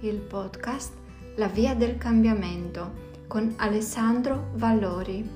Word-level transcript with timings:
il 0.00 0.20
podcast 0.20 0.94
La 1.36 1.48
via 1.48 1.74
del 1.74 1.98
cambiamento 1.98 3.06
con 3.26 3.52
Alessandro 3.58 4.52
Vallori. 4.54 5.28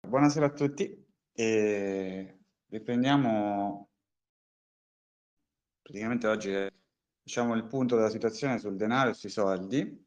Buonasera 0.00 0.46
a 0.46 0.50
tutti 0.50 1.06
e 1.32 2.38
riprendiamo 2.68 3.90
praticamente 5.82 6.26
oggi 6.26 6.66
diciamo 7.22 7.54
il 7.54 7.66
punto 7.66 7.96
della 7.96 8.08
situazione 8.08 8.58
sul 8.58 8.76
denaro 8.76 9.10
e 9.10 9.14
sui 9.14 9.28
soldi 9.28 10.06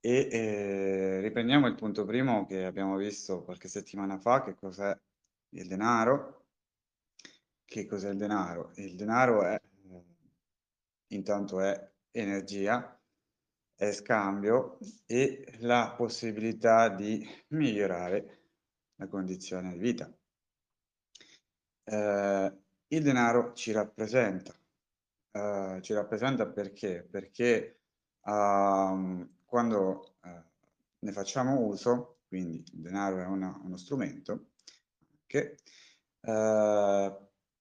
e 0.00 0.28
eh, 0.30 1.20
riprendiamo 1.20 1.68
il 1.68 1.76
punto 1.76 2.04
primo 2.04 2.46
che 2.46 2.64
abbiamo 2.64 2.96
visto 2.96 3.44
qualche 3.44 3.68
settimana 3.68 4.18
fa, 4.18 4.42
che 4.42 4.54
cos'è 4.54 4.96
il 5.50 5.68
denaro. 5.68 6.46
Che 7.64 7.86
cos'è 7.86 8.10
il 8.10 8.16
denaro? 8.16 8.72
Il 8.76 8.94
denaro 8.94 9.42
è 9.42 9.60
intanto 11.08 11.60
è 11.60 11.92
energia, 12.10 13.00
è 13.74 13.92
scambio 13.92 14.78
e 15.04 15.56
la 15.58 15.94
possibilità 15.96 16.88
di 16.88 17.26
migliorare 17.48 18.40
la 18.96 19.06
condizione 19.06 19.72
di 19.72 19.78
vita. 19.78 20.10
Eh, 21.84 22.52
il 22.88 23.02
denaro 23.02 23.52
ci 23.52 23.72
rappresenta, 23.72 24.54
uh, 25.32 25.80
ci 25.80 25.92
rappresenta 25.92 26.46
perché? 26.46 27.02
Perché 27.02 27.80
uh, 28.20 29.28
quando 29.44 30.16
uh, 30.22 30.28
ne 31.00 31.12
facciamo 31.12 31.58
uso, 31.60 32.20
quindi 32.28 32.58
il 32.58 32.80
denaro 32.80 33.18
è 33.18 33.26
una, 33.26 33.58
uno 33.62 33.76
strumento, 33.76 34.50
che 35.26 35.56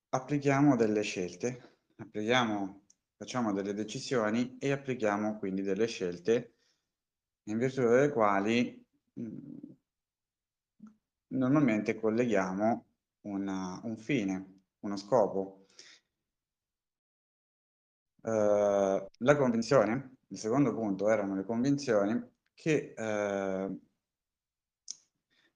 applichiamo 0.09 0.75
delle 0.75 1.02
scelte, 1.02 1.78
applichiamo 1.97 2.84
facciamo 3.17 3.53
delle 3.53 3.73
decisioni 3.73 4.58
e 4.59 4.71
applichiamo 4.71 5.38
quindi 5.38 5.61
delle 5.61 5.88
scelte 5.88 6.55
in 7.44 7.57
virtù 7.57 7.81
delle 7.81 8.11
quali 8.11 8.85
mh, 9.13 9.73
normalmente 11.27 11.95
colleghiamo 11.99 12.85
una, 13.22 13.80
un 13.83 13.97
fine, 13.97 14.61
uno 14.80 14.97
scopo. 14.97 15.69
Uh, 18.22 19.05
la 19.19 19.35
convinzione, 19.38 20.17
il 20.29 20.38
secondo 20.39 20.73
punto 20.73 21.09
erano 21.09 21.35
le 21.35 21.45
convinzioni 21.45 22.19
che 22.53 22.94
uh, 22.97 23.79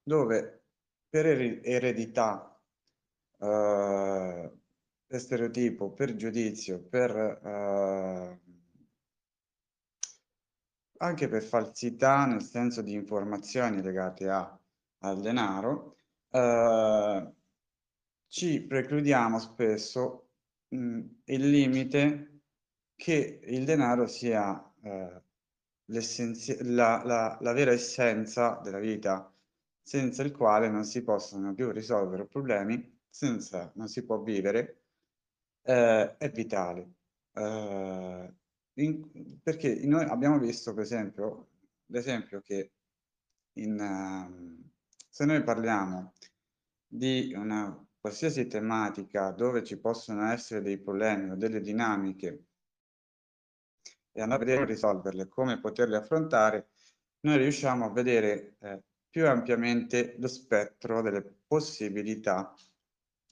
dove 0.03 0.63
per 1.09 1.25
eredità 1.25 2.61
uh, 3.37 4.58
per 5.09 5.19
stereotipo, 5.19 5.91
per 5.91 6.15
giudizio, 6.15 6.79
per 6.87 7.09
eh, 7.17 8.39
anche 10.97 11.27
per 11.27 11.41
falsità 11.41 12.25
nel 12.27 12.43
senso 12.43 12.83
di 12.83 12.93
informazioni 12.93 13.81
legate 13.81 14.29
a, 14.29 14.59
al 14.99 15.19
denaro, 15.19 15.95
eh, 16.29 17.33
ci 18.27 18.61
precludiamo 18.61 19.39
spesso 19.39 20.29
mh, 20.67 20.99
il 21.25 21.49
limite 21.49 22.41
che 22.95 23.39
il 23.45 23.65
denaro 23.65 24.05
sia 24.05 24.71
eh, 24.83 25.23
la, 25.85 27.01
la, 27.03 27.37
la 27.41 27.53
vera 27.53 27.71
essenza 27.71 28.59
della 28.63 28.77
vita, 28.77 29.33
senza 29.81 30.21
il 30.21 30.31
quale 30.31 30.69
non 30.69 30.83
si 30.83 31.01
possono 31.01 31.55
più 31.55 31.71
risolvere 31.71 32.27
problemi, 32.27 32.99
senza 33.09 33.71
non 33.75 33.87
si 33.87 34.05
può 34.05 34.21
vivere 34.21 34.79
eh, 35.63 36.17
è 36.17 36.31
vitale. 36.31 36.93
Eh, 37.33 38.33
in, 38.73 39.39
perché 39.41 39.85
noi 39.85 40.05
abbiamo 40.05 40.39
visto, 40.39 40.73
per 40.73 40.83
esempio, 40.83 41.49
l'esempio 41.87 42.41
che 42.41 42.71
in, 43.53 43.79
uh, 43.79 44.69
se 45.09 45.25
noi 45.25 45.43
parliamo 45.43 46.13
di 46.87 47.33
una 47.35 47.85
qualsiasi 47.99 48.47
tematica 48.47 49.31
dove 49.31 49.63
ci 49.63 49.77
possono 49.77 50.31
essere 50.31 50.61
dei 50.61 50.79
problemi 50.79 51.31
o 51.31 51.35
delle 51.35 51.59
dinamiche 51.59 52.45
e 54.11 54.21
andare 54.21 54.41
a 54.41 54.45
vedere 54.45 54.63
come 54.63 54.73
risolverle, 54.73 55.27
come 55.27 55.59
poterle 55.59 55.97
affrontare, 55.97 56.69
noi 57.21 57.37
riusciamo 57.37 57.85
a 57.85 57.91
vedere 57.91 58.55
eh, 58.59 58.81
più 59.09 59.27
ampiamente 59.27 60.15
lo 60.17 60.27
spettro 60.27 61.01
delle 61.01 61.21
possibilità 61.45 62.53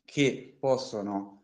che 0.03 0.57
possono 0.59 1.36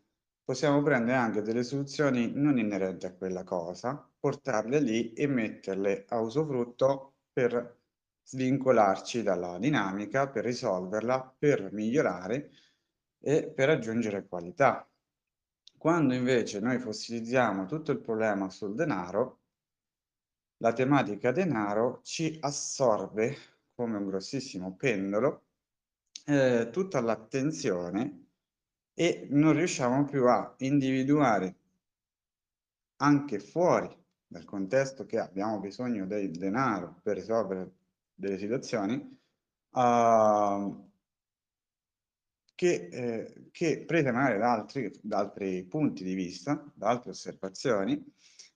possiamo 0.44 0.82
prendere 0.82 1.18
anche 1.18 1.42
delle 1.42 1.64
soluzioni 1.64 2.32
non 2.34 2.58
inerenti 2.58 3.06
a 3.06 3.14
quella 3.14 3.44
cosa, 3.44 4.10
portarle 4.20 4.80
lì 4.80 5.14
e 5.14 5.28
metterle 5.28 6.06
a 6.10 6.20
usufrutto 6.20 7.16
per 7.32 7.82
svincolarci 8.24 9.24
dalla 9.24 9.58
dinamica, 9.58 10.30
per 10.30 10.46
risolverla, 10.46 11.36
per 11.38 11.72
migliorare 11.72 12.52
e 13.20 13.50
per 13.50 13.70
aggiungere 13.70 14.28
qualità. 14.28 14.88
Quando 15.78 16.14
invece 16.14 16.60
noi 16.60 16.80
fossilizziamo 16.80 17.66
tutto 17.66 17.92
il 17.92 18.00
problema 18.00 18.50
sul 18.50 18.76
denaro, 18.76 19.42
la 20.58 20.72
tematica 20.72 21.32
denaro 21.32 22.00
ci 22.04 22.38
assorbe 22.42 23.36
come 23.74 23.98
un 23.98 24.06
grossissimo 24.06 24.76
pendolo 24.76 25.48
eh, 26.26 26.70
tutta 26.72 27.02
l'attenzione 27.02 28.33
e 28.94 29.28
non 29.30 29.54
riusciamo 29.54 30.06
più 30.06 30.28
a 30.28 30.54
individuare 30.60 31.56
anche 32.98 33.40
fuori 33.40 33.90
dal 34.28 34.46
contesto 34.46 35.06
che 35.06 35.20
abbiamo 35.20 35.60
bisogno 35.60 36.06
del 36.06 36.32
denaro 36.32 37.00
per 37.02 37.16
risolvere 37.16 37.72
delle 38.14 38.38
situazioni 38.38 38.96
uh, 39.72 40.92
che, 42.56 42.90
eh, 42.92 43.50
che 43.52 43.84
prese 43.86 44.12
magari 44.12 44.38
da 44.38 44.52
altri, 44.52 44.92
da 45.02 45.18
altri 45.18 45.64
punti 45.64 46.04
di 46.04 46.14
vista, 46.14 46.64
da 46.74 46.90
altre 46.90 47.10
osservazioni, 47.10 48.02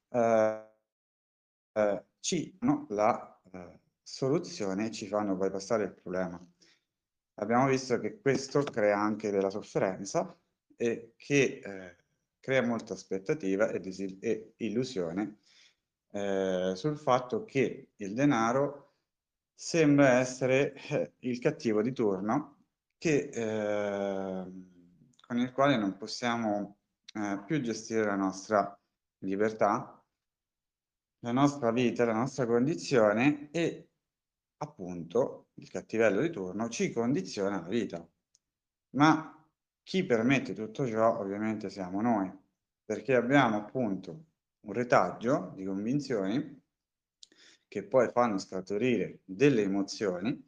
uh, 0.10 0.20
uh, 0.20 2.04
ci 2.20 2.56
danno 2.60 2.86
la 2.90 3.42
eh, 3.52 3.80
soluzione 4.02 4.88
e 4.88 4.92
ci 4.92 5.08
fanno 5.08 5.36
bypassare 5.36 5.86
il 5.86 5.94
problema 5.94 6.40
abbiamo 7.40 7.68
visto 7.68 8.00
che 8.00 8.20
questo 8.20 8.64
crea 8.64 9.00
anche 9.00 9.32
della 9.32 9.50
sofferenza 9.50 10.38
e 10.76 11.14
che 11.16 11.62
eh, 11.64 11.96
crea 12.40 12.62
molta 12.62 12.94
aspettativa 12.94 13.70
e, 13.70 14.18
e 14.20 14.54
illusione 14.58 15.40
eh, 16.12 16.74
sul 16.76 16.98
fatto 16.98 17.44
che 17.46 17.92
il 17.96 18.14
denaro 18.14 18.96
sembra 19.54 20.20
essere 20.20 20.74
eh, 20.90 21.14
il 21.20 21.40
cattivo 21.40 21.82
di 21.82 21.92
turno 21.92 22.58
che, 22.98 23.30
ehm, 23.32 24.76
con 25.26 25.38
il 25.40 25.52
quale 25.52 25.78
non 25.78 25.98
possiamo 25.98 26.78
eh, 27.14 27.44
più 27.46 27.60
gestire 27.62 28.06
la 28.06 28.16
nostra 28.16 28.80
libertà, 29.20 30.04
la 31.20 31.32
nostra 31.32 31.72
vita, 31.72 32.06
la 32.06 32.14
nostra 32.14 32.46
condizione 32.46 33.50
e 33.52 33.90
appunto 34.58 35.47
il 35.58 35.70
cattivello 35.70 36.22
di 36.22 36.30
turno 36.30 36.70
ci 36.70 36.92
condiziona 36.92 37.62
la 37.62 37.68
vita. 37.68 38.08
Ma 38.92 39.34
chi 39.84 40.06
permette 40.06 40.54
tutto 40.54 40.88
ciò 40.88 41.20
ovviamente 41.20 41.70
siamo 41.70 42.02
noi, 42.02 42.32
perché 42.84 43.16
abbiamo 43.16 43.58
appunto 43.58 44.26
un 44.62 44.74
retaggio 44.74 45.54
di 45.56 45.64
convinzioni 45.66 46.62
che 47.68 47.84
poi 47.84 48.10
fanno 48.10 48.38
scaturire 48.38 49.22
delle 49.26 49.64
emozioni 49.64 50.46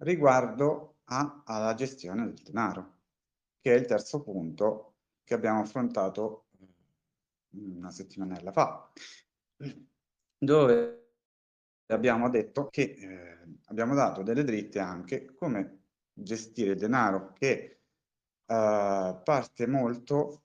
riguardo 0.00 0.98
a, 1.04 1.42
alla 1.44 1.74
gestione 1.74 2.24
del 2.24 2.42
denaro, 2.42 2.98
che 3.60 3.74
è 3.74 3.78
il 3.78 3.86
terzo 3.86 4.22
punto 4.22 4.94
che 5.24 5.34
abbiamo 5.34 5.60
affrontato 5.60 6.46
una 7.50 7.90
settimanella 7.90 8.52
fa, 8.52 8.92
dove 10.38 11.14
abbiamo 11.86 12.28
detto 12.28 12.68
che 12.68 12.82
eh, 12.82 13.55
abbiamo 13.66 13.94
dato 13.94 14.22
delle 14.22 14.44
dritte 14.44 14.78
anche 14.78 15.32
come 15.34 15.84
gestire 16.12 16.72
il 16.72 16.78
denaro 16.78 17.32
che 17.32 17.80
eh, 18.46 19.20
parte 19.24 19.66
molto 19.66 20.42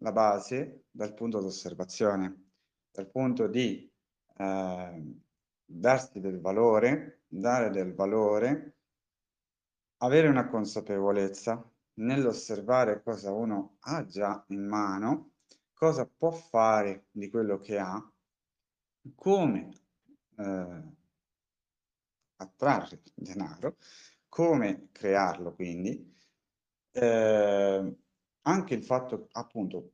la 0.00 0.12
base 0.12 0.86
dal 0.90 1.14
punto 1.14 1.40
d'osservazione, 1.40 2.50
dal 2.90 3.08
punto 3.10 3.46
di 3.46 3.90
eh, 4.36 5.16
darsi 5.64 6.20
del 6.20 6.40
valore, 6.40 7.22
dare 7.26 7.70
del 7.70 7.94
valore, 7.94 8.76
avere 9.98 10.28
una 10.28 10.48
consapevolezza 10.48 11.62
nell'osservare 11.94 13.02
cosa 13.02 13.32
uno 13.32 13.76
ha 13.80 14.04
già 14.06 14.44
in 14.48 14.66
mano, 14.66 15.32
cosa 15.72 16.06
può 16.06 16.30
fare 16.30 17.06
di 17.10 17.28
quello 17.28 17.58
che 17.58 17.78
ha, 17.78 18.12
come 19.14 19.70
eh, 20.36 20.82
attrarre 22.38 23.02
denaro, 23.14 23.76
come 24.28 24.88
crearlo 24.92 25.54
quindi, 25.54 26.16
eh, 26.92 27.96
anche 28.42 28.74
il 28.74 28.84
fatto 28.84 29.28
appunto 29.32 29.92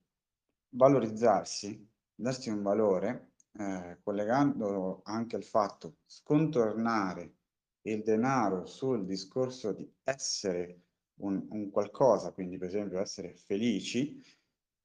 valorizzarsi, 0.70 1.90
darsi 2.14 2.50
un 2.50 2.62
valore, 2.62 3.32
eh, 3.56 3.98
collegando 4.02 5.02
anche 5.04 5.36
al 5.36 5.44
fatto 5.44 5.98
scontornare 6.06 7.34
il 7.82 8.02
denaro 8.02 8.64
sul 8.64 9.04
discorso 9.04 9.72
di 9.72 9.88
essere 10.04 10.80
un, 11.20 11.46
un 11.50 11.70
qualcosa, 11.70 12.32
quindi 12.32 12.56
per 12.58 12.68
esempio 12.68 13.00
essere 13.00 13.34
felici, 13.36 14.22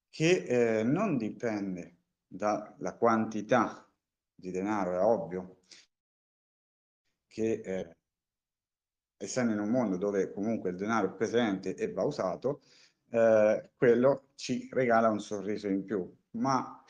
che 0.10 0.80
eh, 0.80 0.84
non 0.84 1.18
dipende 1.18 1.98
dalla 2.28 2.96
quantità 2.98 3.88
di 4.36 4.52
denaro, 4.52 4.94
è 4.94 5.04
ovvio 5.04 5.59
che 7.40 7.62
eh, 7.64 7.96
essendo 9.16 9.54
in 9.54 9.60
un 9.60 9.70
mondo 9.70 9.96
dove 9.96 10.30
comunque 10.34 10.72
il 10.72 10.76
denaro 10.76 11.08
è 11.08 11.16
presente 11.16 11.74
e 11.74 11.90
va 11.94 12.04
usato, 12.04 12.62
eh, 13.12 13.72
quello 13.78 14.32
ci 14.36 14.68
regala 14.70 15.10
un 15.10 15.22
sorriso 15.22 15.70
in 15.70 15.86
più. 15.86 16.14
Ma 16.32 16.84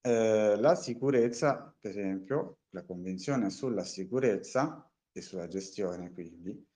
eh, 0.00 0.56
la 0.56 0.74
sicurezza, 0.74 1.76
per 1.78 1.90
esempio, 1.90 2.60
la 2.70 2.82
convinzione 2.82 3.50
sulla 3.50 3.84
sicurezza 3.84 4.90
e 5.12 5.20
sulla 5.20 5.48
gestione, 5.48 6.12
quindi, 6.12 6.66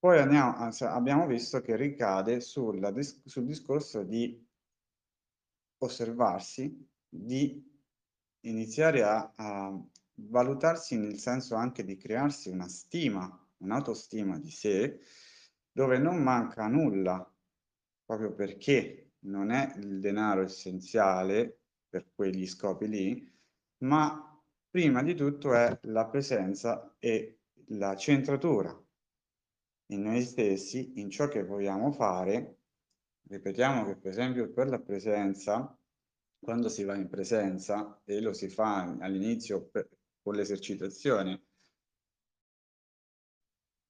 poi 0.00 0.18
andiamo, 0.18 0.56
abbiamo 0.56 1.26
visto 1.28 1.60
che 1.60 1.76
ricade 1.76 2.40
sulla, 2.40 2.92
sul 3.24 3.44
discorso 3.44 4.02
di 4.02 4.44
osservarsi, 5.78 6.90
di 7.08 7.70
iniziare 8.40 9.04
a, 9.04 9.32
a 9.36 9.80
valutarsi 10.28 10.98
nel 10.98 11.18
senso 11.18 11.54
anche 11.54 11.84
di 11.84 11.96
crearsi 11.96 12.48
una 12.48 12.68
stima, 12.68 13.28
un'autostima 13.58 14.38
di 14.38 14.50
sé, 14.50 15.00
dove 15.70 15.98
non 15.98 16.22
manca 16.22 16.66
nulla, 16.66 17.26
proprio 18.04 18.32
perché 18.34 19.12
non 19.20 19.50
è 19.50 19.74
il 19.76 20.00
denaro 20.00 20.42
essenziale 20.42 21.60
per 21.88 22.10
quegli 22.14 22.46
scopi 22.46 22.88
lì, 22.88 23.32
ma 23.78 24.42
prima 24.68 25.02
di 25.02 25.14
tutto 25.14 25.54
è 25.54 25.78
la 25.82 26.06
presenza 26.06 26.96
e 26.98 27.40
la 27.66 27.96
centratura 27.96 28.76
in 29.92 30.02
noi 30.02 30.22
stessi, 30.22 31.00
in 31.00 31.10
ciò 31.10 31.28
che 31.28 31.44
vogliamo 31.44 31.92
fare. 31.92 32.58
Ripetiamo 33.28 33.84
che 33.84 33.96
per 33.96 34.10
esempio 34.10 34.50
per 34.50 34.68
la 34.68 34.80
presenza, 34.80 35.78
quando 36.38 36.68
si 36.68 36.84
va 36.84 36.96
in 36.96 37.08
presenza, 37.08 38.00
e 38.04 38.20
lo 38.20 38.32
si 38.32 38.48
fa 38.48 38.96
all'inizio 39.00 39.70
con 40.22 40.34
l'esercitazione, 40.34 41.42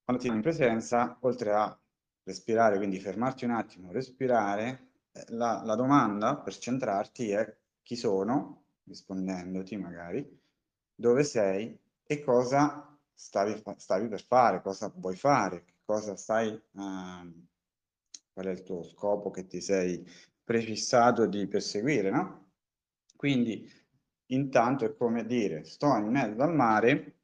quando 0.04 0.22
ti 0.22 0.28
in 0.28 0.40
presenza, 0.40 1.16
oltre 1.20 1.52
a 1.52 1.80
respirare, 2.24 2.76
quindi 2.76 2.98
fermarti 2.98 3.44
un 3.44 3.52
attimo, 3.52 3.92
respirare, 3.92 4.90
eh, 5.12 5.24
la, 5.28 5.62
la 5.64 5.74
domanda 5.74 6.36
per 6.38 6.56
centrarti 6.56 7.30
è 7.30 7.56
chi 7.82 7.96
sono, 7.96 8.64
rispondendoti 8.84 9.76
magari, 9.76 10.40
dove 10.94 11.24
sei 11.24 11.78
e 12.04 12.22
cosa 12.22 12.98
stavi, 13.14 13.62
stavi 13.76 14.08
per 14.08 14.24
fare, 14.24 14.60
cosa 14.60 14.92
vuoi 14.94 15.16
fare, 15.16 15.64
cosa 15.84 16.16
stai, 16.16 16.48
uh, 16.50 17.46
qual 18.32 18.46
è 18.46 18.50
il 18.50 18.62
tuo 18.62 18.82
scopo 18.82 19.30
che 19.30 19.46
ti 19.46 19.60
sei 19.60 20.04
prefissato 20.42 21.26
di 21.26 21.46
perseguire, 21.46 22.10
no? 22.10 22.50
Quindi 23.16 23.70
intanto 24.26 24.84
è 24.84 24.94
come 24.94 25.26
dire, 25.26 25.64
sto 25.64 25.96
in 25.96 26.06
mezzo 26.06 26.42
al 26.42 26.54
mare 26.54 27.16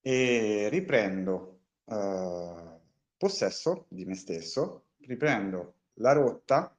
e 0.00 0.68
riprendo 0.68 1.60
uh, 1.84 2.80
possesso 3.16 3.86
di 3.88 4.04
me 4.04 4.14
stesso, 4.14 4.84
riprendo 5.00 5.74
la 5.94 6.12
rotta 6.12 6.76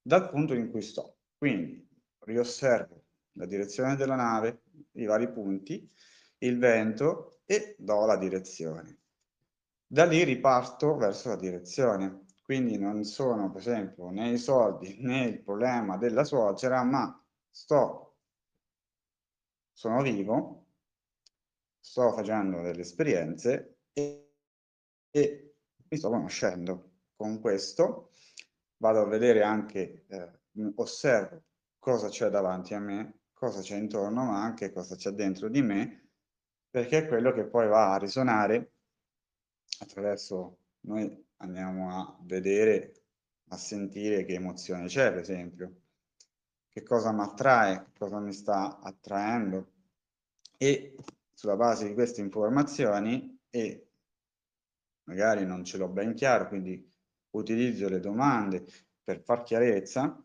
dal 0.00 0.30
punto 0.30 0.54
in 0.54 0.70
cui 0.70 0.82
sto. 0.82 1.16
Quindi 1.36 1.86
riosservo 2.20 3.02
la 3.32 3.46
direzione 3.46 3.96
della 3.96 4.16
nave, 4.16 4.62
i 4.92 5.04
vari 5.04 5.30
punti, 5.30 5.90
il 6.38 6.58
vento 6.58 7.40
e 7.44 7.76
do 7.78 8.06
la 8.06 8.16
direzione. 8.16 8.98
Da 9.86 10.04
lì 10.04 10.22
riparto 10.22 10.96
verso 10.96 11.30
la 11.30 11.36
direzione. 11.36 12.26
Quindi 12.42 12.78
non 12.78 13.04
sono, 13.04 13.50
per 13.50 13.60
esempio, 13.60 14.10
né 14.10 14.30
i 14.30 14.38
soldi 14.38 14.98
né 15.00 15.24
il 15.24 15.40
problema 15.40 15.96
della 15.96 16.24
suocera, 16.24 16.82
ma 16.82 17.22
sto, 17.48 18.09
sono 19.72 20.02
vivo, 20.02 20.66
sto 21.78 22.12
facendo 22.12 22.60
delle 22.62 22.82
esperienze 22.82 23.78
e, 23.92 24.34
e 25.10 25.54
mi 25.88 25.96
sto 25.96 26.10
conoscendo. 26.10 26.88
Con 27.16 27.40
questo 27.40 28.12
vado 28.78 29.00
a 29.00 29.06
vedere 29.06 29.42
anche, 29.42 30.04
eh, 30.08 30.30
osservo 30.76 31.42
cosa 31.78 32.08
c'è 32.08 32.28
davanti 32.28 32.74
a 32.74 32.78
me, 32.78 33.20
cosa 33.32 33.60
c'è 33.60 33.76
intorno, 33.76 34.24
ma 34.24 34.42
anche 34.42 34.72
cosa 34.72 34.96
c'è 34.96 35.10
dentro 35.10 35.48
di 35.48 35.62
me, 35.62 36.10
perché 36.70 36.98
è 36.98 37.08
quello 37.08 37.32
che 37.32 37.44
poi 37.44 37.68
va 37.68 37.94
a 37.94 37.98
risuonare 37.98 38.72
attraverso 39.80 40.58
noi 40.80 41.26
andiamo 41.38 41.90
a 41.90 42.18
vedere, 42.22 43.02
a 43.48 43.56
sentire 43.56 44.24
che 44.24 44.34
emozione 44.34 44.86
c'è, 44.86 45.10
per 45.10 45.20
esempio, 45.20 45.80
che 46.70 46.82
cosa 46.82 47.12
mi 47.12 47.22
attrae, 47.22 47.86
che 47.92 47.98
cosa 47.98 48.20
mi 48.20 48.32
sta 48.32 48.78
attraendo 48.78 49.72
e 50.56 50.96
sulla 51.32 51.56
base 51.56 51.88
di 51.88 51.94
queste 51.94 52.20
informazioni 52.20 53.38
e 53.50 53.88
magari 55.04 55.44
non 55.44 55.64
ce 55.64 55.78
l'ho 55.78 55.88
ben 55.88 56.14
chiaro, 56.14 56.48
quindi 56.48 56.88
utilizzo 57.30 57.88
le 57.88 57.98
domande 57.98 58.64
per 59.02 59.20
far 59.20 59.42
chiarezza, 59.42 60.22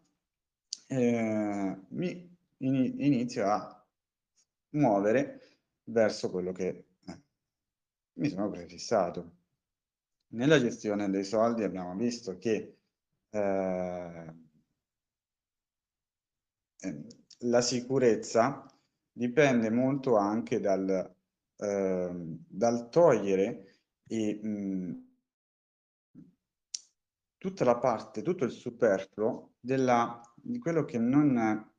eh, 0.87 1.79
mi 1.87 2.37
inizio 2.57 3.49
a 3.49 3.85
muovere 4.71 5.57
verso 5.85 6.29
quello 6.29 6.51
che 6.51 6.85
eh, 7.07 7.21
mi 8.13 8.29
sono 8.29 8.49
prefissato. 8.49 9.37
Nella 10.33 10.59
gestione 10.59 11.09
dei 11.09 11.23
soldi 11.23 11.63
abbiamo 11.63 11.95
visto 11.95 12.37
che 12.37 12.77
eh, 13.29 14.33
la 17.39 17.61
sicurezza 17.61 18.65
dipende 19.11 19.69
molto 19.69 20.17
anche 20.17 20.59
dal, 20.59 21.15
eh, 21.57 22.11
dal 22.47 22.89
togliere 22.89 23.79
e, 24.07 24.39
mh, 24.41 25.03
tutta 27.37 27.63
la 27.63 27.77
parte, 27.77 28.21
tutto 28.21 28.43
il 28.43 28.51
superfluo 28.51 29.53
della, 29.59 30.21
di 30.35 30.59
quello 30.59 30.83
che 30.85 30.97
non... 30.97 31.71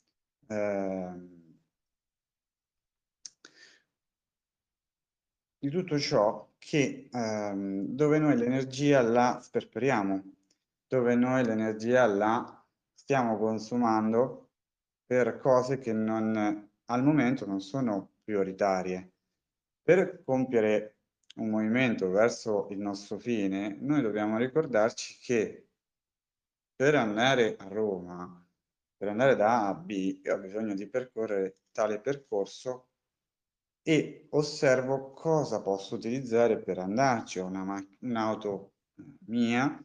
Eh, 0.48 1.34
di 5.58 5.70
tutto 5.70 5.98
ciò 5.98 6.48
che, 6.58 7.08
ehm, 7.12 7.86
dove 7.88 8.18
noi 8.18 8.36
l'energia 8.36 9.02
la 9.02 9.40
sperperiamo, 9.42 10.22
dove 10.86 11.14
noi 11.16 11.44
l'energia 11.44 12.06
la 12.06 12.64
stiamo 12.94 13.36
consumando 13.36 14.45
per 15.06 15.38
cose 15.38 15.78
che 15.78 15.92
non, 15.92 16.70
al 16.86 17.04
momento 17.04 17.46
non 17.46 17.60
sono 17.60 18.14
prioritarie. 18.24 19.12
Per 19.82 20.22
compiere 20.24 20.96
un 21.36 21.50
movimento 21.50 22.10
verso 22.10 22.66
il 22.70 22.78
nostro 22.78 23.18
fine, 23.18 23.76
noi 23.80 24.02
dobbiamo 24.02 24.36
ricordarci 24.36 25.18
che 25.20 25.68
per 26.74 26.96
andare 26.96 27.56
a 27.56 27.68
Roma, 27.68 28.44
per 28.96 29.08
andare 29.08 29.36
da 29.36 29.62
A 29.62 29.68
a 29.68 29.74
B, 29.74 30.20
io 30.24 30.34
ho 30.34 30.38
bisogno 30.38 30.74
di 30.74 30.88
percorrere 30.88 31.60
tale 31.70 32.00
percorso 32.00 32.88
e 33.82 34.26
osservo 34.30 35.12
cosa 35.12 35.62
posso 35.62 35.94
utilizzare 35.94 36.58
per 36.58 36.78
andarci. 36.78 37.38
Ho 37.38 37.46
un'auto 37.46 38.72
mia, 39.26 39.80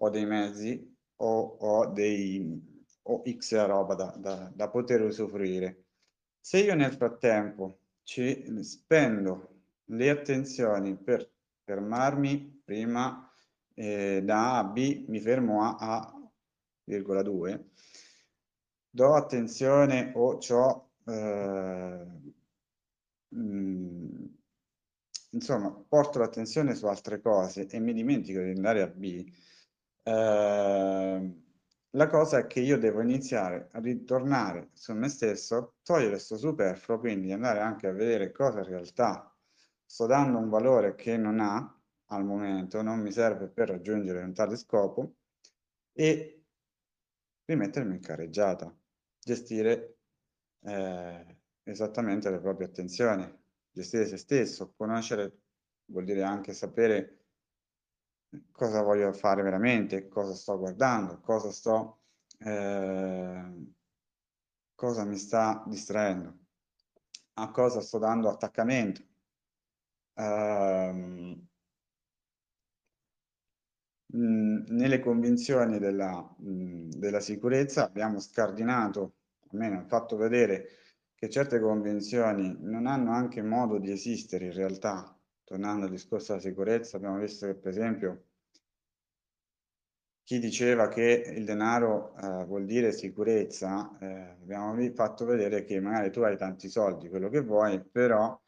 ho 0.00 0.10
dei 0.10 0.26
mezzi, 0.26 0.96
o 1.16 1.56
ho 1.60 1.86
dei 1.92 2.73
ho 3.04 3.22
X 3.26 3.66
roba 3.66 3.94
da, 3.94 4.14
da, 4.16 4.52
da 4.54 4.68
poter 4.68 5.02
usufruire. 5.02 5.84
Se 6.40 6.58
io 6.58 6.74
nel 6.74 6.92
frattempo 6.92 7.78
ci 8.02 8.44
spendo 8.62 9.62
le 9.86 10.10
attenzioni 10.10 10.96
per 10.96 11.30
fermarmi 11.64 12.62
prima 12.64 13.30
eh, 13.74 14.22
da 14.22 14.56
A 14.56 14.58
a 14.58 14.64
B, 14.64 15.04
mi 15.08 15.20
fermo 15.20 15.62
a 15.62 15.76
A,2, 15.78 17.64
do 18.90 19.14
attenzione 19.14 20.12
o 20.14 20.38
ciò 20.38 20.90
eh, 21.06 22.06
Mm, 23.34 24.26
insomma, 25.30 25.70
porto 25.88 26.18
l'attenzione 26.18 26.74
su 26.74 26.86
altre 26.86 27.20
cose 27.20 27.66
e 27.66 27.80
mi 27.80 27.92
dimentico 27.92 28.40
di 28.40 28.50
andare 28.50 28.82
a 28.82 28.86
B, 28.86 29.24
eh, 30.02 31.34
la 31.94 32.08
cosa 32.08 32.38
è 32.38 32.46
che 32.46 32.60
io 32.60 32.78
devo 32.78 33.00
iniziare 33.02 33.68
a 33.72 33.80
ritornare 33.80 34.70
su 34.72 34.92
me 34.94 35.08
stesso, 35.08 35.76
togliere 35.82 36.10
questo 36.10 36.36
superfluo, 36.36 36.98
quindi 36.98 37.32
andare 37.32 37.60
anche 37.60 37.86
a 37.86 37.92
vedere 37.92 38.32
cosa 38.32 38.58
in 38.58 38.66
realtà 38.66 39.32
sto 39.84 40.06
dando 40.06 40.38
un 40.38 40.48
valore 40.48 40.94
che 40.96 41.16
non 41.16 41.40
ha 41.40 41.72
al 42.06 42.24
momento, 42.24 42.82
non 42.82 43.00
mi 43.00 43.12
serve 43.12 43.48
per 43.48 43.68
raggiungere 43.68 44.22
un 44.22 44.34
tale 44.34 44.56
scopo 44.56 45.14
e 45.92 46.44
rimettermi 47.44 47.94
in 47.94 48.00
carreggiata. 48.00 48.74
gestire 49.20 49.98
eh, 50.64 51.38
esattamente 51.62 52.30
le 52.30 52.40
proprie 52.40 52.66
attenzioni, 52.66 53.26
gestire 53.70 54.06
se 54.06 54.16
stesso, 54.16 54.74
conoscere 54.76 55.40
vuol 55.86 56.04
dire 56.04 56.22
anche 56.22 56.52
sapere 56.52 57.23
cosa 58.50 58.82
voglio 58.82 59.12
fare 59.12 59.42
veramente, 59.42 60.08
cosa 60.08 60.34
sto 60.34 60.58
guardando, 60.58 61.20
cosa 61.20 61.50
sto, 61.50 62.00
eh, 62.38 63.72
cosa 64.74 65.04
mi 65.04 65.16
sta 65.16 65.62
distraendo, 65.66 66.38
a 67.34 67.50
cosa 67.50 67.80
sto 67.80 67.98
dando 67.98 68.28
attaccamento. 68.28 69.02
Um, 70.16 71.48
nelle 74.16 75.00
convinzioni 75.00 75.78
della, 75.78 76.20
mh, 76.38 76.90
della 76.90 77.20
sicurezza 77.20 77.84
abbiamo 77.84 78.20
scardinato, 78.20 79.14
almeno 79.50 79.84
fatto 79.86 80.16
vedere 80.16 80.68
che 81.14 81.28
certe 81.28 81.58
convinzioni 81.60 82.56
non 82.60 82.86
hanno 82.86 83.12
anche 83.12 83.42
modo 83.42 83.78
di 83.78 83.90
esistere 83.90 84.46
in 84.46 84.52
realtà. 84.52 85.13
Tornando 85.44 85.84
al 85.84 85.90
discorso 85.90 86.32
della 86.32 86.44
sicurezza, 86.44 86.96
abbiamo 86.96 87.18
visto 87.18 87.46
che 87.46 87.54
per 87.54 87.70
esempio 87.70 88.24
chi 90.24 90.38
diceva 90.38 90.88
che 90.88 91.32
il 91.36 91.44
denaro 91.44 92.16
eh, 92.16 92.44
vuol 92.46 92.64
dire 92.64 92.92
sicurezza, 92.92 93.96
eh, 94.00 94.06
abbiamo 94.40 94.74
fatto 94.94 95.26
vedere 95.26 95.64
che 95.64 95.80
magari 95.80 96.10
tu 96.10 96.20
hai 96.20 96.36
tanti 96.38 96.68
soldi, 96.70 97.10
quello 97.10 97.28
che 97.28 97.42
vuoi, 97.42 97.82
però 97.84 98.40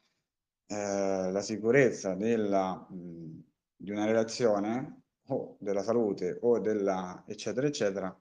eh, 0.67 1.31
la 1.31 1.41
sicurezza 1.41 2.15
della, 2.15 2.73
mh, 2.89 3.43
di 3.75 3.91
una 3.91 4.05
relazione 4.05 5.03
o 5.27 5.55
della 5.59 5.83
salute 5.83 6.39
o 6.41 6.59
della 6.59 7.23
eccetera 7.27 7.67
eccetera, 7.67 8.17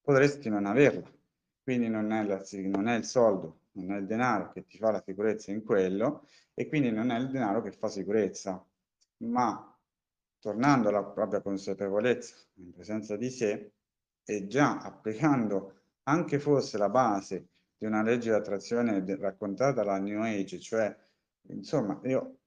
potresti 0.00 0.48
non 0.48 0.66
averla. 0.66 1.10
Quindi 1.62 1.88
non 1.88 2.12
è, 2.12 2.24
la, 2.24 2.40
non 2.68 2.88
è 2.88 2.96
il 2.96 3.04
soldo, 3.04 3.61
non 3.72 3.92
è 3.92 3.98
il 3.98 4.06
denaro 4.06 4.50
che 4.52 4.66
ti 4.66 4.78
fa 4.78 4.90
la 4.90 5.02
sicurezza 5.04 5.50
in 5.50 5.62
quello 5.62 6.26
e 6.54 6.68
quindi 6.68 6.90
non 6.90 7.10
è 7.10 7.18
il 7.18 7.30
denaro 7.30 7.62
che 7.62 7.72
fa 7.72 7.88
sicurezza, 7.88 8.64
ma 9.18 9.78
tornando 10.38 10.88
alla 10.88 11.04
propria 11.04 11.40
consapevolezza 11.40 12.34
in 12.54 12.72
presenza 12.72 13.16
di 13.16 13.30
sé 13.30 13.72
e 14.24 14.46
già 14.46 14.78
applicando 14.78 15.82
anche 16.04 16.38
fosse 16.38 16.78
la 16.78 16.88
base 16.88 17.48
di 17.76 17.86
una 17.86 18.02
legge 18.02 18.30
di 18.30 18.36
attrazione 18.36 19.04
raccontata 19.16 19.72
dalla 19.72 19.98
New 19.98 20.20
Age, 20.22 20.58
cioè 20.60 20.94
insomma 21.48 22.00
io 22.04 22.38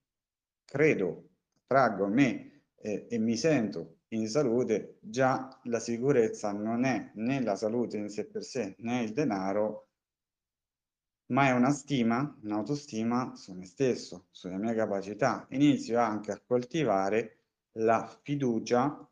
credo, 0.63 1.29
traggo 1.65 2.08
me 2.08 2.63
eh, 2.75 3.08
e 3.10 3.17
mi 3.17 3.36
sento 3.36 4.00
in 4.10 4.27
salute, 4.27 4.98
già 5.01 5.60
la 5.63 5.79
sicurezza 5.79 6.51
non 6.51 6.86
è 6.86 7.12
né 7.15 7.41
la 7.41 7.55
salute 7.55 7.98
in 7.98 8.10
sé 8.10 8.25
per 8.25 8.44
sé 8.44 8.75
né 8.79 9.03
il 9.03 9.13
denaro, 9.13 9.85
ma 11.27 11.48
è 11.48 11.51
una 11.51 11.72
stima, 11.72 12.38
un'autostima 12.44 13.36
su 13.36 13.53
me 13.53 13.65
stesso, 13.65 14.27
sulle 14.32 14.58
mie 14.58 14.75
capacità. 14.75 15.46
Inizio 15.50 16.00
anche 16.00 16.32
a 16.32 16.39
coltivare 16.39 17.38
la 17.74 18.08
fiducia 18.22 19.08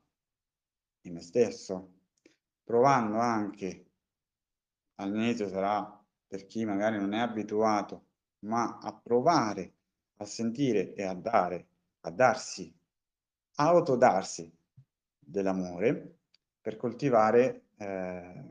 in 1.02 1.14
me 1.14 1.22
stesso, 1.22 1.92
provando 2.64 3.18
anche, 3.20 3.86
all'inizio 4.96 5.50
sarà 5.50 6.02
per 6.28 6.46
chi 6.46 6.66
magari 6.66 6.98
non 6.98 7.14
è 7.14 7.20
abituato, 7.20 8.06
ma 8.40 8.78
a 8.82 8.94
provare 8.94 9.74
a 10.18 10.26
sentire 10.26 10.94
e 10.94 11.04
a 11.04 11.14
dare, 11.14 11.68
a 12.02 12.12
darsi, 12.12 12.74
autodarsi 13.56 14.52
dell'amore 15.20 16.18
per 16.62 16.78
coltivare 16.78 17.66
eh, 17.78 18.44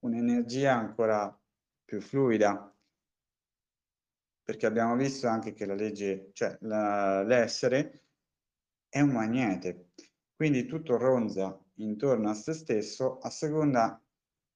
un'energia 0.00 0.74
ancora 0.74 1.36
più 1.84 2.00
fluida, 2.00 2.72
perché 4.48 4.64
abbiamo 4.64 4.96
visto 4.96 5.28
anche 5.28 5.52
che 5.52 5.66
la 5.66 5.74
legge, 5.74 6.30
cioè 6.32 6.56
l'essere 6.60 8.04
è 8.88 8.98
un 9.02 9.10
magnete, 9.10 9.90
quindi 10.34 10.64
tutto 10.64 10.96
ronza 10.96 11.62
intorno 11.74 12.30
a 12.30 12.32
se 12.32 12.54
stesso 12.54 13.18
a 13.18 13.28
seconda 13.28 14.02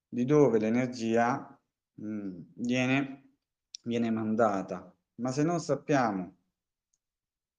di 0.09 0.25
dove 0.25 0.59
l'energia 0.59 1.61
mm, 2.01 2.41
viene, 2.55 3.35
viene 3.83 4.11
mandata. 4.11 4.97
Ma 5.17 5.31
se 5.31 5.43
non 5.43 5.61
sappiamo 5.61 6.39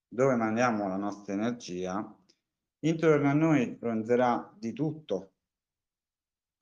dove 0.08 0.36
mandiamo 0.36 0.88
la 0.88 0.98
nostra 0.98 1.34
energia, 1.34 2.18
intorno 2.80 3.30
a 3.30 3.34
noi 3.34 3.78
ronzerà 3.80 4.52
di 4.58 4.74
tutto, 4.74 5.33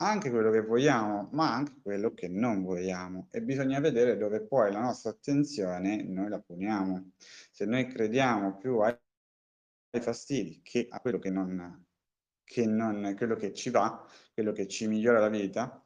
anche 0.08 0.32
quello 0.32 0.50
che 0.50 0.62
vogliamo, 0.62 1.30
ma 1.34 1.54
anche 1.54 1.74
quello 1.82 2.14
che 2.14 2.28
non 2.28 2.64
vogliamo 2.64 3.28
e 3.32 3.42
bisogna 3.42 3.80
vedere 3.80 4.18
dove 4.18 4.42
poi 4.42 4.72
la 4.72 4.82
nostra 4.82 5.12
attenzione 5.12 6.04
noi 6.04 6.30
la 6.30 6.40
poniamo. 6.40 7.12
Se 7.52 7.66
noi 7.66 7.86
crediamo 7.88 8.58
più 8.58 8.80
ai 8.80 8.98
fastidi 10.00 10.62
che 10.64 10.88
a 10.90 11.00
quello 11.00 11.20
che 11.20 11.30
non, 11.30 11.86
che 12.44 12.66
non, 12.66 13.14
quello 13.16 13.36
che 13.36 13.54
ci 13.54 13.70
va, 13.70 14.04
quello 14.34 14.52
che 14.52 14.68
ci 14.68 14.88
migliora 14.88 15.20
la 15.20 15.30
vita, 15.30 15.86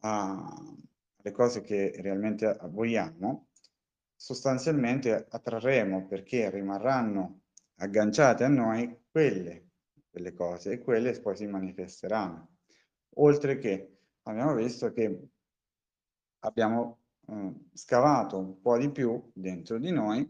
alle 0.00 1.32
cose 1.32 1.60
che 1.60 1.92
realmente 2.00 2.58
vogliamo, 2.64 3.48
sostanzialmente 4.14 5.26
attrarremo 5.28 6.06
perché 6.06 6.50
rimarranno 6.50 7.42
agganciate 7.76 8.44
a 8.44 8.48
noi 8.48 9.04
quelle, 9.10 9.68
quelle 10.10 10.32
cose 10.32 10.72
e 10.72 10.78
quelle 10.78 11.12
poi 11.20 11.36
si 11.36 11.46
manifesteranno. 11.46 12.55
Oltre 13.18 13.58
che 13.58 13.98
abbiamo 14.22 14.54
visto 14.54 14.92
che 14.92 15.28
abbiamo 16.40 17.00
eh, 17.28 17.52
scavato 17.72 18.38
un 18.38 18.60
po' 18.60 18.76
di 18.78 18.90
più 18.90 19.30
dentro 19.32 19.78
di 19.78 19.90
noi 19.90 20.28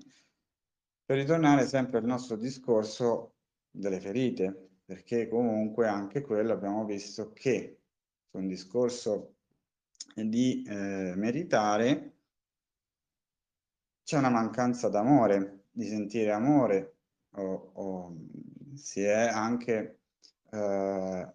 per 1.04 1.18
ritornare 1.18 1.66
sempre 1.66 1.98
al 1.98 2.04
nostro 2.04 2.36
discorso 2.36 3.34
delle 3.70 4.00
ferite, 4.00 4.70
perché 4.84 5.28
comunque 5.28 5.86
anche 5.86 6.20
quello 6.22 6.52
abbiamo 6.52 6.84
visto 6.84 7.32
che 7.32 7.80
su 8.28 8.38
un 8.38 8.46
discorso 8.46 9.34
di 10.14 10.64
eh, 10.66 11.12
meritare 11.16 12.14
c'è 14.02 14.18
una 14.18 14.30
mancanza 14.30 14.88
d'amore, 14.88 15.64
di 15.70 15.86
sentire 15.86 16.32
amore, 16.32 16.96
o, 17.32 17.70
o 17.74 18.16
si 18.74 19.02
è 19.02 19.28
anche 19.28 20.00
eh, 20.50 21.32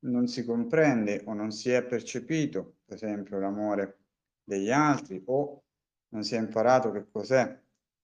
non 0.00 0.26
si 0.26 0.44
comprende 0.44 1.22
o 1.26 1.32
non 1.32 1.50
si 1.50 1.70
è 1.70 1.84
percepito, 1.84 2.78
per 2.84 2.96
esempio, 2.96 3.38
l'amore 3.38 3.98
degli 4.44 4.70
altri 4.70 5.22
o 5.26 5.64
non 6.08 6.22
si 6.22 6.34
è 6.34 6.38
imparato 6.38 6.92
che 6.92 7.08
cos'è 7.10 7.60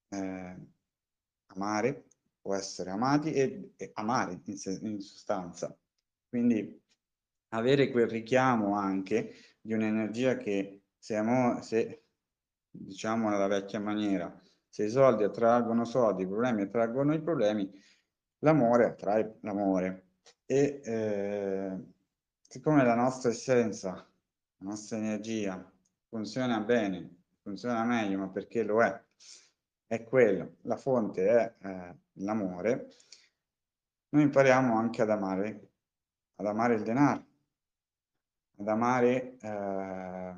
eh, 0.09 0.57
amare 1.47 2.05
o 2.43 2.55
essere 2.55 2.91
amati 2.91 3.33
e, 3.33 3.73
e 3.77 3.91
amare 3.95 4.41
in, 4.45 4.57
in, 4.81 5.01
sostanza. 5.01 5.77
Quindi 6.29 6.81
avere 7.49 7.91
quel 7.91 8.09
richiamo 8.09 8.75
anche 8.75 9.35
di 9.61 9.73
un'energia 9.73 10.37
che 10.37 10.85
se, 10.99 11.17
amo, 11.17 11.63
se 11.63 12.05
diciamo 12.71 13.29
nella 13.29 13.47
vecchia 13.47 13.81
maniera, 13.81 14.35
se 14.69 14.85
i 14.85 14.91
soldi 14.91 15.23
attraggono 15.23 15.85
soldi, 15.85 16.23
i 16.23 16.27
problemi 16.27 16.63
attraggono 16.63 17.15
i 17.15 17.21
problemi, 17.21 17.71
l'amore 18.39 18.87
attrae 18.87 19.39
l'amore. 19.43 20.12
E 20.47 20.81
eh, 20.85 21.85
siccome 22.41 22.85
la 22.85 22.95
nostra 22.95 23.31
essenza, 23.31 23.91
la 23.93 24.69
nostra 24.69 24.97
energia 24.97 25.73
funziona 26.09 26.61
bene, 26.61 27.23
funziona 27.41 27.85
meglio, 27.85 28.19
ma 28.19 28.29
perché 28.29 28.63
lo 28.63 28.83
è, 28.83 29.03
è 29.87 30.03
quello, 30.05 30.57
la 30.63 30.77
fonte 30.77 31.29
è 31.29 31.55
eh, 31.67 31.97
l'amore, 32.15 32.89
noi 34.11 34.23
impariamo 34.23 34.77
anche 34.77 35.03
ad 35.03 35.11
amare, 35.11 35.71
ad 36.37 36.47
amare 36.47 36.75
il 36.75 36.83
denaro, 36.83 37.27
ad 38.59 38.69
amare 38.69 39.37
eh, 39.39 40.35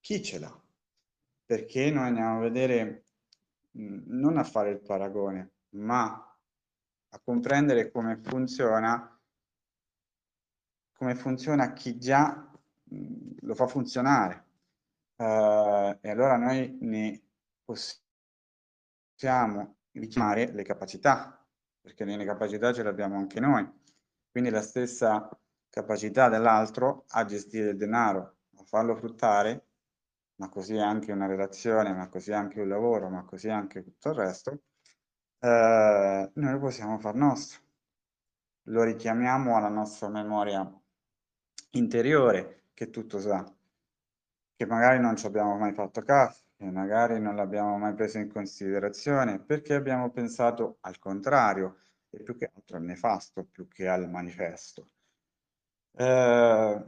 chi 0.00 0.22
ce 0.22 0.38
l'ha, 0.38 0.62
perché 1.44 1.90
noi 1.90 2.06
andiamo 2.06 2.38
a 2.38 2.42
vedere, 2.42 3.06
non 3.72 4.38
a 4.38 4.44
fare 4.44 4.70
il 4.70 4.80
paragone, 4.80 5.50
ma 5.70 6.23
a 7.14 7.20
comprendere 7.22 7.90
come 7.90 8.16
funziona, 8.16 9.20
come 10.92 11.14
funziona 11.14 11.72
chi 11.72 11.98
già 11.98 12.50
lo 13.40 13.54
fa 13.54 13.66
funzionare 13.66 14.44
Uh, 15.16 15.96
e 16.00 16.10
allora 16.10 16.36
noi 16.36 16.76
ne 16.80 17.22
possiamo 19.14 19.76
richiamare 19.92 20.50
le 20.50 20.64
capacità, 20.64 21.40
perché 21.80 22.04
le 22.04 22.24
capacità 22.24 22.72
ce 22.72 22.82
le 22.82 22.88
abbiamo 22.88 23.16
anche 23.16 23.38
noi. 23.38 23.64
Quindi 24.28 24.50
la 24.50 24.60
stessa 24.60 25.28
capacità 25.68 26.28
dell'altro 26.28 27.04
a 27.08 27.24
gestire 27.24 27.70
il 27.70 27.76
denaro, 27.76 28.38
a 28.56 28.64
farlo 28.64 28.96
fruttare, 28.96 29.68
ma 30.36 30.48
così 30.48 30.76
anche 30.78 31.12
una 31.12 31.26
relazione, 31.26 31.92
ma 31.92 32.08
così 32.08 32.32
anche 32.32 32.60
un 32.60 32.68
lavoro, 32.68 33.08
ma 33.08 33.24
così 33.24 33.48
anche 33.48 33.84
tutto 33.84 34.08
il 34.08 34.14
resto, 34.16 34.62
eh, 35.44 36.30
noi 36.32 36.52
lo 36.52 36.58
possiamo 36.58 36.98
far 36.98 37.14
nostro. 37.14 37.60
Lo 38.68 38.82
richiamiamo 38.82 39.56
alla 39.56 39.68
nostra 39.68 40.08
memoria 40.08 40.66
interiore 41.72 42.68
che 42.72 42.88
tutto 42.88 43.20
sa, 43.20 43.44
che 44.56 44.66
magari 44.66 44.98
non 45.00 45.16
ci 45.16 45.26
abbiamo 45.26 45.56
mai 45.58 45.74
fatto 45.74 46.00
caso, 46.00 46.44
che 46.56 46.64
magari 46.70 47.20
non 47.20 47.36
l'abbiamo 47.36 47.76
mai 47.76 47.92
preso 47.92 48.18
in 48.18 48.32
considerazione, 48.32 49.38
perché 49.38 49.74
abbiamo 49.74 50.10
pensato 50.10 50.78
al 50.80 50.98
contrario, 50.98 51.76
e 52.08 52.22
più 52.22 52.36
che 52.38 52.50
altro 52.54 52.78
al 52.78 52.84
nefasto, 52.84 53.44
più 53.44 53.68
che 53.68 53.86
al 53.86 54.08
manifesto. 54.08 54.88
Eh, 55.92 56.84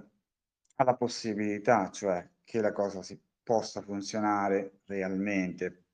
alla 0.77 0.95
possibilità, 0.97 1.91
cioè, 1.91 2.27
che 2.43 2.61
la 2.63 2.73
cosa 2.73 3.03
si 3.03 3.21
possa 3.43 3.83
funzionare 3.83 4.81
realmente. 4.87 5.85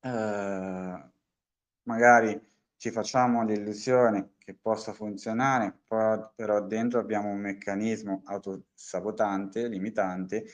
Eh, 0.00 1.14
magari 1.86 2.40
ci 2.76 2.90
facciamo 2.90 3.42
l'illusione 3.44 4.34
che 4.38 4.54
possa 4.54 4.92
funzionare, 4.92 5.80
però, 5.86 6.60
dentro 6.66 7.00
abbiamo 7.00 7.30
un 7.30 7.38
meccanismo 7.40 8.22
autosabotante, 8.26 9.66
limitante, 9.68 10.44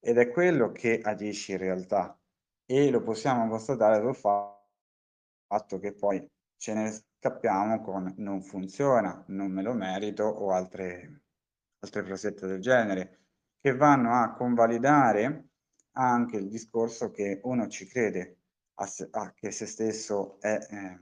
ed 0.00 0.18
è 0.18 0.30
quello 0.30 0.72
che 0.72 1.00
agisce 1.02 1.52
in 1.52 1.58
realtà. 1.58 2.18
E 2.64 2.90
lo 2.90 3.02
possiamo 3.02 3.48
constatare 3.48 4.00
sul 4.00 4.14
fatto 4.16 5.78
che 5.78 5.94
poi 5.94 6.26
ce 6.56 6.74
ne 6.74 6.90
scappiamo 6.90 7.82
con 7.82 8.14
non 8.18 8.42
funziona, 8.42 9.22
non 9.28 9.50
me 9.52 9.62
lo 9.62 9.74
merito 9.74 10.24
o 10.24 10.52
altre, 10.52 11.22
altre 11.80 12.02
frasette 12.04 12.46
del 12.46 12.60
genere, 12.60 13.18
che 13.60 13.74
vanno 13.76 14.14
a 14.14 14.32
convalidare 14.32 15.48
anche 15.92 16.36
il 16.38 16.48
discorso 16.48 17.10
che 17.10 17.40
uno 17.44 17.68
ci 17.68 17.86
crede 17.86 18.41
a 18.74 18.86
se, 18.86 19.08
a 19.10 19.32
che 19.32 19.50
se 19.50 19.66
stesso 19.66 20.40
è 20.40 20.58
eh, 20.70 21.00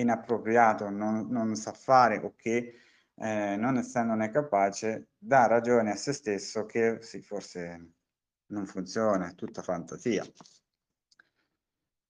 inappropriato, 0.00 0.90
non, 0.90 1.26
non, 1.28 1.54
sa 1.56 1.72
fare 1.72 2.18
o 2.18 2.34
che 2.36 2.74
eh, 3.14 3.56
non 3.56 3.76
essendone 3.76 4.30
capace 4.30 5.08
dà 5.18 5.46
ragione 5.46 5.92
a 5.92 5.96
se 5.96 6.12
stesso 6.12 6.66
che 6.66 6.98
sì, 7.02 7.22
forse 7.22 7.92
non 8.46 8.66
funziona, 8.66 9.28
è 9.28 9.34
tutta 9.34 9.62
fantasia. 9.62 10.24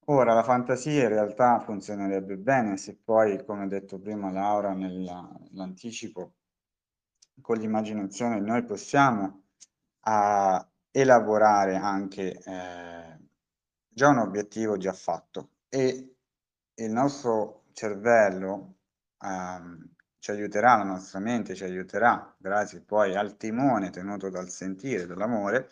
Ora, 0.06 0.34
la 0.34 0.42
fantasia 0.42 1.04
in 1.04 1.08
realtà 1.10 1.60
funzionerebbe 1.60 2.36
bene 2.36 2.76
se 2.76 2.96
poi, 2.96 3.44
come 3.44 3.68
detto 3.68 4.00
prima 4.00 4.32
Laura 4.32 4.72
nell'anticipo, 4.74 6.34
con 7.40 7.56
l'immaginazione 7.58 8.40
noi 8.40 8.64
possiamo 8.64 9.44
uh, 10.04 10.66
elaborare 10.90 11.76
anche 11.76 12.32
eh, 12.32 13.11
già 13.92 14.08
un 14.08 14.18
obiettivo 14.18 14.76
già 14.76 14.92
fatto 14.92 15.50
e 15.68 16.16
il 16.74 16.90
nostro 16.90 17.64
cervello 17.72 18.76
um, 19.20 19.90
ci 20.18 20.30
aiuterà, 20.30 20.76
la 20.76 20.84
nostra 20.84 21.18
mente 21.18 21.54
ci 21.54 21.64
aiuterà, 21.64 22.34
grazie 22.38 22.80
poi 22.80 23.16
al 23.16 23.36
timone 23.36 23.90
tenuto 23.90 24.30
dal 24.30 24.48
sentire, 24.48 25.06
dall'amore, 25.06 25.68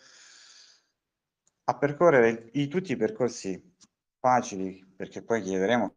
a 1.63 1.77
percorrere 1.77 2.49
i, 2.53 2.67
tutti 2.67 2.91
i 2.91 2.97
percorsi 2.97 3.75
facili, 4.19 4.85
perché 4.95 5.23
poi 5.23 5.41
chiederemo 5.41 5.95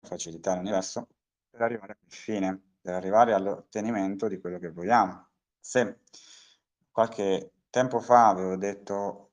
facilità 0.00 0.52
all'universo, 0.52 1.08
per 1.50 1.62
arrivare 1.62 1.98
al 2.00 2.08
fine, 2.08 2.62
per 2.80 2.94
arrivare 2.94 3.32
all'ottenimento 3.32 4.28
di 4.28 4.38
quello 4.38 4.58
che 4.58 4.70
vogliamo. 4.70 5.30
Se 5.58 6.02
qualche 6.92 7.52
tempo 7.68 7.98
fa 7.98 8.28
avevo 8.28 8.56
detto, 8.56 9.25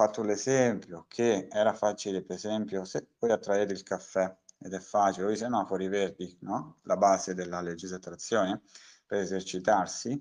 fatto 0.00 0.22
l'esempio 0.22 1.04
che 1.08 1.46
era 1.50 1.74
facile, 1.74 2.22
per 2.22 2.36
esempio, 2.36 2.86
se 2.86 3.08
voi 3.18 3.32
attraete 3.32 3.74
il 3.74 3.82
caffè 3.82 4.34
ed 4.58 4.72
è 4.72 4.80
facile, 4.80 5.26
o 5.26 5.30
i 5.30 5.36
semafori 5.36 5.88
verdi, 5.88 6.38
no? 6.40 6.78
la 6.84 6.96
base 6.96 7.34
della 7.34 7.58
attrazione, 7.58 8.62
per 9.04 9.18
esercitarsi, 9.18 10.18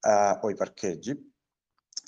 eh, 0.00 0.38
o 0.42 0.50
i 0.50 0.54
parcheggi, 0.54 1.32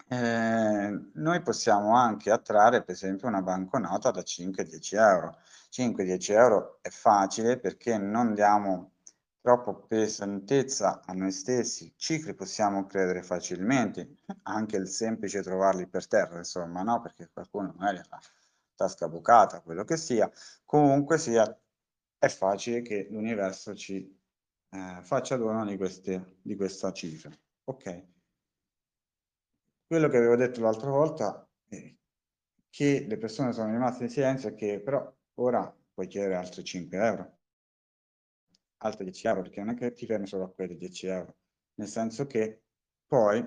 eh, 0.08 1.00
noi 1.14 1.40
possiamo 1.40 1.96
anche 1.96 2.30
attrarre 2.30 2.82
per 2.82 2.94
esempio 2.94 3.28
una 3.28 3.40
banconota 3.40 4.10
da 4.10 4.20
5-10 4.20 4.98
euro. 4.98 5.38
5-10 5.70 6.32
euro 6.32 6.78
è 6.82 6.90
facile 6.90 7.58
perché 7.58 7.96
non 7.96 8.34
diamo 8.34 8.96
troppo 9.40 9.86
pesantezza 9.86 11.02
a 11.04 11.12
noi 11.12 11.32
stessi, 11.32 11.92
cifre 11.96 12.34
possiamo 12.34 12.86
credere 12.86 13.22
facilmente, 13.22 14.16
anche 14.42 14.76
il 14.76 14.88
semplice 14.88 15.42
trovarli 15.42 15.86
per 15.86 16.06
terra, 16.06 16.38
insomma, 16.38 16.82
no? 16.82 17.00
Perché 17.00 17.30
qualcuno 17.32 17.74
magari 17.76 17.98
ha 17.98 18.20
tasca 18.74 19.08
bucata, 19.08 19.60
quello 19.60 19.84
che 19.84 19.96
sia, 19.98 20.30
comunque 20.64 21.18
sia, 21.18 21.44
è 22.18 22.28
facile 22.28 22.80
che 22.82 23.08
l'universo 23.10 23.74
ci 23.74 24.18
eh, 24.70 25.00
faccia 25.02 25.36
dono 25.36 25.66
di, 25.66 25.76
queste, 25.76 26.38
di 26.42 26.56
questa 26.56 26.92
cifra. 26.92 27.30
Ok. 27.64 28.08
Quello 29.86 30.08
che 30.08 30.16
avevo 30.16 30.36
detto 30.36 30.60
l'altra 30.60 30.88
volta 30.88 31.46
è 31.68 31.94
che 32.70 33.04
le 33.06 33.18
persone 33.18 33.52
sono 33.52 33.70
rimaste 33.70 34.04
in 34.04 34.10
silenzio 34.10 34.48
e 34.50 34.54
che 34.54 34.80
però 34.80 35.12
ora 35.34 35.76
puoi 35.92 36.06
chiedere 36.06 36.36
altri 36.36 36.64
5 36.64 36.96
euro, 36.98 37.39
altri 38.82 39.04
10 39.04 39.26
euro, 39.26 39.42
perché 39.42 39.60
non 39.60 39.70
è 39.70 39.74
che 39.74 39.92
ti 39.92 40.06
fermi 40.06 40.26
solo 40.26 40.44
a 40.44 40.52
quelli 40.52 40.76
10 40.76 41.06
euro, 41.06 41.36
nel 41.74 41.88
senso 41.88 42.26
che 42.26 42.62
poi 43.06 43.38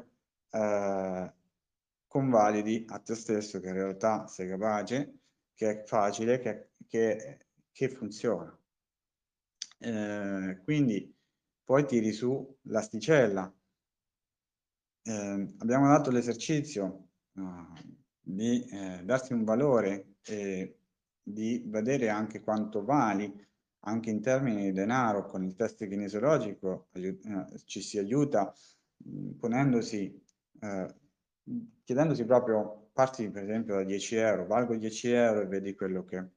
eh, 0.49 1.33
convalidi 2.07 2.85
a 2.89 2.99
te 2.99 3.15
stesso 3.15 3.59
che 3.59 3.67
in 3.67 3.73
realtà 3.73 4.27
sei 4.27 4.47
capace, 4.47 5.19
che 5.53 5.81
è 5.81 5.83
facile, 5.85 6.39
che, 6.39 6.71
che, 6.87 7.39
che 7.71 7.89
funziona. 7.89 8.57
Eh, 9.79 10.59
quindi 10.63 11.13
poi 11.63 11.85
tiri 11.85 12.11
su 12.11 12.57
l'asticella, 12.63 13.51
eh, 15.03 15.53
abbiamo 15.57 15.87
dato 15.87 16.11
l'esercizio 16.11 17.09
uh, 17.33 17.73
di 18.19 18.63
eh, 18.65 19.01
darsi 19.03 19.33
un 19.33 19.43
valore 19.43 20.15
e 20.21 20.77
di 21.21 21.63
vedere 21.65 22.09
anche 22.09 22.41
quanto 22.41 22.83
vali 22.83 23.31
anche 23.85 24.09
in 24.09 24.21
termini 24.21 24.63
di 24.65 24.71
denaro 24.71 25.25
con 25.25 25.43
il 25.43 25.55
test 25.55 25.87
kinesiologico 25.87 26.87
eh, 26.93 27.13
ci 27.65 27.81
si 27.81 27.97
aiuta 27.97 28.53
mh, 28.97 29.31
ponendosi 29.31 30.21
eh, 30.61 30.95
chiedendosi 31.83 32.25
proprio 32.25 32.89
parti 32.93 33.29
per 33.29 33.43
esempio 33.43 33.75
da 33.75 33.83
10 33.83 34.15
euro 34.15 34.45
valgo 34.45 34.75
10 34.75 35.11
euro 35.11 35.41
e 35.41 35.47
vedi 35.47 35.75
quello 35.75 36.05
che 36.05 36.31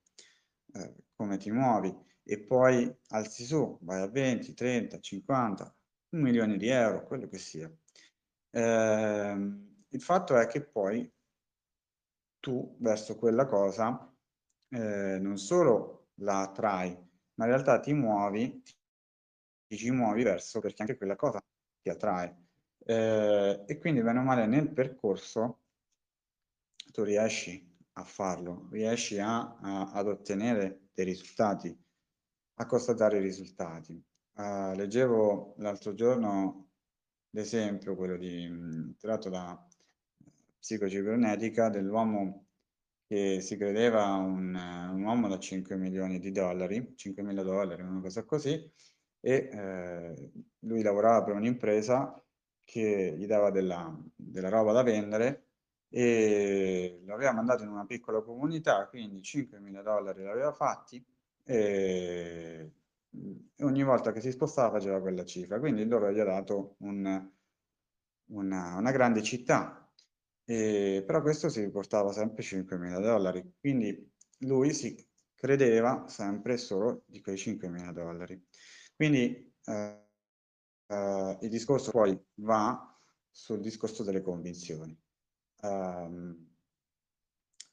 eh, 0.72 0.94
come 1.14 1.38
ti 1.38 1.50
muovi. 1.50 1.94
E 2.22 2.40
poi 2.40 2.94
alzi 3.08 3.44
su 3.44 3.78
vai 3.82 4.02
a 4.02 4.08
20 4.08 4.52
30 4.54 5.00
50 5.00 5.76
un 6.10 6.20
milione 6.20 6.56
di 6.56 6.68
euro 6.68 7.04
quello 7.04 7.28
che 7.28 7.38
sia. 7.38 7.70
Eh, 8.50 9.36
il 9.88 10.02
fatto 10.02 10.36
è 10.36 10.46
che 10.46 10.62
poi 10.64 11.10
tu 12.40 12.76
verso 12.80 13.16
quella 13.16 13.46
cosa 13.46 14.12
eh, 14.68 15.18
non 15.20 15.38
solo 15.38 16.08
la 16.20 16.42
attrai, 16.42 16.96
ma 17.36 17.44
in 17.44 17.50
realtà 17.50 17.80
ti 17.80 17.92
muovi, 17.92 18.62
ti 19.66 19.76
ci 19.76 19.90
muovi 19.90 20.22
verso 20.22 20.60
perché 20.60 20.82
anche 20.82 20.96
quella 20.96 21.16
cosa 21.16 21.42
ti 21.80 21.88
attrae. 21.88 22.44
Eh, 22.84 23.64
e 23.66 23.78
quindi 23.78 24.02
bene 24.02 24.20
o 24.20 24.22
male 24.22 24.46
nel 24.46 24.72
percorso 24.72 25.60
tu 26.92 27.02
riesci 27.02 27.74
a 27.94 28.04
farlo, 28.04 28.68
riesci 28.70 29.18
a, 29.18 29.56
a, 29.56 29.90
ad 29.92 30.06
ottenere 30.06 30.88
dei 30.92 31.04
risultati, 31.04 31.76
a 32.54 32.66
constatare 32.66 33.18
i 33.18 33.22
risultati. 33.22 34.02
Uh, 34.36 34.74
leggevo 34.74 35.54
l'altro 35.58 35.94
giorno 35.94 36.68
l'esempio, 37.30 37.96
quello 37.96 38.16
di, 38.16 38.94
tratto 38.98 39.28
da 39.28 39.66
psicocibernetica, 40.58 41.68
dell'uomo 41.68 42.45
che 43.06 43.40
si 43.40 43.56
credeva 43.56 44.14
un, 44.14 44.54
un, 44.54 45.02
uomo 45.02 45.28
da 45.28 45.38
5 45.38 45.76
milioni 45.76 46.18
di 46.18 46.32
dollari, 46.32 46.94
5 46.96 47.22
mila 47.22 47.42
dollari, 47.42 47.82
una 47.82 48.00
cosa 48.00 48.24
così, 48.24 48.70
e 49.20 49.48
eh, 49.52 50.32
lui 50.60 50.82
lavorava 50.82 51.22
per 51.24 51.34
un'impresa 51.34 52.20
che 52.64 53.14
gli 53.16 53.26
dava 53.26 53.50
della, 53.50 53.96
della 54.14 54.48
roba 54.48 54.72
da 54.72 54.82
vendere 54.82 55.44
e 55.88 57.00
l'aveva 57.06 57.32
mandato 57.32 57.62
in 57.62 57.68
una 57.70 57.86
piccola 57.86 58.20
comunità, 58.22 58.86
quindi 58.88 59.22
5 59.22 59.60
mila 59.60 59.82
dollari 59.82 60.22
l'aveva 60.22 60.52
fatti 60.52 61.04
e 61.44 62.72
ogni 63.60 63.82
volta 63.84 64.12
che 64.12 64.20
si 64.20 64.30
spostava 64.32 64.78
faceva 64.78 65.00
quella 65.00 65.24
cifra, 65.24 65.58
quindi 65.58 65.86
loro 65.86 66.10
gli 66.12 66.18
ha 66.18 66.24
dato 66.24 66.74
un, 66.78 67.30
una, 68.26 68.76
una, 68.76 68.90
grande 68.90 69.22
città, 69.22 69.85
e, 70.46 71.02
però 71.04 71.20
questo 71.20 71.48
si 71.48 71.60
riportava 71.60 72.12
sempre 72.12 72.42
5.000 72.42 73.00
dollari, 73.00 73.54
quindi 73.58 74.10
lui 74.40 74.72
si 74.72 74.96
credeva 75.34 76.06
sempre 76.08 76.56
solo 76.56 77.02
di 77.06 77.20
quei 77.20 77.36
5.000 77.36 77.92
dollari. 77.92 78.42
Quindi 78.94 79.54
eh, 79.64 80.06
eh, 80.86 81.38
il 81.40 81.48
discorso 81.50 81.90
poi 81.90 82.18
va 82.36 82.96
sul 83.30 83.60
discorso 83.60 84.02
delle 84.02 84.22
convinzioni. 84.22 84.96
Um, 85.62 86.54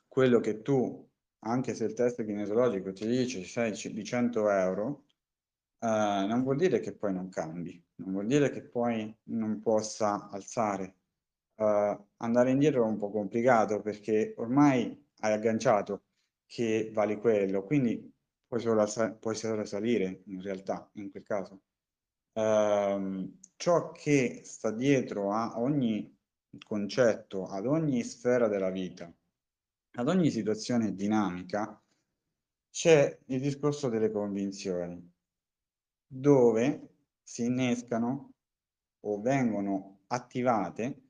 quello 0.08 0.40
che 0.40 0.62
tu, 0.62 1.10
anche 1.40 1.74
se 1.76 1.86
il 1.86 1.94
test 1.94 2.24
kinesiologico 2.26 2.92
ti 2.92 3.08
dice 3.08 3.44
sei 3.44 3.72
di 3.72 4.04
100 4.04 4.50
euro, 4.50 5.06
eh, 5.80 6.26
non 6.28 6.44
vuol 6.44 6.58
dire 6.58 6.80
che 6.80 6.96
poi 6.96 7.14
non 7.14 7.30
cambi, 7.30 7.82
non 7.96 8.12
vuol 8.12 8.28
dire 8.28 8.50
che 8.50 8.64
poi 8.64 9.16
non 9.26 9.62
possa 9.62 10.30
alzare. 10.30 10.98
Eh, 11.56 12.00
andare 12.18 12.52
indietro 12.52 12.84
è 12.84 12.88
un 12.88 12.98
po' 12.98 13.12
complicato 13.12 13.82
perché 13.82 14.34
ormai 14.38 15.10
hai 15.20 15.34
agganciato 15.34 16.04
che 16.46 16.90
vali 16.94 17.18
quello, 17.18 17.64
quindi 17.64 18.12
puoi 18.48 18.60
solo, 18.60 18.86
puoi 19.20 19.36
solo 19.36 19.66
salire 19.66 20.22
in 20.26 20.42
realtà 20.42 20.90
in 20.94 21.10
quel 21.12 21.24
caso. 21.24 21.62
Eh, 22.34 23.32
ciò 23.56 23.92
che 23.92 24.42
sta 24.44 24.72
dietro 24.72 25.32
a 25.32 25.60
ogni 25.60 26.16
concetto, 26.66 27.48
ad 27.48 27.66
ogni 27.66 28.04
sfera 28.04 28.48
della 28.48 28.70
vita, 28.70 29.12
ad 29.96 30.08
ogni 30.08 30.30
situazione 30.30 30.94
dinamica, 30.96 31.82
c'è 32.70 33.20
il 33.28 33.40
discorso 33.40 33.90
delle 33.90 34.12
convinzioni, 34.12 35.12
dove 36.08 36.90
si 37.22 37.46
innescano 37.46 38.34
o 39.02 39.22
vengono 39.22 40.02
attivate 40.08 41.03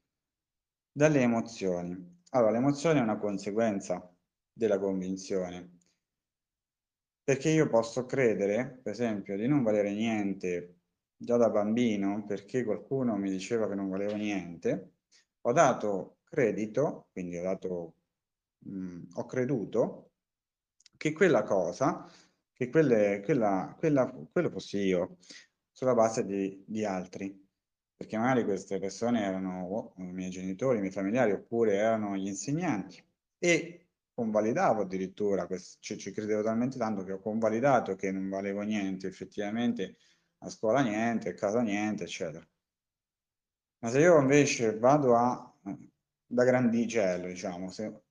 dalle 0.93 1.21
emozioni. 1.21 2.21
Allora, 2.29 2.51
l'emozione 2.51 2.99
è 2.99 3.01
una 3.01 3.17
conseguenza 3.17 4.15
della 4.51 4.79
convinzione, 4.79 5.79
perché 7.23 7.49
io 7.49 7.67
posso 7.67 8.05
credere, 8.05 8.79
per 8.83 8.93
esempio, 8.93 9.35
di 9.35 9.47
non 9.47 9.63
valere 9.63 9.91
niente 9.91 10.81
già 11.17 11.37
da 11.37 11.49
bambino, 11.49 12.25
perché 12.25 12.63
qualcuno 12.63 13.15
mi 13.17 13.29
diceva 13.29 13.67
che 13.67 13.75
non 13.75 13.89
valevo 13.89 14.15
niente, 14.15 14.93
ho 15.41 15.51
dato 15.51 16.17
credito, 16.23 17.07
quindi 17.11 17.37
ho, 17.37 17.43
dato, 17.43 17.95
mh, 18.59 19.01
ho 19.15 19.25
creduto 19.25 20.11
che 20.97 21.11
quella 21.13 21.43
cosa, 21.43 22.07
che 22.51 22.69
quelle, 22.69 23.21
quella, 23.23 23.75
quella, 23.77 24.11
quello 24.31 24.49
fossi 24.49 24.77
io, 24.77 25.17
sulla 25.71 25.93
base 25.95 26.25
di, 26.25 26.63
di 26.67 26.85
altri 26.85 27.42
perché 27.95 28.17
magari 28.17 28.43
queste 28.43 28.79
persone 28.79 29.23
erano 29.23 29.65
oh, 29.67 29.93
i 29.97 30.11
miei 30.11 30.29
genitori, 30.29 30.77
i 30.77 30.81
miei 30.81 30.91
familiari, 30.91 31.31
oppure 31.31 31.75
erano 31.75 32.15
gli 32.15 32.27
insegnanti. 32.27 33.03
E 33.37 33.87
convalidavo 34.13 34.81
addirittura, 34.81 35.47
cioè, 35.79 35.97
ci 35.97 36.11
credevo 36.11 36.43
talmente 36.43 36.77
tanto 36.77 37.03
che 37.03 37.13
ho 37.13 37.19
convalidato 37.19 37.95
che 37.95 38.11
non 38.11 38.29
valevo 38.29 38.61
niente, 38.61 39.07
effettivamente 39.07 39.97
a 40.39 40.49
scuola 40.49 40.81
niente, 40.81 41.29
a 41.29 41.33
casa 41.33 41.61
niente, 41.61 42.03
eccetera. 42.03 42.45
Ma 43.79 43.89
se 43.89 43.99
io 43.99 44.19
invece 44.19 44.77
vado 44.77 45.15
a, 45.15 45.53
da 46.25 46.43
grandicello, 46.43 47.27
diciamo, 47.27 47.69
se 47.69 48.01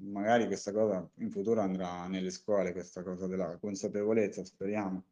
magari 0.00 0.46
questa 0.46 0.72
cosa 0.72 1.08
in 1.16 1.30
futuro 1.30 1.60
andrà 1.60 2.06
nelle 2.06 2.30
scuole, 2.30 2.72
questa 2.72 3.02
cosa 3.02 3.26
della 3.26 3.56
consapevolezza, 3.58 4.44
speriamo, 4.44 5.04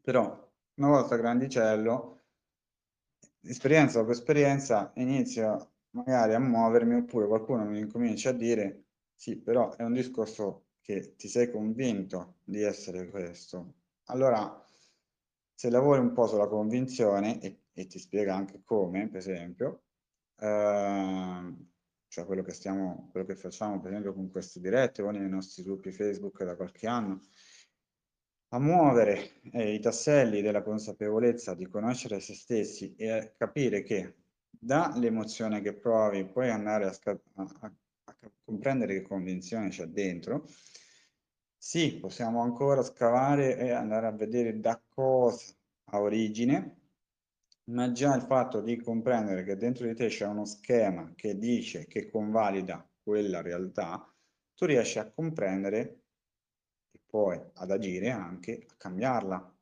però 0.00 0.50
una 0.76 0.88
volta 0.88 1.16
grandicello, 1.16 2.20
esperienza 3.48 3.98
dopo 3.98 4.12
esperienza, 4.12 4.92
inizio 4.96 5.72
magari 5.90 6.34
a 6.34 6.38
muovermi 6.38 6.96
oppure 6.96 7.26
qualcuno 7.26 7.64
mi 7.64 7.78
incomincia 7.78 8.30
a 8.30 8.32
dire 8.32 8.84
sì, 9.14 9.36
però 9.36 9.74
è 9.76 9.82
un 9.82 9.94
discorso 9.94 10.66
che 10.82 11.16
ti 11.16 11.28
sei 11.28 11.50
convinto 11.50 12.36
di 12.44 12.62
essere 12.62 13.08
questo. 13.08 13.74
Allora, 14.04 14.62
se 15.54 15.70
lavori 15.70 16.00
un 16.00 16.12
po' 16.12 16.26
sulla 16.26 16.46
convinzione 16.46 17.40
e, 17.40 17.62
e 17.72 17.86
ti 17.86 17.98
spiega 17.98 18.34
anche 18.34 18.62
come, 18.62 19.08
per 19.08 19.18
esempio, 19.18 19.84
eh, 20.38 21.54
cioè 22.08 22.24
quello 22.24 22.42
che, 22.42 22.52
stiamo, 22.52 23.08
quello 23.10 23.26
che 23.26 23.36
facciamo 23.36 23.80
per 23.80 23.90
esempio 23.90 24.12
con 24.14 24.30
queste 24.30 24.60
dirette 24.60 25.02
o 25.02 25.10
nei 25.10 25.28
nostri 25.28 25.62
gruppi 25.62 25.92
Facebook 25.92 26.44
da 26.44 26.56
qualche 26.56 26.86
anno, 26.86 27.22
a 28.50 28.58
muovere 28.58 29.40
eh, 29.52 29.74
i 29.74 29.80
tasselli 29.80 30.40
della 30.40 30.62
consapevolezza 30.62 31.54
di 31.54 31.66
conoscere 31.66 32.20
se 32.20 32.34
stessi 32.34 32.94
e 32.96 33.34
capire 33.36 33.82
che 33.82 34.14
dall'emozione 34.48 35.60
che 35.60 35.74
provi 35.74 36.24
puoi 36.24 36.50
andare 36.50 36.86
a, 36.86 36.98
a, 37.34 37.46
a, 37.60 37.74
comprendere 38.44 38.94
che 38.94 39.02
convinzione 39.02 39.68
c'è 39.68 39.86
dentro, 39.86 40.46
sì, 41.56 41.98
possiamo 41.98 42.42
ancora 42.42 42.82
scavare 42.82 43.58
e 43.58 43.70
andare 43.70 44.06
a 44.06 44.12
vedere 44.12 44.60
da 44.60 44.80
cosa 44.88 45.52
ha 45.90 46.00
origine, 46.00 46.80
ma 47.64 47.90
già 47.92 48.14
il 48.14 48.22
fatto 48.22 48.60
di 48.60 48.76
comprendere 48.76 49.42
che 49.42 49.56
dentro 49.56 49.86
di 49.86 49.94
te 49.94 50.06
c'è 50.06 50.26
uno 50.26 50.44
schema 50.44 51.12
che 51.16 51.36
dice, 51.36 51.86
che 51.86 52.08
convalida 52.08 52.88
quella 53.02 53.42
realtà, 53.42 54.08
tu 54.54 54.64
riesci 54.64 54.98
a 54.98 55.10
comprendere 55.10 56.05
poi 57.08 57.40
ad 57.54 57.70
agire 57.70 58.10
anche 58.10 58.66
a 58.68 58.74
cambiarla. 58.76 59.54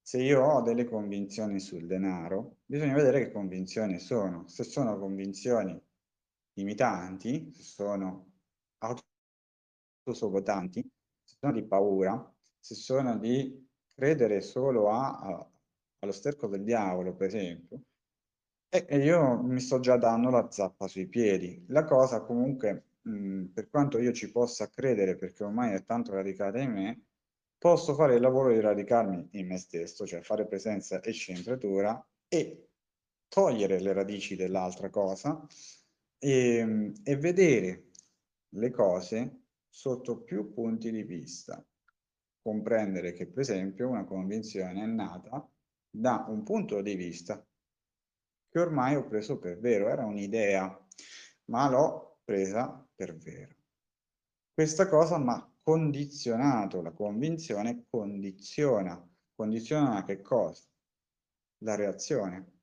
Se 0.00 0.20
io 0.20 0.42
ho 0.42 0.62
delle 0.62 0.84
convinzioni 0.84 1.60
sul 1.60 1.86
denaro, 1.86 2.56
bisogna 2.64 2.94
vedere 2.94 3.24
che 3.24 3.32
convinzioni 3.32 3.98
sono. 3.98 4.46
Se 4.48 4.64
sono 4.64 4.98
convinzioni 4.98 5.80
limitanti, 6.54 7.52
se 7.54 7.62
sono 7.62 8.32
autosobotanti, 10.04 10.82
se 11.22 11.36
sono 11.38 11.52
di 11.52 11.64
paura, 11.64 12.34
se 12.58 12.74
sono 12.74 13.18
di 13.18 13.68
credere 13.94 14.40
solo 14.40 14.90
a, 14.90 15.18
a, 15.18 15.50
allo 16.00 16.12
sterco 16.12 16.48
del 16.48 16.64
diavolo, 16.64 17.14
per 17.14 17.28
esempio, 17.28 17.82
e, 18.68 18.86
e 18.88 18.98
io 18.98 19.42
mi 19.42 19.60
sto 19.60 19.80
già 19.80 19.96
dando 19.96 20.30
la 20.30 20.50
zappa 20.50 20.88
sui 20.88 21.06
piedi. 21.06 21.64
La 21.68 21.84
cosa 21.84 22.22
comunque 22.22 22.91
per 23.02 23.68
quanto 23.68 23.98
io 23.98 24.12
ci 24.12 24.30
possa 24.30 24.68
credere, 24.68 25.16
perché 25.16 25.44
ormai 25.44 25.74
è 25.74 25.84
tanto 25.84 26.12
radicata 26.12 26.60
in 26.60 26.72
me, 26.72 27.04
posso 27.58 27.94
fare 27.94 28.14
il 28.14 28.20
lavoro 28.20 28.52
di 28.52 28.60
radicarmi 28.60 29.28
in 29.32 29.46
me 29.46 29.58
stesso, 29.58 30.06
cioè 30.06 30.20
fare 30.20 30.46
presenza 30.46 31.00
e 31.00 31.12
centratura 31.12 32.04
e 32.28 32.68
togliere 33.28 33.80
le 33.80 33.92
radici 33.92 34.36
dell'altra 34.36 34.90
cosa 34.90 35.46
e, 36.18 36.92
e 37.02 37.16
vedere 37.16 37.90
le 38.50 38.70
cose 38.70 39.42
sotto 39.68 40.22
più 40.22 40.52
punti 40.52 40.90
di 40.90 41.02
vista. 41.02 41.64
Comprendere 42.40 43.12
che, 43.12 43.26
per 43.26 43.40
esempio, 43.40 43.88
una 43.88 44.04
convinzione 44.04 44.82
è 44.82 44.86
nata 44.86 45.48
da 45.88 46.24
un 46.28 46.42
punto 46.42 46.80
di 46.82 46.94
vista 46.94 47.44
che 48.48 48.60
ormai 48.60 48.96
ho 48.96 49.06
preso 49.06 49.38
per 49.38 49.58
vero, 49.58 49.88
era 49.88 50.04
un'idea, 50.04 50.86
ma 51.46 51.70
l'ho 51.70 52.18
presa 52.24 52.81
per 53.02 53.16
vero. 53.16 53.56
Questa 54.54 54.86
cosa 54.86 55.18
mi 55.18 55.30
ha 55.30 55.52
condizionato, 55.60 56.80
la 56.82 56.92
convinzione 56.92 57.86
condiziona. 57.90 58.96
Condiziona 59.34 60.04
che 60.04 60.20
cosa? 60.20 60.62
La 61.64 61.74
reazione. 61.74 62.60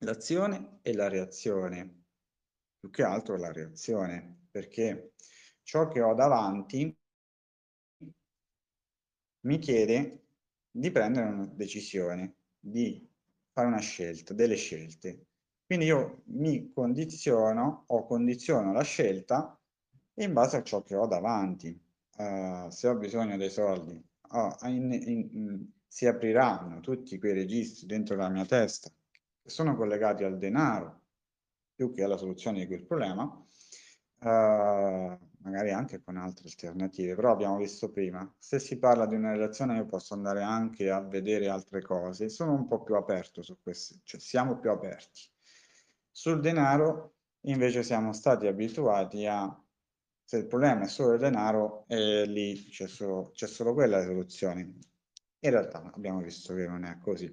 L'azione 0.00 0.80
e 0.82 0.92
la 0.92 1.08
reazione. 1.08 2.04
Più 2.78 2.90
che 2.90 3.02
altro 3.02 3.38
la 3.38 3.50
reazione, 3.50 4.48
perché 4.50 5.14
ciò 5.62 5.88
che 5.88 6.02
ho 6.02 6.12
davanti 6.12 6.94
mi 9.46 9.58
chiede 9.58 10.26
di 10.70 10.90
prendere 10.90 11.28
una 11.28 11.46
decisione, 11.46 12.36
di 12.58 13.08
fare 13.52 13.68
una 13.68 13.78
scelta, 13.78 14.34
delle 14.34 14.56
scelte. 14.56 15.28
Quindi 15.64 15.86
io 15.86 16.24
mi 16.26 16.70
condiziono 16.72 17.84
o 17.86 18.04
condiziono 18.04 18.72
la 18.72 18.82
scelta 18.82 19.56
in 20.14 20.32
base 20.32 20.56
a 20.58 20.62
ciò 20.62 20.82
che 20.82 20.94
ho 20.94 21.06
davanti. 21.06 21.78
Uh, 22.16 22.68
se 22.68 22.88
ho 22.88 22.96
bisogno 22.96 23.36
dei 23.36 23.50
soldi, 23.50 24.00
oh, 24.32 24.56
in, 24.64 24.92
in, 24.92 25.28
in, 25.32 25.66
si 25.86 26.06
apriranno 26.06 26.80
tutti 26.80 27.18
quei 27.18 27.32
registri 27.32 27.86
dentro 27.86 28.16
la 28.16 28.28
mia 28.28 28.44
testa 28.44 28.90
che 29.42 29.50
sono 29.50 29.74
collegati 29.76 30.22
al 30.22 30.38
denaro 30.38 31.00
più 31.74 31.90
che 31.92 32.04
alla 32.04 32.16
soluzione 32.16 32.60
di 32.60 32.66
quel 32.66 32.84
problema, 32.84 33.24
uh, 33.24 35.18
magari 35.38 35.72
anche 35.72 36.00
con 36.02 36.16
altre 36.16 36.44
alternative, 36.46 37.14
però 37.14 37.32
abbiamo 37.32 37.56
visto 37.56 37.90
prima, 37.90 38.30
se 38.38 38.58
si 38.58 38.78
parla 38.78 39.06
di 39.06 39.16
una 39.16 39.32
relazione 39.32 39.76
io 39.76 39.86
posso 39.86 40.14
andare 40.14 40.42
anche 40.42 40.90
a 40.90 41.00
vedere 41.00 41.48
altre 41.48 41.82
cose, 41.82 42.28
sono 42.28 42.52
un 42.52 42.68
po' 42.68 42.82
più 42.82 42.94
aperto 42.94 43.42
su 43.42 43.58
questo, 43.60 43.96
cioè 44.04 44.20
siamo 44.20 44.58
più 44.58 44.70
aperti. 44.70 45.22
Sul 46.10 46.40
denaro 46.40 47.14
invece 47.46 47.82
siamo 47.82 48.12
stati 48.12 48.46
abituati 48.46 49.26
a, 49.26 49.44
se 50.24 50.36
il 50.38 50.46
problema 50.46 50.84
è 50.84 50.88
solo 50.88 51.12
il 51.14 51.18
denaro, 51.18 51.84
eh, 51.88 52.24
lì 52.26 52.54
c'è 52.68 52.86
solo, 52.88 53.32
solo 53.34 53.74
quella 53.74 53.98
la 53.98 54.04
soluzione. 54.04 54.60
In 54.60 55.50
realtà 55.50 55.90
abbiamo 55.92 56.20
visto 56.20 56.54
che 56.54 56.66
non 56.66 56.84
è 56.84 56.98
così. 56.98 57.26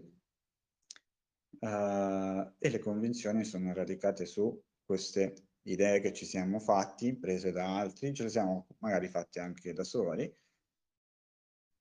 Uh, 1.60 2.54
e 2.58 2.70
le 2.70 2.80
convinzioni 2.80 3.44
sono 3.44 3.74
radicate 3.74 4.26
su 4.26 4.62
queste 4.86 5.50
idee 5.64 6.00
che 6.00 6.14
ci 6.14 6.26
siamo 6.26 6.60
fatti, 6.60 7.18
prese 7.18 7.52
da 7.52 7.78
altri, 7.78 8.14
ce 8.14 8.24
le 8.24 8.30
siamo 8.30 8.68
magari 8.80 9.08
fatte 9.08 9.40
anche 9.40 9.74
da 9.74 9.84
soli. 9.84 10.32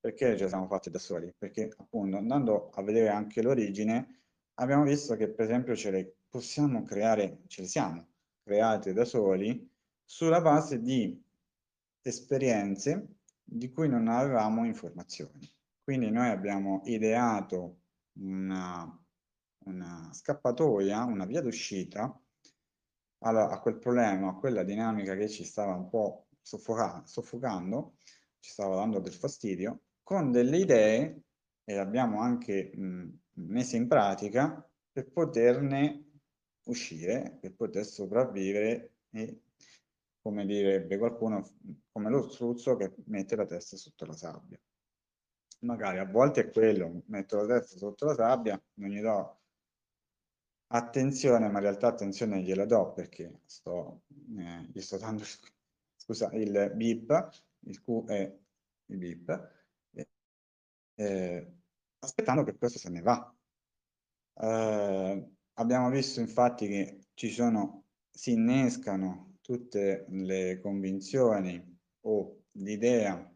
Perché 0.01 0.37
ce 0.37 0.45
le 0.45 0.49
siamo 0.49 0.67
fatte 0.67 0.91
da 0.91 0.99
soli? 0.99 1.33
Perché 1.37 1.73
appunto 1.77 2.17
andando 2.17 2.71
a 2.71 2.83
vedere 2.83 3.09
anche 3.09 3.43
l'origine 3.43 4.23
abbiamo 4.55 4.85
visto 4.85 5.17
che 5.17 5.29
per 5.31 5.47
esempio 5.47 5.75
ce 5.75 5.91
le 5.91 6.17
possiamo 6.29 6.83
creare, 6.83 7.43
ce 7.47 7.63
le 7.63 7.69
siamo 7.69 8.09
create 8.43 8.93
da 8.93 9.05
soli 9.05 9.69
sulla 10.11 10.41
base 10.41 10.81
di 10.81 11.23
esperienze 12.01 13.17
di 13.45 13.71
cui 13.71 13.91
non 13.91 14.09
avevamo 14.09 14.65
informazioni. 14.65 15.47
Quindi 15.83 16.11
noi 16.11 16.31
abbiamo 16.31 16.81
ideato 16.85 17.81
una, 18.21 19.05
una 19.67 20.11
scappatoia, 20.11 21.05
una 21.05 21.27
via 21.27 21.43
d'uscita 21.43 22.19
a 23.19 23.61
quel 23.61 23.77
problema, 23.77 24.31
a 24.31 24.35
quella 24.37 24.63
dinamica 24.63 25.15
che 25.15 25.29
ci 25.29 25.45
stava 25.45 25.75
un 25.75 25.91
po' 25.91 26.29
soffoca 26.41 27.03
soffocando, 27.05 27.97
ci 28.41 28.51
stava 28.51 28.77
dando 28.77 29.01
del 29.01 29.13
fastidio, 29.13 29.83
con 30.03 30.31
delle 30.31 30.57
idee, 30.57 31.23
e 31.65 31.77
abbiamo 31.77 32.21
anche 32.21 32.73
mh, 32.75 33.19
messe 33.35 33.77
in 33.77 33.89
pratica, 33.89 34.67
per 34.91 35.11
poterne 35.11 36.21
uscire, 36.65 37.37
per 37.39 37.55
poter 37.55 37.85
sopravvivere 37.85 38.95
e, 39.11 39.43
come 40.21 40.47
direbbe 40.47 40.99
qualcuno, 40.99 41.47
come 41.91 42.11
lo 42.11 42.29
struzzo 42.29 42.77
che 42.77 42.95
mette 43.07 43.37
la 43.37 43.47
testa 43.47 43.77
sotto 43.77 44.05
la 44.07 44.17
sabbia. 44.17 44.61
Magari 45.61 45.99
a 45.99 46.05
volte 46.05 46.43
è 46.43 46.51
quello, 46.51 47.03
metto 47.07 47.37
la 47.37 47.47
testa 47.47 47.77
sotto 47.77 48.05
la 48.05 48.15
sabbia, 48.15 48.61
non 48.75 48.91
gli 48.91 49.01
do 49.01 49.41
attenzione, 50.69 51.49
ma 51.49 51.59
in 51.59 51.65
realtà 51.65 51.89
attenzione 51.89 52.43
gliela 52.43 52.65
do 52.65 52.93
perché 52.93 53.41
sto, 53.47 54.03
eh, 54.37 54.69
gli 54.73 54.81
sto 54.81 54.99
dando 54.99 55.25
scusa, 55.97 56.31
il 56.33 56.73
bip, 56.75 57.29
il 57.61 57.83
Q 57.83 58.05
è 58.07 58.39
il 58.87 58.97
bip, 58.97 59.57
eh, 60.95 61.53
aspettando 62.01 62.43
che 62.43 62.57
questo 62.57 62.79
se 62.79 62.91
ne 62.91 63.01
va. 63.01 63.35
Eh, 64.35 65.31
abbiamo 65.55 65.91
visto 65.91 66.21
infatti 66.21 66.67
che 66.69 67.07
ci 67.15 67.31
sono, 67.31 67.85
si 68.11 68.33
innescano 68.33 69.28
tutte 69.49 70.05
le 70.11 70.61
convinzioni 70.61 71.81
o 72.01 72.43
l'idea 72.59 73.35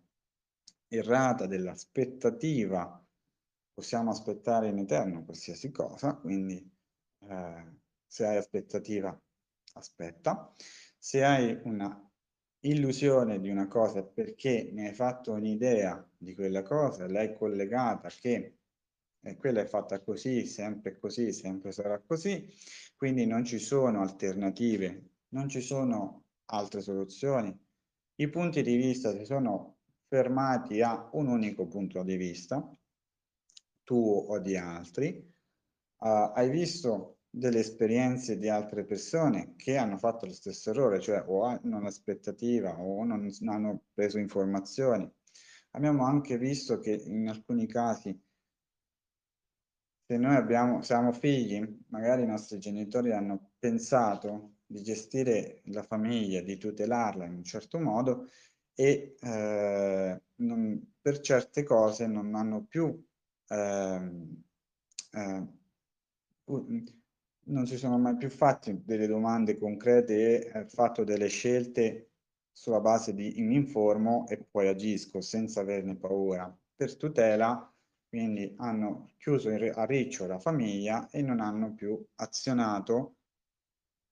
errata 0.88 1.46
dell'aspettativa, 1.46 3.03
possiamo 3.72 4.11
aspettare 4.11 4.68
in 4.68 4.77
eterno 4.77 5.25
qualsiasi 5.25 5.70
cosa, 5.70 6.14
quindi 6.16 6.70
eh, 7.27 7.77
se 8.05 8.27
hai 8.27 8.37
aspettativa, 8.37 9.18
aspetta. 9.72 10.55
Se 10.98 11.25
hai 11.25 11.59
una 11.64 12.12
illusione 12.64 13.40
di 13.40 13.48
una 13.48 13.66
cosa 13.66 14.05
perché 14.05 14.68
ne 14.70 14.88
hai 14.88 14.94
fatto 14.94 15.33
un'idea 15.33 16.07
di 16.14 16.35
quella 16.35 16.62
cosa, 16.62 17.09
l'hai 17.09 17.35
collegata 17.35 18.11
che 18.11 18.59
eh, 19.18 19.37
quella 19.37 19.62
è 19.62 19.66
fatta 19.66 19.98
così, 20.03 20.44
sempre 20.44 20.98
così, 20.98 21.33
sempre 21.33 21.72
sarà 21.72 21.98
così, 22.01 22.46
quindi 22.96 23.25
non 23.25 23.46
ci 23.46 23.59
sono 23.59 24.03
alternative, 24.03 25.12
non 25.33 25.49
ci 25.49 25.61
sono 25.61 26.25
altre 26.47 26.81
soluzioni. 26.81 27.57
I 28.16 28.29
punti 28.29 28.62
di 28.62 28.77
vista 28.77 29.12
si 29.16 29.25
sono 29.25 29.79
fermati 30.09 30.81
a 30.83 31.09
un 31.12 31.29
unico 31.29 31.66
punto 31.66 32.03
di 32.03 32.16
vista, 32.16 32.66
tuo 33.83 34.16
o 34.16 34.38
di 34.38 34.57
altri, 34.57 35.31
Uh, 36.03 36.33
hai 36.35 36.51
visto 36.51 37.18
delle 37.31 37.61
esperienze 37.61 38.37
di 38.37 38.49
altre 38.49 38.85
persone 38.85 39.55
che 39.55 39.77
hanno 39.77 39.97
fatto 39.99 40.27
lo 40.27 40.33
stesso 40.33 40.71
errore, 40.71 40.99
cioè 40.99 41.23
o 41.25 41.45
hanno 41.45 41.77
un'aspettativa 41.77 42.77
o 42.77 43.05
non 43.05 43.31
hanno 43.47 43.85
preso 43.95 44.18
informazioni. 44.18 45.09
Abbiamo 45.71 46.05
anche 46.05 46.38
visto 46.38 46.81
che 46.81 46.90
in 46.90 47.29
alcuni 47.29 47.68
casi, 47.68 48.21
se 50.05 50.16
noi 50.16 50.35
abbiamo, 50.35 50.83
siamo 50.83 51.12
figli, 51.12 51.64
magari 51.90 52.25
i 52.25 52.27
nostri 52.27 52.59
genitori 52.59 53.12
hanno 53.12 53.53
pensato 53.61 54.57
di 54.73 54.83
gestire 54.83 55.63
la 55.67 55.83
famiglia, 55.83 56.41
di 56.41 56.57
tutelarla 56.57 57.25
in 57.27 57.35
un 57.35 57.45
certo 57.45 57.79
modo 57.79 58.29
e 58.75 59.17
eh, 59.21 60.23
non, 60.37 60.93
per 61.01 61.21
certe 61.21 61.63
cose 61.63 62.07
non 62.07 62.35
hanno 62.35 62.65
più 62.65 63.05
eh, 63.49 64.11
eh, 65.13 65.47
non 67.45 67.67
si 67.67 67.77
sono 67.77 67.99
mai 67.99 68.17
più 68.17 68.31
fatti 68.31 68.83
delle 68.85 69.07
domande 69.07 69.59
concrete 69.59 70.51
e 70.53 70.61
eh, 70.61 70.69
fatto 70.69 71.05
delle 71.05 71.29
scelte 71.29 72.11
sulla 72.53 72.81
base 72.81 73.15
di 73.15 73.35
mi 73.39 73.57
informo 73.57 74.27
e 74.29 74.39
poi 74.39 74.69
agisco 74.69 75.21
senza 75.21 75.61
averne 75.61 75.97
paura. 75.97 76.55
Per 76.75 76.97
tutela, 76.97 77.73
quindi 78.09 78.55
hanno 78.59 79.13
chiuso 79.19 79.49
a 79.49 79.85
riccio 79.85 80.27
la 80.27 80.39
famiglia 80.39 81.09
e 81.11 81.23
non 81.23 81.41
hanno 81.41 81.73
più 81.75 82.01
azionato 82.17 83.17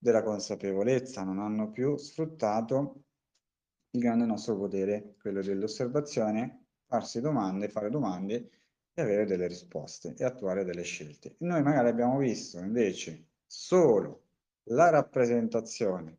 della 0.00 0.22
consapevolezza, 0.22 1.22
non 1.22 1.38
hanno 1.38 1.70
più 1.70 1.96
sfruttato 1.98 3.04
il 3.90 4.00
grande 4.00 4.24
nostro 4.24 4.56
potere, 4.56 5.16
quello 5.20 5.42
dell'osservazione, 5.42 6.68
farsi 6.86 7.20
domande, 7.20 7.68
fare 7.68 7.90
domande 7.90 8.50
e 8.94 9.02
avere 9.02 9.26
delle 9.26 9.46
risposte 9.46 10.14
e 10.16 10.24
attuare 10.24 10.64
delle 10.64 10.82
scelte. 10.82 11.34
Noi 11.40 11.62
magari 11.62 11.88
abbiamo 11.88 12.18
visto 12.18 12.58
invece 12.58 13.26
solo 13.46 14.28
la 14.70 14.88
rappresentazione 14.88 16.18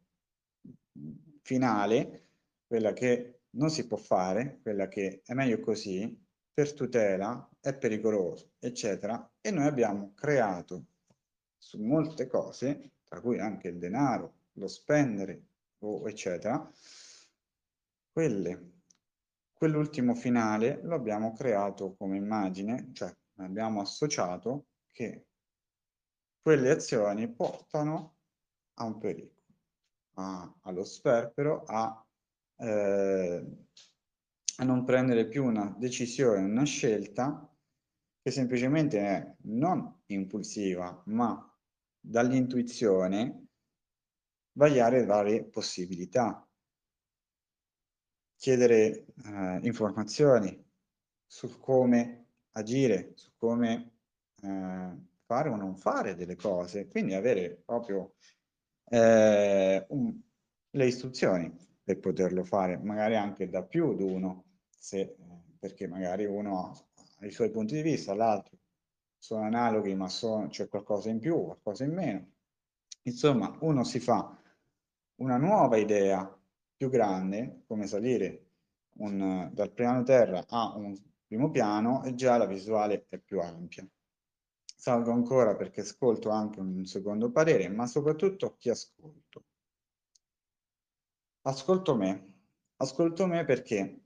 finale, 1.41 2.27
quella 2.67 2.93
che 2.93 3.41
non 3.51 3.69
si 3.69 3.87
può 3.87 3.97
fare, 3.97 4.59
quella 4.61 4.87
che 4.87 5.21
è 5.25 5.33
meglio 5.33 5.59
così, 5.59 6.23
per 6.53 6.73
tutela, 6.73 7.49
è 7.59 7.75
pericoloso, 7.75 8.51
eccetera, 8.59 9.31
e 9.41 9.51
noi 9.51 9.65
abbiamo 9.65 10.13
creato 10.13 10.85
su 11.57 11.81
molte 11.81 12.27
cose, 12.27 12.91
tra 13.11 13.19
cui 13.19 13.39
anche 13.39 13.67
il 13.67 13.77
denaro, 13.77 14.35
lo 14.53 14.69
spendere, 14.69 15.47
eccetera, 16.05 16.71
quelle 18.09 18.71
Quell'ultimo 19.61 20.15
finale 20.15 20.79
lo 20.81 20.95
abbiamo 20.95 21.33
creato 21.33 21.93
come 21.93 22.17
immagine, 22.17 22.89
cioè 22.93 23.15
abbiamo 23.35 23.79
associato 23.79 24.69
che 24.91 25.27
quelle 26.41 26.71
azioni 26.71 27.31
portano 27.31 28.15
a 28.79 28.85
un 28.85 28.97
pericolo, 28.97 29.55
a, 30.15 30.51
allo 30.61 30.83
sperpero, 30.83 31.63
a, 31.67 32.03
eh, 32.57 33.45
a 34.57 34.63
non 34.63 34.83
prendere 34.83 35.27
più 35.27 35.45
una 35.45 35.75
decisione, 35.77 36.41
una 36.41 36.65
scelta 36.65 37.47
che 38.19 38.31
semplicemente 38.31 38.99
è 38.99 39.35
non 39.41 40.01
impulsiva, 40.07 41.03
ma 41.05 41.50
dall'intuizione 42.01 43.45
vagliare 44.53 45.05
varie 45.05 45.45
possibilità. 45.45 46.45
Chiedere 48.35 49.05
eh, 49.23 49.59
informazioni 49.61 50.65
su 51.25 51.59
come 51.59 52.25
agire, 52.53 53.13
su 53.15 53.31
come 53.37 53.91
eh, 54.41 54.97
fare 55.23 55.49
o 55.49 55.55
non 55.55 55.77
fare 55.77 56.15
delle 56.15 56.35
cose, 56.35 56.87
quindi 56.87 57.13
avere 57.13 57.61
proprio 57.63 58.15
eh, 58.89 59.85
un, 59.89 60.19
le 60.71 60.85
istruzioni 60.85 61.55
per 61.83 61.99
poterlo 61.99 62.43
fare, 62.43 62.77
magari 62.77 63.15
anche 63.15 63.47
da 63.47 63.63
più 63.63 63.95
di 63.95 64.03
uno, 64.03 64.45
se, 64.69 65.15
perché 65.59 65.87
magari 65.87 66.25
uno 66.25 66.71
ha 67.19 67.25
i 67.25 67.31
suoi 67.31 67.51
punti 67.51 67.75
di 67.75 67.81
vista, 67.81 68.15
l'altro 68.15 68.57
sono 69.21 69.43
analoghi 69.43 69.93
ma 69.93 70.07
c'è 70.07 70.67
qualcosa 70.67 71.09
in 71.09 71.19
più, 71.19 71.43
qualcosa 71.43 71.83
in 71.83 71.93
meno. 71.93 72.31
Insomma, 73.03 73.55
uno 73.61 73.83
si 73.83 73.99
fa 73.99 74.35
una 75.17 75.37
nuova 75.37 75.77
idea 75.77 76.27
più 76.75 76.89
grande, 76.89 77.61
come 77.67 77.85
salire 77.85 78.47
un, 78.95 79.51
dal 79.53 79.71
piano 79.73 80.01
terra 80.01 80.43
a 80.47 80.75
un 80.75 80.99
primo 81.27 81.51
piano 81.51 82.03
e 82.03 82.15
già 82.15 82.37
la 82.37 82.47
visuale 82.47 83.05
è 83.09 83.19
più 83.19 83.39
ampia. 83.39 83.87
Salgo 84.75 85.11
ancora 85.11 85.55
perché 85.55 85.81
ascolto 85.81 86.31
anche 86.31 86.59
un 86.59 86.83
secondo 86.85 87.29
parere, 87.29 87.69
ma 87.69 87.85
soprattutto 87.85 88.55
chi 88.57 88.71
ascolto. 88.71 89.43
Ascolto 91.41 91.95
me. 91.95 92.33
Ascolto 92.77 93.27
me 93.27 93.45
perché 93.45 94.01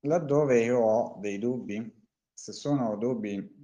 laddove 0.00 0.64
io 0.64 0.78
ho 0.78 1.18
dei 1.20 1.38
dubbi, 1.38 2.02
se 2.32 2.52
sono 2.52 2.96
dubbi 2.96 3.63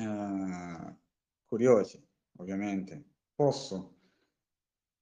eh, 0.00 0.96
curiosi, 1.44 2.02
ovviamente, 2.38 3.04
posso 3.34 3.96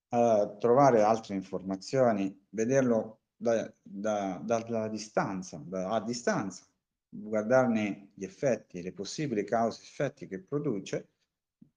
uh, 0.09 0.57
trovare 0.57 1.01
altre 1.01 1.35
informazioni, 1.35 2.45
vederlo 2.49 3.21
da, 3.35 3.71
da, 3.81 4.41
dalla 4.43 4.87
distanza, 4.87 5.61
da, 5.65 5.89
a 5.89 6.01
distanza, 6.01 6.65
guardarne 7.07 8.11
gli 8.13 8.23
effetti, 8.23 8.81
le 8.81 8.93
possibili 8.93 9.43
cause 9.43 9.81
e 9.81 9.85
effetti 9.85 10.27
che 10.27 10.41
produce 10.41 11.09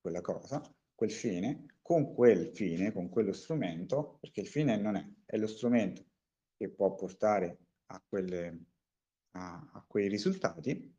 quella 0.00 0.20
cosa, 0.20 0.62
quel 0.94 1.10
fine, 1.10 1.78
con 1.82 2.14
quel 2.14 2.48
fine, 2.54 2.92
con 2.92 3.08
quello 3.08 3.32
strumento, 3.32 4.18
perché 4.20 4.40
il 4.40 4.48
fine 4.48 4.76
non 4.76 4.96
è, 4.96 5.06
è 5.24 5.36
lo 5.36 5.46
strumento 5.46 6.04
che 6.56 6.68
può 6.68 6.94
portare 6.94 7.58
a, 7.86 8.02
quelle, 8.08 8.64
a, 9.32 9.70
a 9.72 9.84
quei 9.86 10.08
risultati, 10.08 10.96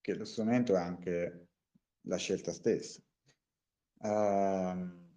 che 0.00 0.14
lo 0.14 0.24
strumento 0.24 0.74
è 0.74 0.78
anche 0.78 1.48
la 2.02 2.16
scelta 2.16 2.52
stessa. 2.52 3.02
Uh, 4.02 5.08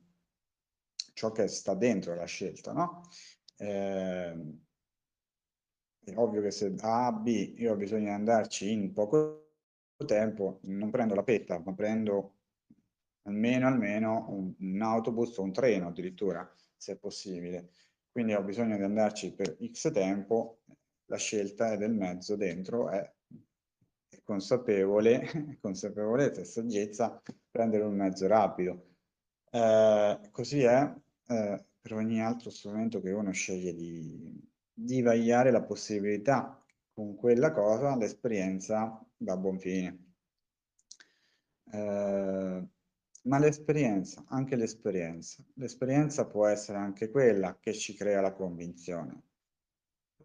ciò 1.14 1.32
che 1.32 1.48
sta 1.48 1.74
dentro 1.74 2.16
la 2.16 2.26
scelta, 2.26 2.74
no? 2.74 3.04
Eh, 3.56 4.58
è 6.04 6.18
ovvio 6.18 6.42
che 6.42 6.52
se 6.52 6.74
A 6.80 7.12
B 7.14 7.54
io 7.58 7.72
ho 7.72 7.76
bisogno 7.78 8.06
di 8.06 8.10
andarci 8.10 8.72
in 8.72 8.92
poco 8.92 9.40
tempo, 10.06 10.60
non 10.64 10.90
prendo 10.90 11.16
la 11.16 11.24
petta, 11.24 11.60
ma 11.60 11.74
prendo 11.74 12.40
almeno, 13.22 13.68
almeno 13.68 14.26
un, 14.30 14.54
un 14.58 14.82
autobus 14.82 15.38
o 15.38 15.44
un 15.44 15.54
treno 15.54 15.88
addirittura, 15.88 16.52
se 16.76 16.94
è 16.94 16.98
possibile. 16.98 17.70
Quindi 18.12 18.34
ho 18.34 18.44
bisogno 18.44 18.76
di 18.76 18.84
andarci 18.84 19.34
per 19.34 19.58
X 19.72 19.92
tempo, 19.94 20.64
la 21.06 21.18
scelta 21.18 21.72
è 21.72 21.78
del 21.78 21.94
mezzo 21.94 22.36
dentro, 22.36 22.90
è 22.90 23.14
consapevole, 24.24 25.58
consapevolezza 25.62 26.42
e 26.42 26.46
saggezza 26.46 27.22
prendere 27.50 27.84
un 27.84 27.96
mezzo 27.96 28.28
rapido. 28.28 28.88
Eh, 29.50 30.20
così 30.32 30.64
è 30.64 30.94
eh, 31.28 31.66
per 31.80 31.94
ogni 31.94 32.22
altro 32.22 32.50
strumento 32.50 33.02
che 33.02 33.12
uno 33.12 33.32
sceglie 33.32 33.74
di, 33.74 34.42
di 34.74 35.02
vagliare 35.02 35.52
la 35.52 35.62
possibilità 35.62 36.58
con 36.94 37.16
quella 37.16 37.52
cosa 37.52 37.96
l'esperienza 37.96 39.04
va 39.18 39.34
a 39.34 39.38
buon 39.38 39.60
fine. 39.60 40.14
Eh, 41.72 42.68
ma 43.24 43.40
l'esperienza, 43.40 44.24
anche 44.28 44.56
l'esperienza, 44.56 45.44
l'esperienza 45.56 46.28
può 46.28 46.46
essere 46.48 46.78
anche 46.78 47.10
quella 47.10 47.58
che 47.60 47.74
ci 47.74 47.96
crea 47.96 48.22
la 48.22 48.34
convinzione. 48.34 49.24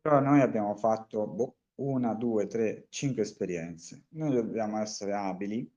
Però 0.00 0.20
noi 0.20 0.40
abbiamo 0.40 0.74
fatto 0.74 1.26
boh, 1.26 1.57
una, 1.78 2.14
due, 2.14 2.46
tre, 2.46 2.86
cinque 2.88 3.22
esperienze. 3.22 4.06
Noi 4.10 4.34
dobbiamo 4.34 4.78
essere 4.78 5.12
abili 5.14 5.70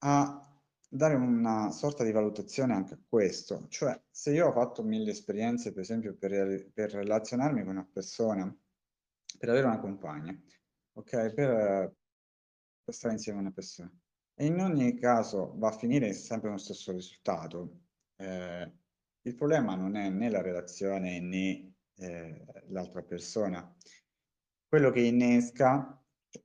a 0.00 0.42
dare 0.90 1.14
una 1.14 1.70
sorta 1.70 2.04
di 2.04 2.12
valutazione 2.12 2.72
anche 2.72 2.94
a 2.94 3.00
questo, 3.06 3.66
cioè 3.68 4.00
se 4.10 4.32
io 4.32 4.48
ho 4.48 4.52
fatto 4.52 4.82
mille 4.82 5.10
esperienze, 5.10 5.72
per 5.72 5.82
esempio, 5.82 6.16
per, 6.16 6.70
per 6.72 6.92
relazionarmi 6.92 7.62
con 7.62 7.72
una 7.72 7.88
persona, 7.90 8.56
per 9.38 9.48
avere 9.48 9.66
una 9.66 9.80
compagna, 9.80 10.38
ok, 10.92 11.32
per, 11.34 11.94
per 12.84 12.94
stare 12.94 13.14
insieme 13.14 13.38
a 13.38 13.42
una 13.42 13.52
persona, 13.52 13.92
e 14.34 14.46
in 14.46 14.60
ogni 14.60 14.98
caso 14.98 15.54
va 15.58 15.68
a 15.68 15.76
finire 15.76 16.12
sempre 16.12 16.50
lo 16.50 16.58
stesso 16.58 16.92
risultato. 16.92 17.80
Eh, 18.16 18.72
il 19.22 19.34
problema 19.34 19.74
non 19.74 19.96
è 19.96 20.08
né 20.08 20.30
la 20.30 20.40
relazione 20.40 21.20
né 21.20 21.74
eh, 21.98 22.44
l'altra 22.68 23.02
persona. 23.02 23.74
Quello 24.66 24.90
che 24.90 25.00
innesca 25.00 25.98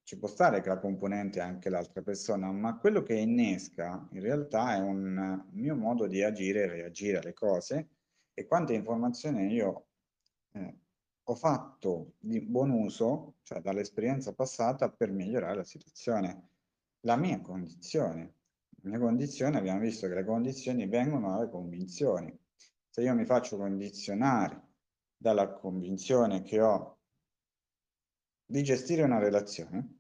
ci 0.03 0.17
può 0.17 0.27
stare 0.27 0.61
che 0.61 0.69
la 0.69 0.79
componente 0.79 1.39
è 1.39 1.43
anche 1.43 1.69
l'altra 1.69 2.01
persona, 2.01 2.51
ma 2.51 2.77
quello 2.77 3.03
che 3.03 3.15
innesca 3.15 4.07
in 4.11 4.21
realtà 4.21 4.75
è 4.75 4.79
un 4.79 5.45
mio 5.51 5.75
modo 5.75 6.07
di 6.07 6.23
agire 6.23 6.63
e 6.63 6.67
reagire 6.67 7.17
alle 7.17 7.33
cose 7.33 7.89
e 8.33 8.45
quante 8.45 8.73
informazioni 8.73 9.51
io 9.53 9.87
eh, 10.53 10.77
ho 11.25 11.35
fatto 11.35 12.13
di 12.19 12.41
buon 12.41 12.71
uso, 12.71 13.35
cioè 13.43 13.61
dall'esperienza 13.61 14.33
passata, 14.33 14.89
per 14.89 15.11
migliorare 15.11 15.55
la 15.55 15.63
situazione. 15.63 16.49
La 17.01 17.15
mia 17.15 17.39
condizione. 17.41 18.35
La 18.81 18.89
mia 18.89 18.99
condizione, 18.99 19.57
abbiamo 19.57 19.79
visto 19.79 20.07
che 20.07 20.15
le 20.15 20.25
condizioni 20.25 20.87
vengono 20.87 21.31
dalle 21.31 21.49
convinzioni. 21.49 22.37
Se 22.89 23.01
io 23.01 23.13
mi 23.15 23.25
faccio 23.25 23.57
condizionare 23.57 24.72
dalla 25.23 25.53
convinzione 25.53 26.41
che 26.41 26.59
ho 26.59 26.97
di 28.45 28.61
gestire 28.61 29.03
una 29.03 29.19
relazione, 29.19 29.99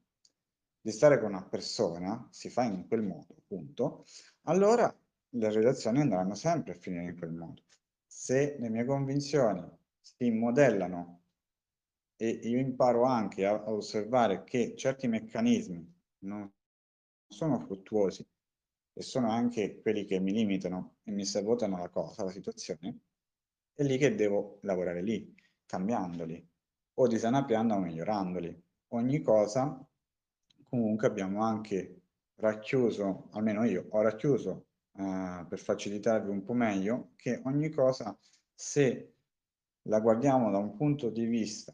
di 0.81 0.91
stare 0.91 1.17
con 1.17 1.29
una 1.29 1.45
persona, 1.45 2.27
si 2.29 2.49
fa 2.49 2.63
in 2.63 2.85
quel 2.89 3.03
modo, 3.03 3.33
appunto, 3.37 4.03
allora 4.41 4.93
le 5.29 5.49
relazioni 5.49 6.01
andranno 6.01 6.35
sempre 6.35 6.73
a 6.73 6.75
finire 6.75 7.05
in 7.05 7.17
quel 7.17 7.31
modo. 7.31 7.63
Se 8.05 8.57
le 8.59 8.69
mie 8.69 8.83
convinzioni 8.83 9.65
si 10.01 10.29
modellano 10.29 11.21
e 12.17 12.27
io 12.27 12.59
imparo 12.59 13.03
anche 13.03 13.45
a, 13.45 13.63
a 13.63 13.71
osservare 13.71 14.43
che 14.43 14.75
certi 14.75 15.07
meccanismi 15.07 16.01
non 16.23 16.51
sono 17.29 17.59
fruttuosi 17.61 18.27
e 18.91 19.01
sono 19.01 19.31
anche 19.31 19.79
quelli 19.79 20.03
che 20.03 20.19
mi 20.19 20.33
limitano 20.33 20.97
e 21.03 21.11
mi 21.11 21.23
sabotano 21.23 21.77
la 21.77 21.87
cosa, 21.87 22.25
la 22.25 22.29
situazione, 22.29 22.99
è 23.73 23.83
lì 23.83 23.97
che 23.97 24.15
devo 24.15 24.59
lavorare 24.61 25.01
lì, 25.01 25.35
cambiandoli, 25.65 26.49
o 26.95 27.07
disanappiando 27.07 27.75
o 27.75 27.79
migliorandoli. 27.79 28.63
Ogni 28.89 29.21
cosa 29.21 29.85
comunque 30.63 31.07
abbiamo 31.07 31.43
anche 31.43 32.01
racchiuso, 32.35 33.29
almeno 33.31 33.63
io 33.63 33.87
ho 33.89 34.01
racchiuso 34.01 34.67
eh, 34.95 35.45
per 35.47 35.59
facilitarvi 35.59 36.29
un 36.29 36.43
po' 36.43 36.53
meglio, 36.53 37.11
che 37.15 37.41
ogni 37.45 37.69
cosa 37.69 38.17
se 38.53 39.15
la 39.83 39.99
guardiamo 39.99 40.51
da 40.51 40.57
un 40.57 40.75
punto 40.75 41.09
di 41.09 41.25
vista 41.25 41.73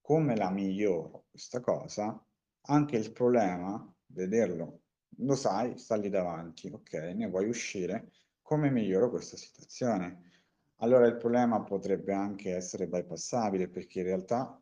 come 0.00 0.36
la 0.36 0.50
miglioro 0.50 1.26
questa 1.30 1.60
cosa, 1.60 2.24
anche 2.68 2.96
il 2.96 3.12
problema, 3.12 3.92
vederlo, 4.06 4.82
lo 5.18 5.34
sai, 5.34 5.78
sta 5.78 5.96
lì 5.96 6.08
davanti, 6.08 6.68
ok, 6.68 6.92
ne 7.14 7.28
vuoi 7.28 7.48
uscire, 7.48 8.12
come 8.42 8.70
miglioro 8.70 9.10
questa 9.10 9.36
situazione? 9.36 10.35
Allora 10.76 11.06
il 11.06 11.16
problema 11.16 11.62
potrebbe 11.62 12.12
anche 12.12 12.54
essere 12.54 12.86
bypassabile 12.86 13.68
perché 13.68 14.00
in 14.00 14.06
realtà 14.06 14.60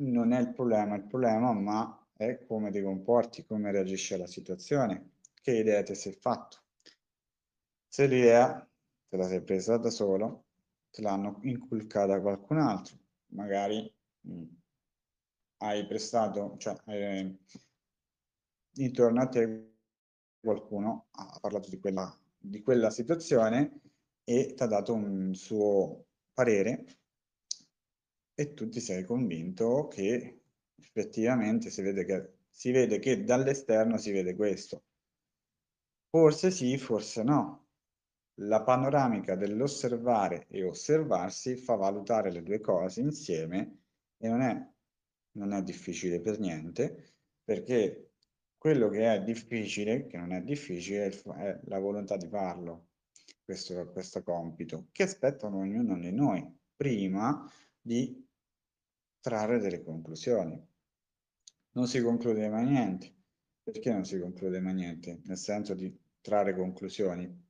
non 0.00 0.32
è 0.32 0.40
il 0.40 0.52
problema 0.52 0.96
il 0.96 1.06
problema, 1.06 1.52
ma 1.52 2.08
è 2.16 2.44
come 2.46 2.70
ti 2.70 2.82
comporti, 2.82 3.44
come 3.44 3.70
reagisci 3.70 4.14
alla 4.14 4.26
situazione, 4.26 5.12
che 5.34 5.52
idea 5.52 5.82
ti 5.82 5.94
sei 5.94 6.12
fatto. 6.12 6.58
Se 7.88 8.06
l'idea 8.06 8.68
te 9.08 9.16
la 9.16 9.26
sei 9.26 9.42
presa 9.42 9.76
da 9.78 9.90
solo, 9.90 10.44
te 10.90 11.02
l'hanno 11.02 11.38
inculcata 11.42 12.20
qualcun 12.20 12.58
altro, 12.58 12.96
magari 13.28 13.92
mh, 14.20 14.32
mm, 14.32 14.44
hai 15.58 15.86
prestato, 15.86 16.56
cioè 16.58 16.76
eh, 16.86 17.38
intorno 18.74 19.20
a 19.20 19.28
te 19.28 19.74
qualcuno 20.40 21.08
ha 21.12 21.38
parlato 21.40 21.68
di 21.68 21.78
quella, 21.78 22.18
di 22.38 22.62
quella 22.62 22.90
situazione 22.90 23.80
e 24.30 24.54
ti 24.54 24.62
ha 24.62 24.66
dato 24.66 24.94
un 24.94 25.34
suo 25.34 26.06
parere 26.32 26.84
e 28.32 28.54
tu 28.54 28.68
ti 28.68 28.78
sei 28.78 29.02
convinto 29.02 29.88
che 29.88 30.42
effettivamente 30.76 31.68
si 31.68 31.82
vede 31.82 32.04
che, 32.04 32.34
si 32.48 32.70
vede 32.70 33.00
che 33.00 33.24
dall'esterno 33.24 33.98
si 33.98 34.12
vede 34.12 34.36
questo. 34.36 34.84
Forse 36.08 36.52
sì, 36.52 36.78
forse 36.78 37.24
no. 37.24 37.66
La 38.42 38.62
panoramica 38.62 39.34
dell'osservare 39.34 40.46
e 40.48 40.62
osservarsi 40.62 41.56
fa 41.56 41.74
valutare 41.74 42.30
le 42.30 42.44
due 42.44 42.60
cose 42.60 43.00
insieme 43.00 43.78
e 44.16 44.28
non 44.28 44.42
è, 44.42 44.70
non 45.32 45.52
è 45.52 45.60
difficile 45.64 46.20
per 46.20 46.38
niente, 46.38 47.14
perché 47.42 48.12
quello 48.56 48.88
che 48.90 49.12
è 49.12 49.22
difficile, 49.24 50.06
che 50.06 50.16
non 50.16 50.32
è 50.32 50.40
difficile, 50.40 51.08
è, 51.08 51.60
la 51.64 51.78
volontà 51.80 52.16
di 52.16 52.28
farlo 52.28 52.89
questo, 53.50 53.90
questo 53.90 54.22
compito, 54.22 54.86
che 54.92 55.02
aspettano 55.02 55.58
ognuno 55.58 55.98
di 55.98 56.12
noi 56.12 56.48
prima 56.76 57.44
di 57.80 58.24
trarre 59.18 59.58
delle 59.58 59.82
conclusioni. 59.82 60.64
Non 61.72 61.88
si 61.88 62.00
conclude 62.00 62.48
mai 62.48 62.66
niente. 62.66 63.12
Perché 63.64 63.92
non 63.92 64.04
si 64.04 64.20
conclude 64.20 64.60
mai 64.60 64.74
niente? 64.74 65.20
Nel 65.24 65.36
senso 65.36 65.74
di 65.74 65.92
trarre 66.20 66.54
conclusioni? 66.54 67.48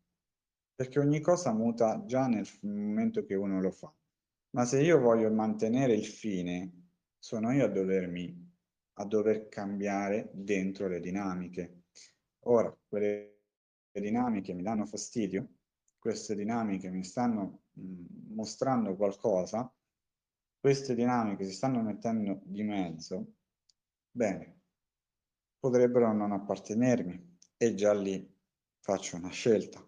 Perché 0.74 0.98
ogni 0.98 1.20
cosa 1.20 1.52
muta 1.52 2.02
già 2.06 2.26
nel 2.26 2.48
momento 2.62 3.22
che 3.24 3.34
uno 3.34 3.60
lo 3.60 3.70
fa. 3.70 3.92
Ma 4.52 4.64
se 4.64 4.80
io 4.80 4.98
voglio 4.98 5.30
mantenere 5.30 5.92
il 5.92 6.06
fine, 6.06 6.88
sono 7.18 7.52
io 7.52 7.66
a 7.66 7.68
dovermi 7.68 8.48
a 8.94 9.04
dover 9.04 9.48
cambiare 9.48 10.30
dentro 10.32 10.86
le 10.88 11.00
dinamiche. 11.00 11.84
Ora, 12.44 12.74
quelle 12.86 13.38
dinamiche 13.92 14.52
mi 14.52 14.62
danno 14.62 14.84
fastidio, 14.84 15.59
queste 16.00 16.34
dinamiche 16.34 16.90
mi 16.90 17.04
stanno 17.04 17.64
mostrando 18.30 18.96
qualcosa, 18.96 19.70
queste 20.58 20.94
dinamiche 20.94 21.44
si 21.44 21.52
stanno 21.52 21.82
mettendo 21.82 22.40
di 22.44 22.62
mezzo, 22.62 23.34
bene, 24.10 24.60
potrebbero 25.58 26.12
non 26.12 26.32
appartenermi 26.32 27.38
e 27.56 27.74
già 27.74 27.92
lì 27.92 28.28
faccio 28.80 29.16
una 29.16 29.28
scelta. 29.28 29.86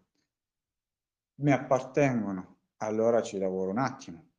Mi 1.37 1.51
appartengono, 1.51 2.59
allora 2.77 3.23
ci 3.23 3.39
lavoro 3.39 3.71
un 3.71 3.79
attimo. 3.79 4.31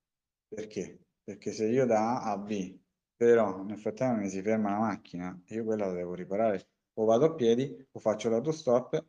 Perché? 0.47 1.07
Perché 1.23 1.51
se 1.51 1.65
io 1.65 1.87
da 1.87 2.21
A 2.21 2.31
a 2.31 2.37
B, 2.37 2.79
però 3.15 3.63
nel 3.63 3.79
frattempo 3.79 4.21
mi 4.21 4.29
si 4.29 4.41
ferma 4.41 4.71
la 4.71 4.79
macchina 4.79 5.41
io 5.47 5.63
quella 5.63 5.87
la 5.87 5.93
devo 5.93 6.13
riparare, 6.13 6.67
o 6.93 7.05
vado 7.05 7.25
a 7.25 7.33
piedi, 7.33 7.87
o 7.91 7.99
faccio 7.99 8.29
l'autostop, 8.29 9.05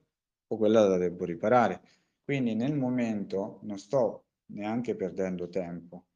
o 0.46 0.56
quella 0.56 0.86
la 0.88 0.96
devo 0.96 1.24
riparare 1.24 1.82
quindi 2.24 2.54
nel 2.54 2.74
momento 2.74 3.58
non 3.62 3.78
sto 3.78 4.24
neanche 4.46 4.96
perdendo 4.96 5.48
tempo. 5.48 6.06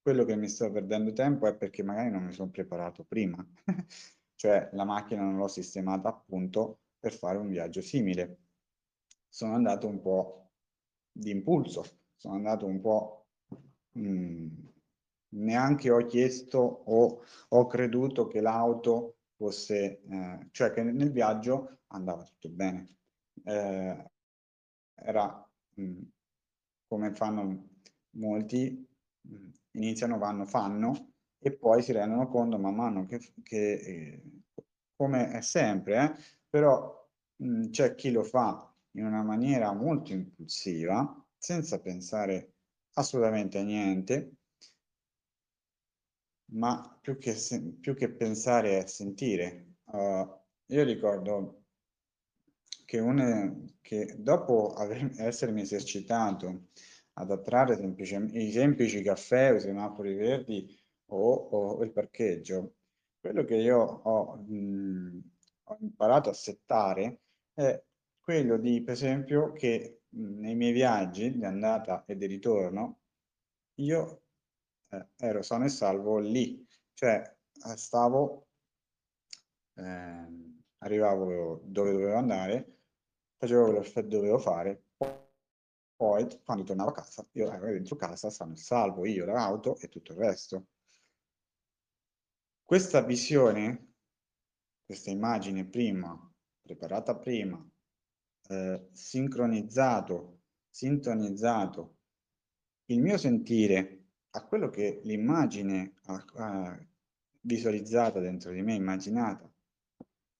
Quello 0.00 0.24
che 0.24 0.36
mi 0.36 0.48
sto 0.48 0.70
perdendo 0.70 1.12
tempo 1.12 1.46
è 1.46 1.54
perché 1.54 1.82
magari 1.82 2.10
non 2.10 2.24
mi 2.24 2.32
sono 2.32 2.50
preparato 2.50 3.04
prima. 3.04 3.46
cioè 4.34 4.70
la 4.72 4.84
macchina 4.84 5.22
non 5.22 5.36
l'ho 5.36 5.48
sistemata 5.48 6.08
appunto 6.08 6.80
per 6.98 7.12
fare 7.12 7.38
un 7.38 7.48
viaggio 7.48 7.82
simile. 7.82 8.38
Sono 9.28 9.54
andato 9.54 9.86
un 9.86 10.00
po' 10.00 10.50
di 11.12 11.30
impulso, 11.30 11.84
sono 12.16 12.34
andato 12.34 12.66
un 12.66 12.80
po' 12.80 13.26
mh, 13.92 14.08
mm, 14.08 14.48
neanche 15.30 15.90
ho 15.90 16.04
chiesto 16.06 16.58
o 16.58 17.22
ho 17.48 17.66
creduto 17.66 18.26
che 18.26 18.40
l'auto 18.40 19.16
fosse, 19.36 20.00
eh, 20.02 20.48
cioè 20.50 20.70
che 20.72 20.82
nel 20.82 21.12
viaggio 21.12 21.80
andava 21.88 22.22
tutto 22.22 22.48
bene. 22.48 22.86
Eh, 23.44 24.10
era 24.94 25.47
mm, 25.80 26.02
come 26.86 27.14
fanno 27.14 27.68
molti, 28.10 28.86
mm, 29.28 29.48
iniziano, 29.72 30.18
vanno, 30.18 30.44
fanno 30.46 31.12
e 31.38 31.52
poi 31.56 31.82
si 31.82 31.92
rendono 31.92 32.28
conto 32.28 32.58
man 32.58 32.74
mano 32.74 33.06
che, 33.06 33.20
che 33.42 33.72
eh, 33.74 34.22
come 34.96 35.30
è 35.30 35.40
sempre, 35.40 36.04
eh, 36.04 36.14
però 36.48 37.06
mh, 37.36 37.68
c'è 37.70 37.94
chi 37.94 38.10
lo 38.10 38.24
fa 38.24 38.72
in 38.92 39.04
una 39.06 39.22
maniera 39.22 39.72
molto 39.72 40.12
impulsiva, 40.12 41.24
senza 41.36 41.78
pensare 41.80 42.54
assolutamente 42.94 43.58
a 43.58 43.62
niente, 43.62 44.32
ma 46.52 46.98
più 47.00 47.18
che, 47.18 47.34
più 47.80 47.94
che 47.94 48.10
pensare 48.10 48.78
è 48.78 48.86
sentire. 48.86 49.74
Uh, 49.84 50.26
io 50.66 50.84
ricordo 50.84 51.64
che, 52.88 53.00
un, 53.00 53.70
che 53.82 54.16
dopo 54.16 54.72
aver, 54.72 55.10
essermi 55.18 55.60
esercitato 55.60 56.68
ad 57.18 57.30
attrarre 57.30 57.74
i 57.74 58.50
semplici 58.50 59.02
caffè 59.02 59.52
o 59.52 59.56
i 59.56 59.60
semafori 59.60 60.14
verdi 60.14 60.74
o, 61.10 61.32
o, 61.34 61.82
il 61.84 61.92
parcheggio, 61.92 62.76
quello 63.20 63.44
che 63.44 63.56
io 63.56 63.78
ho, 63.78 64.36
mh, 64.36 65.20
ho 65.64 65.76
imparato 65.80 66.30
a 66.30 66.32
settare 66.32 67.20
è 67.52 67.78
quello 68.18 68.56
di, 68.56 68.82
per 68.82 68.94
esempio, 68.94 69.52
che 69.52 70.04
nei 70.12 70.54
miei 70.54 70.72
viaggi 70.72 71.36
di 71.36 71.44
andata 71.44 72.06
e 72.06 72.16
di 72.16 72.24
ritorno 72.24 73.00
io 73.80 74.22
eh, 74.88 75.08
ero 75.18 75.42
sano 75.42 75.66
e 75.66 75.68
salvo 75.68 76.18
lì, 76.18 76.66
cioè 76.94 77.20
eh, 77.20 77.76
stavo, 77.76 78.46
eh, 79.74 80.26
arrivavo 80.78 81.60
dove 81.64 81.92
dovevo 81.92 82.16
andare, 82.16 82.77
facevo 83.38 83.64
quello 83.64 83.80
che 83.80 84.06
dovevo 84.06 84.38
fare, 84.38 84.82
poi 85.96 86.26
quando 86.44 86.64
tornavo 86.64 86.90
a 86.90 86.94
casa, 86.94 87.26
io 87.32 87.50
ero 87.50 87.72
dentro 87.72 87.96
casa, 87.96 88.30
sano 88.30 88.56
salvo, 88.56 89.06
io, 89.06 89.24
l'auto 89.24 89.78
e 89.78 89.88
tutto 89.88 90.12
il 90.12 90.18
resto. 90.18 90.66
Questa 92.62 93.00
visione, 93.00 93.94
questa 94.84 95.10
immagine 95.10 95.64
prima, 95.64 96.16
preparata 96.60 97.16
prima, 97.16 97.64
eh, 98.48 98.88
sincronizzato, 98.92 100.40
sintonizzato 100.68 101.96
il 102.86 103.00
mio 103.00 103.16
sentire 103.16 104.04
a 104.30 104.44
quello 104.46 104.68
che 104.70 105.00
l'immagine 105.04 105.94
visualizzata 107.40 108.20
dentro 108.20 108.50
di 108.50 108.62
me, 108.62 108.74
immaginata, 108.74 109.50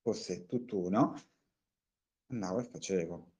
fosse 0.01 0.47
tutt'uno, 0.47 1.15
andavo 2.29 2.61
e 2.61 2.65
facevo, 2.65 3.33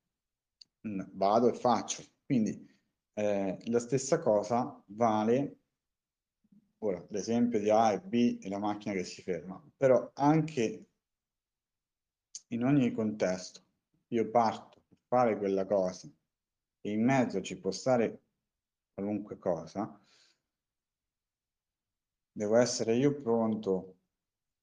vado 1.13 1.49
e 1.49 1.55
faccio. 1.55 2.03
Quindi 2.25 2.67
eh, 3.15 3.59
la 3.67 3.79
stessa 3.79 4.19
cosa 4.21 4.83
vale, 4.87 5.61
ora 6.79 7.05
l'esempio 7.11 7.59
di 7.59 7.71
A 7.71 7.93
e 7.93 8.01
B 8.01 8.39
e 8.41 8.49
la 8.49 8.59
macchina 8.59 8.95
che 8.95 9.05
si 9.05 9.23
ferma, 9.23 9.63
però 9.77 10.11
anche 10.15 10.87
in 12.49 12.65
ogni 12.65 12.93
contesto 12.93 13.63
io 14.09 14.31
parto 14.31 14.83
per 14.89 14.99
fare 15.07 15.37
quella 15.37 15.67
cosa 15.67 16.09
e 16.81 16.93
in 16.93 17.05
mezzo 17.05 17.43
ci 17.43 17.59
può 17.59 17.71
stare 17.71 18.23
qualunque 18.95 19.39
cosa, 19.39 20.01
devo 22.33 22.57
essere 22.57 22.95
io 22.95 23.21
pronto 23.21 23.97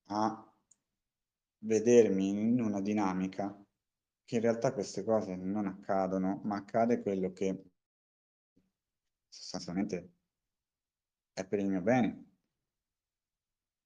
a 0.08 0.54
vedermi 1.60 2.30
in 2.30 2.62
una 2.62 2.80
dinamica 2.80 3.65
che 4.26 4.36
in 4.36 4.42
realtà 4.42 4.74
queste 4.74 5.04
cose 5.04 5.36
non 5.36 5.68
accadono, 5.68 6.42
ma 6.44 6.58
accade 6.58 7.02
quello 7.02 7.32
che 7.32 7.64
sostanzialmente 9.30 10.10
è 11.34 11.46
per 11.46 11.60
il 11.60 11.68
mio 11.68 11.82
bene, 11.82 12.26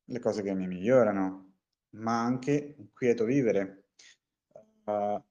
le 0.05 0.19
cose 0.19 0.41
che 0.41 0.53
mi 0.53 0.67
migliorano, 0.67 1.53
ma 1.91 2.23
anche 2.23 2.75
un 2.77 2.91
quieto 2.93 3.25
vivere. 3.25 3.89
Uh, 4.85 5.21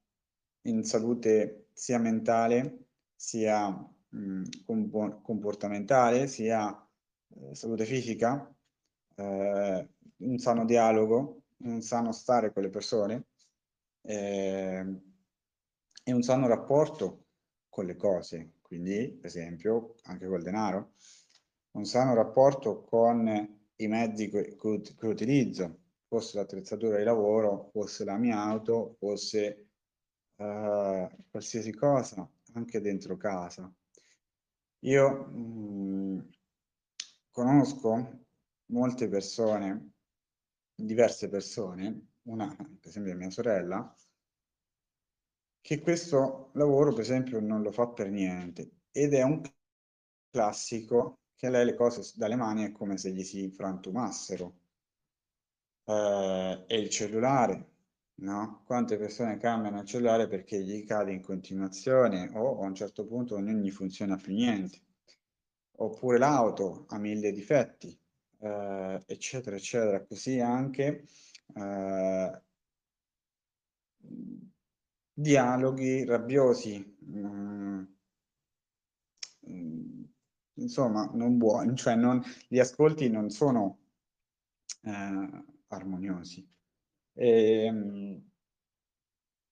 in 0.63 0.83
salute 0.83 1.69
sia 1.73 1.97
mentale 1.97 2.89
sia 3.15 3.69
mh, 3.69 4.43
comportamentale, 5.21 6.27
sia 6.27 6.87
eh, 7.35 7.55
salute 7.55 7.85
fisica, 7.85 8.53
eh, 9.15 9.89
un 10.17 10.37
sano 10.37 10.65
dialogo, 10.65 11.43
un 11.57 11.81
sano 11.81 12.11
stare 12.11 12.53
con 12.53 12.63
le 12.63 12.69
persone 12.69 13.25
eh, 14.09 14.83
e 16.03 16.11
un 16.11 16.23
sano 16.23 16.47
rapporto 16.47 17.25
con 17.69 17.85
le 17.85 17.95
cose, 17.95 18.53
quindi 18.61 19.11
per 19.11 19.27
esempio 19.27 19.93
anche 20.05 20.27
col 20.27 20.41
denaro, 20.41 20.93
un 21.73 21.85
sano 21.85 22.15
rapporto 22.15 22.81
con 22.81 23.27
i 23.75 23.87
mezzi 23.87 24.29
che, 24.29 24.55
che 24.57 25.05
utilizzo, 25.05 25.81
fosse 26.07 26.37
l'attrezzatura 26.37 26.97
di 26.97 27.03
lavoro, 27.03 27.69
fosse 27.71 28.03
la 28.03 28.17
mia 28.17 28.41
auto, 28.41 28.95
fosse 28.97 29.69
uh, 30.37 31.07
qualsiasi 31.29 31.71
cosa, 31.71 32.27
anche 32.53 32.81
dentro 32.81 33.15
casa. 33.15 33.71
Io 34.79 35.25
mh, 35.27 35.39
mm, 35.39 36.19
conosco 37.29 38.25
molte 38.71 39.07
persone, 39.07 39.91
diverse 40.73 41.29
persone, 41.29 42.08
una 42.29 42.55
per 42.55 42.89
esempio 42.89 43.15
mia 43.15 43.29
sorella, 43.29 43.95
che 45.61 45.79
questo 45.81 46.51
lavoro 46.53 46.91
per 46.91 47.01
esempio 47.01 47.39
non 47.39 47.61
lo 47.61 47.71
fa 47.71 47.87
per 47.89 48.09
niente 48.09 48.71
ed 48.91 49.13
è 49.13 49.23
un 49.23 49.41
classico 50.29 51.19
che 51.35 51.47
a 51.47 51.49
lei 51.49 51.65
le 51.65 51.75
cose 51.75 52.11
dalle 52.15 52.35
mani 52.35 52.65
è 52.65 52.71
come 52.71 52.97
se 52.97 53.11
gli 53.11 53.23
si 53.23 53.49
frantumassero. 53.49 54.57
Eh, 55.85 56.65
e 56.67 56.77
il 56.77 56.89
cellulare, 56.89 57.67
no? 58.15 58.63
Quante 58.65 58.97
persone 58.97 59.37
cambiano 59.37 59.79
il 59.79 59.87
cellulare 59.87 60.27
perché 60.27 60.61
gli 60.61 60.85
cade 60.85 61.13
in 61.13 61.21
continuazione 61.21 62.29
o 62.33 62.61
a 62.61 62.65
un 62.65 62.75
certo 62.75 63.05
punto 63.05 63.39
non 63.39 63.55
gli 63.61 63.71
funziona 63.71 64.17
più 64.17 64.33
niente. 64.33 64.79
Oppure 65.77 66.17
l'auto 66.17 66.85
ha 66.89 66.97
mille 66.97 67.31
difetti, 67.31 67.97
eh, 68.39 69.01
eccetera, 69.07 69.55
eccetera. 69.55 70.03
Così 70.05 70.39
anche 70.41 71.05
eh, 71.55 72.41
dialoghi 75.13 76.05
rabbiosi, 76.05 76.97
mm, 77.03 77.83
mm, 79.49 80.03
insomma, 80.55 81.09
non 81.13 81.37
buoni, 81.37 81.75
cioè 81.75 81.95
non, 81.95 82.21
gli 82.47 82.59
ascolti 82.59 83.09
non 83.09 83.29
sono 83.29 83.79
eh, 84.83 85.43
armoniosi. 85.67 86.47
E, 87.13 87.65
ehm, 87.65 88.29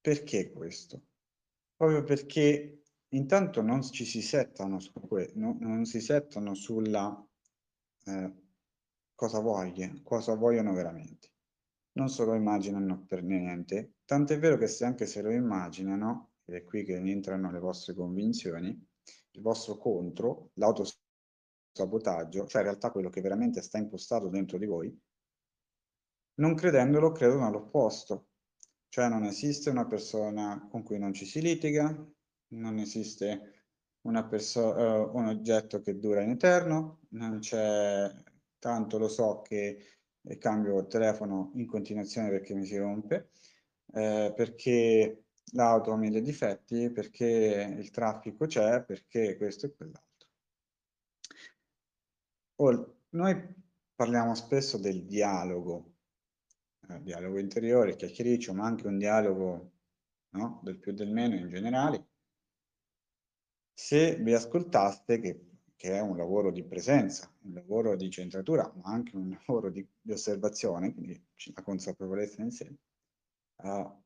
perché 0.01 0.51
questo? 0.51 1.01
Proprio 1.75 2.03
perché 2.03 2.81
intanto 3.09 3.61
non 3.61 3.81
ci 3.83 4.05
si 4.05 4.21
settano 4.21 4.79
su 4.79 4.93
questo, 4.93 5.37
no, 5.39 5.57
non 5.59 5.85
si 5.85 5.99
settano 6.01 6.53
sulla 6.53 7.25
eh, 8.05 8.33
cosa 9.13 9.39
vogliono, 9.39 10.01
cosa 10.03 10.35
vogliono 10.35 10.73
veramente. 10.73 11.31
Non 11.97 12.09
se 12.09 12.23
lo 12.25 12.35
immaginano 12.35 13.05
per 13.07 13.23
niente, 13.23 13.95
tant'è 14.05 14.37
vero 14.37 14.55
che 14.55 14.67
se 14.67 14.85
anche 14.85 15.07
se 15.07 15.23
lo 15.23 15.31
immaginano, 15.31 16.33
ed 16.45 16.53
è 16.53 16.63
qui 16.63 16.83
che 16.83 16.95
entrano 16.95 17.49
le 17.51 17.57
vostre 17.57 17.95
convinzioni, 17.95 18.67
il 19.31 19.41
vostro 19.41 19.77
contro, 19.77 20.51
l'autosabotaggio, 20.53 22.45
cioè 22.45 22.61
in 22.61 22.67
realtà 22.67 22.91
quello 22.91 23.09
che 23.09 23.21
veramente 23.21 23.63
sta 23.63 23.79
impostato 23.79 24.27
dentro 24.27 24.59
di 24.59 24.67
voi, 24.67 24.95
non 26.35 26.53
credendolo 26.53 27.11
credono 27.11 27.47
all'opposto, 27.47 28.27
cioè 28.89 29.09
non 29.09 29.23
esiste 29.23 29.71
una 29.71 29.87
persona 29.87 30.67
con 30.69 30.83
cui 30.83 30.99
non 30.99 31.13
ci 31.13 31.25
si 31.25 31.41
litiga, 31.41 31.87
non 32.49 32.77
esiste 32.77 33.63
una 34.01 34.21
uh, 34.21 35.17
un 35.17 35.25
oggetto 35.25 35.81
che 35.81 35.97
dura 35.97 36.21
in 36.21 36.29
eterno, 36.29 36.99
non 37.09 37.39
c'è 37.39 38.07
tanto 38.59 38.99
lo 38.99 39.07
so 39.07 39.41
che 39.41 39.96
cambio 40.37 40.79
il 40.79 40.87
telefono 40.87 41.51
in 41.55 41.65
continuazione 41.65 42.29
perché 42.29 42.53
mi 42.53 42.65
si 42.65 42.77
rompe, 42.77 43.29
eh, 43.93 44.33
perché 44.35 45.23
l'auto 45.53 45.91
ha 45.91 45.97
mille 45.97 46.21
difetti, 46.21 46.91
perché 46.91 47.75
il 47.77 47.89
traffico 47.91 48.45
c'è, 48.45 48.83
perché 48.83 49.37
questo 49.37 49.67
e 49.67 49.75
quell'altro. 49.75 50.05
Noi 53.09 53.55
parliamo 53.95 54.35
spesso 54.35 54.77
del 54.77 55.05
dialogo, 55.05 55.93
eh, 56.89 57.01
dialogo 57.01 57.39
interiore, 57.39 57.95
chiacchiericcio, 57.95 58.53
ma 58.53 58.65
anche 58.65 58.87
un 58.87 58.97
dialogo 58.97 59.71
no? 60.31 60.59
del 60.63 60.77
più 60.77 60.91
del 60.91 61.09
meno 61.09 61.35
in 61.35 61.47
generale. 61.47 62.07
Se 63.73 64.15
vi 64.17 64.33
ascoltaste, 64.33 65.19
che 65.19 65.46
che 65.77 65.93
è 65.93 66.01
un 66.01 66.17
lavoro 66.17 66.51
di 66.51 66.63
presenza, 66.63 67.31
un 67.43 67.53
lavoro 67.53 67.95
di 67.95 68.09
centratura, 68.09 68.69
ma 68.81 68.91
anche 68.91 69.15
un 69.15 69.29
lavoro 69.29 69.69
di, 69.69 69.87
di 70.01 70.11
osservazione, 70.11 70.91
quindi 70.93 71.23
la 71.53 71.61
consapevolezza 71.61 72.41
in 72.41 72.51
sé, 72.51 72.75
uh, 73.57 74.03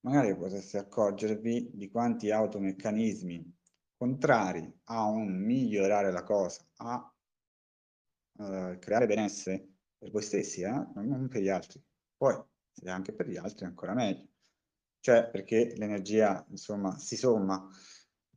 magari 0.00 0.36
potreste 0.36 0.76
accorgervi 0.76 1.70
di 1.72 1.88
quanti 1.88 2.30
automeccanismi 2.30 3.54
contrari 3.96 4.70
a 4.84 5.06
un 5.06 5.34
migliorare 5.42 6.12
la 6.12 6.22
cosa, 6.22 6.62
a 6.76 7.14
uh, 8.38 8.78
creare 8.78 9.06
benessere 9.06 9.68
per 9.96 10.10
voi 10.10 10.22
stessi, 10.22 10.60
eh? 10.60 10.86
non 10.96 11.28
per 11.30 11.40
gli 11.40 11.48
altri. 11.48 11.82
Poi, 12.14 12.38
se 12.70 12.90
anche 12.90 13.14
per 13.14 13.26
gli 13.26 13.38
altri, 13.38 13.64
ancora 13.64 13.94
meglio. 13.94 14.28
Cioè, 15.00 15.30
perché 15.30 15.74
l'energia, 15.76 16.44
insomma, 16.50 16.98
si 16.98 17.16
somma, 17.16 17.66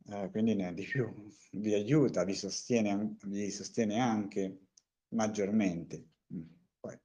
eh, 0.06 0.30
quindi 0.30 0.54
ne 0.54 0.72
di 0.74 0.84
più, 0.84 1.12
vi 1.52 1.74
aiuta, 1.74 2.24
vi 2.24 2.34
sostiene, 2.34 3.16
vi 3.24 3.50
sostiene 3.50 3.98
anche 3.98 4.66
maggiormente. 5.08 6.08
Mm, 6.34 6.42
poi 6.80 6.98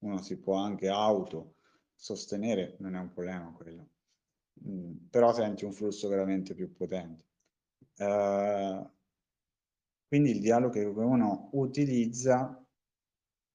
uno 0.00 0.22
si 0.22 0.38
può 0.38 0.56
anche 0.56 0.88
auto 0.88 1.56
sostenere, 1.94 2.76
non 2.80 2.94
è 2.94 2.98
un 2.98 3.12
problema 3.12 3.52
quello, 3.52 3.88
mm, 4.66 5.08
però 5.10 5.32
senti 5.32 5.64
un 5.64 5.72
flusso 5.72 6.08
veramente 6.08 6.54
più 6.54 6.72
potente. 6.72 7.26
Uh, 7.98 8.88
quindi 10.06 10.30
il 10.30 10.40
dialogo 10.40 10.72
che 10.72 10.84
uno 10.84 11.50
utilizza 11.52 12.64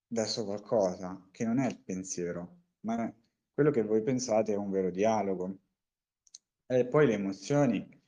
verso 0.08 0.46
qualcosa 0.46 1.28
che 1.32 1.46
non 1.46 1.60
è 1.60 1.68
il 1.68 1.80
pensiero, 1.80 2.64
ma 2.82 3.12
quello 3.54 3.72
che 3.72 3.84
voi 3.84 4.02
pensate 4.04 4.54
è 4.54 4.58
un 4.58 4.70
vero 4.70 4.92
dialogo. 4.92 5.58
E 6.66 6.86
poi 6.86 7.08
le 7.08 7.14
emozioni 7.14 8.03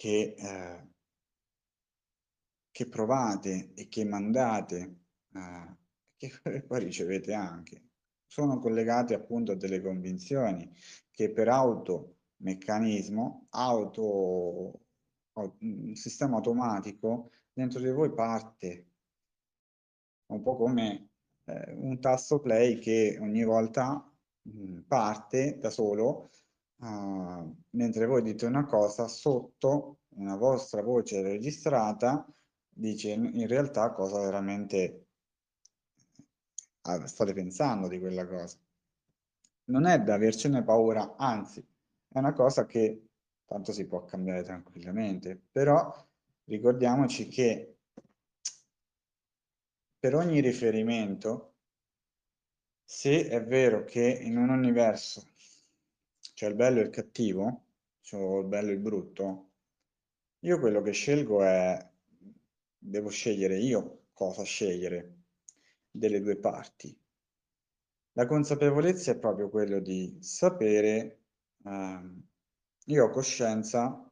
che, 0.00 0.34
eh, 0.34 0.88
che 2.70 2.88
provate 2.88 3.74
e 3.74 3.88
che 3.88 4.06
mandate, 4.06 5.00
eh, 5.34 5.76
che 6.16 6.30
poi 6.66 6.80
ricevete 6.80 7.34
anche, 7.34 7.88
sono 8.26 8.58
collegate 8.60 9.12
appunto 9.12 9.52
a 9.52 9.56
delle 9.56 9.82
convinzioni 9.82 10.72
che 11.10 11.30
per 11.30 11.48
automeccanismo, 11.48 13.48
auto, 13.50 14.80
un 15.34 15.94
sistema 15.94 16.36
automatico 16.36 17.32
dentro 17.52 17.80
di 17.80 17.90
voi 17.90 18.14
parte. 18.14 18.86
Un 20.30 20.40
po' 20.40 20.56
come 20.56 21.10
eh, 21.44 21.72
un 21.72 22.00
tasto 22.00 22.40
play 22.40 22.78
che 22.78 23.18
ogni 23.20 23.44
volta 23.44 24.10
mh, 24.42 24.50
mm, 24.50 24.78
parte 24.86 25.58
da 25.58 25.68
solo 25.68 26.30
uh, 26.80 27.56
mentre 27.70 28.06
voi 28.06 28.22
dite 28.22 28.46
una 28.46 28.64
cosa 28.64 29.08
sotto 29.08 30.00
una 30.16 30.36
vostra 30.36 30.82
voce 30.82 31.22
registrata 31.22 32.26
dice 32.68 33.10
in 33.10 33.46
realtà 33.46 33.92
cosa 33.92 34.20
veramente 34.20 35.06
uh, 36.82 37.06
state 37.06 37.32
pensando 37.32 37.88
di 37.88 37.98
quella 37.98 38.26
cosa. 38.26 38.58
Non 39.64 39.86
è 39.86 40.00
da 40.00 40.14
avercene 40.14 40.62
paura 40.62 41.16
anzi 41.16 41.60
è 42.08 42.18
una 42.18 42.32
cosa 42.32 42.66
che 42.66 43.06
tanto 43.44 43.72
si 43.72 43.86
può 43.86 44.04
cambiare 44.04 44.42
tranquillamente 44.42 45.40
però 45.50 45.92
ricordiamoci 46.44 47.28
che 47.28 47.76
per 50.00 50.14
ogni 50.14 50.40
riferimento, 50.40 51.56
se 52.82 53.28
è 53.28 53.44
vero 53.44 53.84
che 53.84 54.00
in 54.00 54.38
un 54.38 54.48
universo 54.48 55.29
c'è 56.40 56.48
il 56.48 56.54
bello 56.54 56.80
e 56.80 56.84
il 56.84 56.88
cattivo, 56.88 57.64
cioè 58.00 58.38
il 58.38 58.46
bello 58.46 58.70
e 58.70 58.72
il 58.72 58.78
brutto, 58.78 59.50
io 60.38 60.58
quello 60.58 60.80
che 60.80 60.92
scelgo 60.92 61.42
è, 61.42 61.90
devo 62.78 63.10
scegliere 63.10 63.58
io 63.58 64.04
cosa 64.14 64.42
scegliere 64.42 65.16
delle 65.90 66.18
due 66.22 66.38
parti. 66.38 66.98
La 68.12 68.24
consapevolezza 68.24 69.10
è 69.12 69.18
proprio 69.18 69.50
quello 69.50 69.80
di 69.80 70.16
sapere, 70.22 71.24
ehm, 71.62 72.22
io 72.86 73.04
ho 73.04 73.10
coscienza 73.10 74.10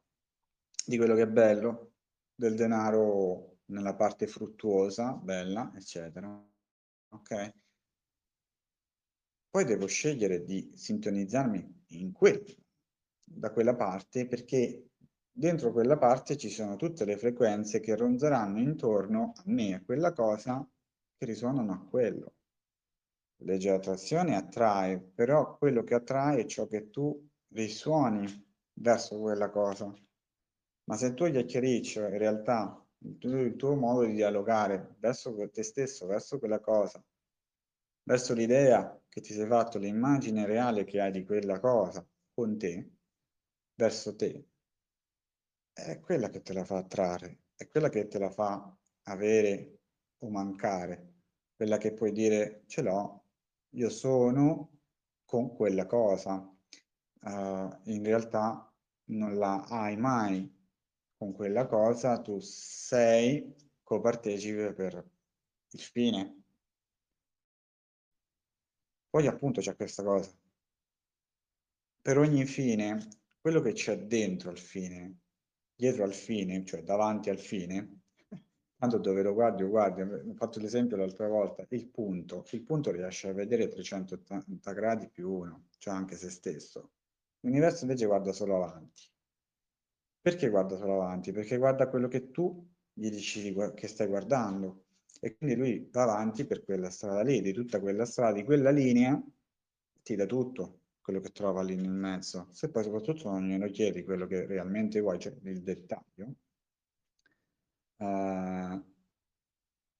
di 0.85 0.97
quello 0.97 1.15
che 1.15 1.23
è 1.23 1.27
bello, 1.27 1.93
del 2.35 2.53
denaro 2.53 3.61
nella 3.69 3.95
parte 3.95 4.27
fruttuosa, 4.27 5.13
bella, 5.13 5.71
eccetera. 5.75 6.29
Ok? 7.09 7.53
Poi 9.49 9.65
devo 9.65 9.87
scegliere 9.87 10.43
di 10.43 10.71
sintonizzarmi 10.75 11.85
in 11.87 12.11
quel, 12.11 12.43
da 13.23 13.51
quella 13.51 13.75
parte 13.75 14.27
perché 14.27 14.89
dentro 15.31 15.71
quella 15.71 15.97
parte 15.97 16.37
ci 16.37 16.49
sono 16.49 16.75
tutte 16.75 17.03
le 17.03 17.17
frequenze 17.17 17.79
che 17.79 17.95
ronzeranno 17.95 18.59
intorno 18.59 19.33
a 19.35 19.43
me, 19.45 19.73
a 19.73 19.83
quella 19.83 20.13
cosa 20.13 20.67
che 21.17 21.25
risuonano 21.25 21.71
a 21.71 21.85
quello. 21.89 22.33
Legge 23.41 23.71
attrazione 23.71 24.35
attrae, 24.35 24.99
però 24.99 25.57
quello 25.57 25.83
che 25.83 25.95
attrae 25.95 26.41
è 26.41 26.45
ciò 26.45 26.67
che 26.67 26.89
tu 26.89 27.27
risuoni 27.53 28.27
verso 28.73 29.19
quella 29.19 29.49
cosa. 29.49 29.91
Ma 30.83 30.95
se 30.95 31.13
tu 31.13 31.25
gli 31.25 31.43
chiarisci 31.45 31.99
in 31.99 32.17
realtà 32.17 32.85
il 32.99 33.17
tuo, 33.17 33.39
il 33.41 33.55
tuo 33.55 33.75
modo 33.75 34.05
di 34.05 34.13
dialogare 34.13 34.95
verso 34.99 35.35
te 35.49 35.63
stesso, 35.63 36.05
verso 36.05 36.37
quella 36.37 36.59
cosa, 36.59 37.03
verso 38.09 38.33
l'idea 38.33 38.99
che 39.07 39.21
ti 39.21 39.33
sei 39.33 39.45
fatto, 39.45 39.77
l'immagine 39.77 40.47
reale 40.47 40.83
che 40.83 40.99
hai 40.99 41.11
di 41.11 41.23
quella 41.23 41.59
cosa 41.59 42.03
con 42.33 42.57
te, 42.57 42.89
verso 43.75 44.15
te, 44.15 44.47
è 45.71 45.99
quella 45.99 46.29
che 46.29 46.41
te 46.41 46.53
la 46.53 46.65
fa 46.65 46.77
attrarre, 46.77 47.41
è 47.55 47.67
quella 47.67 47.89
che 47.89 48.07
te 48.07 48.17
la 48.17 48.31
fa 48.31 48.75
avere 49.03 49.81
o 50.23 50.29
mancare, 50.31 51.17
quella 51.55 51.77
che 51.77 51.93
puoi 51.93 52.11
dire 52.11 52.63
ce 52.65 52.81
l'ho, 52.81 53.25
io 53.75 53.89
sono 53.91 54.79
con 55.23 55.53
quella 55.55 55.85
cosa. 55.85 56.51
Uh, 57.21 57.77
in 57.83 58.01
realtà 58.03 58.73
non 59.09 59.35
la 59.35 59.65
hai 59.65 59.97
mai 59.97 60.51
con 61.15 61.33
quella 61.33 61.67
cosa 61.67 62.21
tu 62.21 62.39
sei 62.39 63.53
copartecipe 63.83 64.73
per 64.73 65.07
il 65.71 65.79
fine. 65.79 66.38
Poi 69.09 69.25
appunto 69.25 69.59
c'è 69.59 69.75
questa 69.75 70.03
cosa. 70.03 70.31
Per 72.01 72.17
ogni 72.17 72.45
fine, 72.45 73.07
quello 73.41 73.59
che 73.61 73.73
c'è 73.73 73.97
dentro 74.05 74.51
al 74.51 74.59
fine, 74.59 75.21
dietro 75.75 76.03
al 76.03 76.13
fine, 76.13 76.63
cioè 76.63 76.83
davanti 76.83 77.29
al 77.29 77.39
fine, 77.39 78.01
tanto 78.77 78.97
dove 78.99 79.23
lo 79.23 79.33
guardi 79.33 79.63
guardi, 79.63 80.01
ho 80.01 80.33
fatto 80.35 80.59
l'esempio 80.59 80.95
l'altra 80.95 81.27
volta, 81.27 81.65
il 81.69 81.87
punto, 81.87 82.45
il 82.51 82.61
punto 82.63 82.91
riesce 82.91 83.29
a 83.29 83.33
vedere 83.33 83.67
380 83.67 84.73
gradi 84.73 85.09
più 85.09 85.31
uno, 85.31 85.69
cioè 85.79 85.93
anche 85.93 86.15
se 86.15 86.29
stesso. 86.29 86.91
L'universo 87.39 87.85
invece 87.85 88.05
guarda 88.05 88.31
solo 88.31 88.63
avanti. 88.63 89.03
Perché 90.21 90.49
guarda 90.49 90.75
solo 90.75 91.01
avanti? 91.01 91.31
Perché 91.31 91.57
guarda 91.57 91.87
quello 91.87 92.07
che 92.07 92.29
tu 92.29 92.63
gli 92.93 93.09
dici 93.09 93.55
che 93.73 93.87
stai 93.87 94.07
guardando 94.07 94.83
e 95.19 95.35
quindi 95.35 95.55
lui 95.55 95.89
va 95.91 96.03
avanti 96.03 96.45
per 96.45 96.63
quella 96.63 96.89
strada 96.89 97.21
lì, 97.21 97.41
di 97.41 97.53
tutta 97.53 97.79
quella 97.79 98.05
strada, 98.05 98.33
di 98.33 98.43
quella 98.43 98.71
linea, 98.71 99.21
ti 100.01 100.15
dà 100.15 100.25
tutto 100.25 100.79
quello 101.01 101.19
che 101.19 101.31
trova 101.31 101.61
lì 101.61 101.75
nel 101.75 101.89
mezzo. 101.91 102.47
Se 102.51 102.69
poi 102.69 102.83
soprattutto 102.83 103.29
non 103.29 103.47
glielo 103.47 103.69
chiedi 103.69 104.03
quello 104.03 104.27
che 104.27 104.45
realmente 104.45 104.99
vuoi, 104.99 105.19
cioè 105.19 105.35
il 105.43 105.61
dettaglio. 105.61 106.35
Uh, 107.97 108.81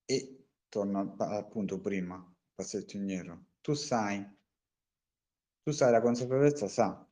e 0.05 0.47
torno 0.69 1.15
al 1.17 1.47
punto 1.49 1.79
prima, 1.79 2.35
passetto 2.55 2.95
indietro. 2.95 3.45
Tu 3.61 3.73
sai, 3.73 4.25
tu 5.63 5.71
sai 5.71 5.91
la 5.91 6.01
consapevolezza, 6.01 6.67
sa, 6.67 7.07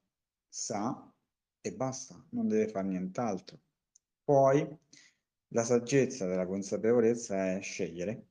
sa 0.47 1.13
e 1.59 1.73
basta, 1.73 2.25
non 2.29 2.47
deve 2.47 2.69
fare 2.69 2.87
nient'altro. 2.87 3.59
Poi 4.23 4.65
la 5.49 5.63
saggezza 5.63 6.25
della 6.25 6.45
consapevolezza 6.45 7.53
è 7.53 7.61
scegliere. 7.61 8.27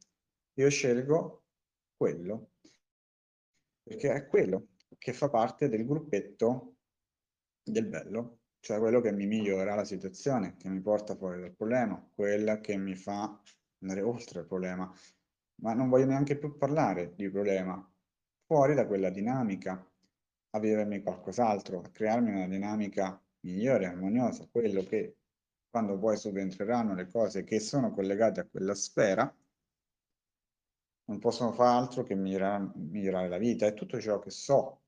Io 0.55 0.69
scelgo 0.69 1.45
quello, 1.97 2.53
perché 3.83 4.12
è 4.12 4.27
quello 4.27 4.69
che 4.99 5.12
fa 5.12 5.29
parte 5.29 5.69
del 5.69 5.87
gruppetto 5.87 6.77
del 7.62 7.87
bello, 7.87 8.41
cioè 8.61 8.79
quello 8.79 9.01
che 9.01 9.12
mi 9.12 9.27
migliora 9.27 9.75
la 9.75 9.85
situazione, 9.85 10.57
che 10.57 10.69
mi 10.69 10.81
porta 10.81 11.17
fuori 11.17 11.41
dal 11.41 11.55
problema, 11.55 12.11
quella 12.14 12.61
che 12.61 12.77
mi 12.77 12.95
fa 12.95 13.41
andare 13.81 14.03
oltre 14.03 14.41
il 14.41 14.47
problema. 14.47 14.93
Ma 15.62 15.73
non 15.73 15.89
voglio 15.89 16.07
neanche 16.07 16.37
più 16.37 16.57
parlare 16.57 17.14
di 17.14 17.31
problema, 17.31 17.93
fuori 18.45 18.75
da 18.75 18.87
quella 18.87 19.11
dinamica, 19.11 19.91
a 20.51 20.59
vivermi 20.59 21.03
qualcos'altro, 21.03 21.81
a 21.81 21.91
crearmi 21.91 22.31
una 22.31 22.49
dinamica 22.49 23.21
migliore, 23.41 23.87
armoniosa, 23.87 24.47
quello 24.51 24.83
che 24.83 25.17
quando 25.77 25.99
poi 25.99 26.16
subentreranno 26.16 26.95
le 26.95 27.07
cose 27.07 27.45
che 27.45 27.61
sono 27.61 27.93
collegate 27.93 28.41
a 28.41 28.47
quella 28.47 28.74
sfera, 28.74 29.31
non 31.05 31.18
possono 31.18 31.53
fare 31.53 31.77
altro 31.77 32.03
che 32.03 32.14
migliorare, 32.14 32.70
migliorare 32.77 33.29
la 33.29 33.37
vita. 33.37 33.66
E 33.66 33.74
tutto 33.74 34.01
ciò 34.01 34.18
che 34.18 34.31
so 34.31 34.85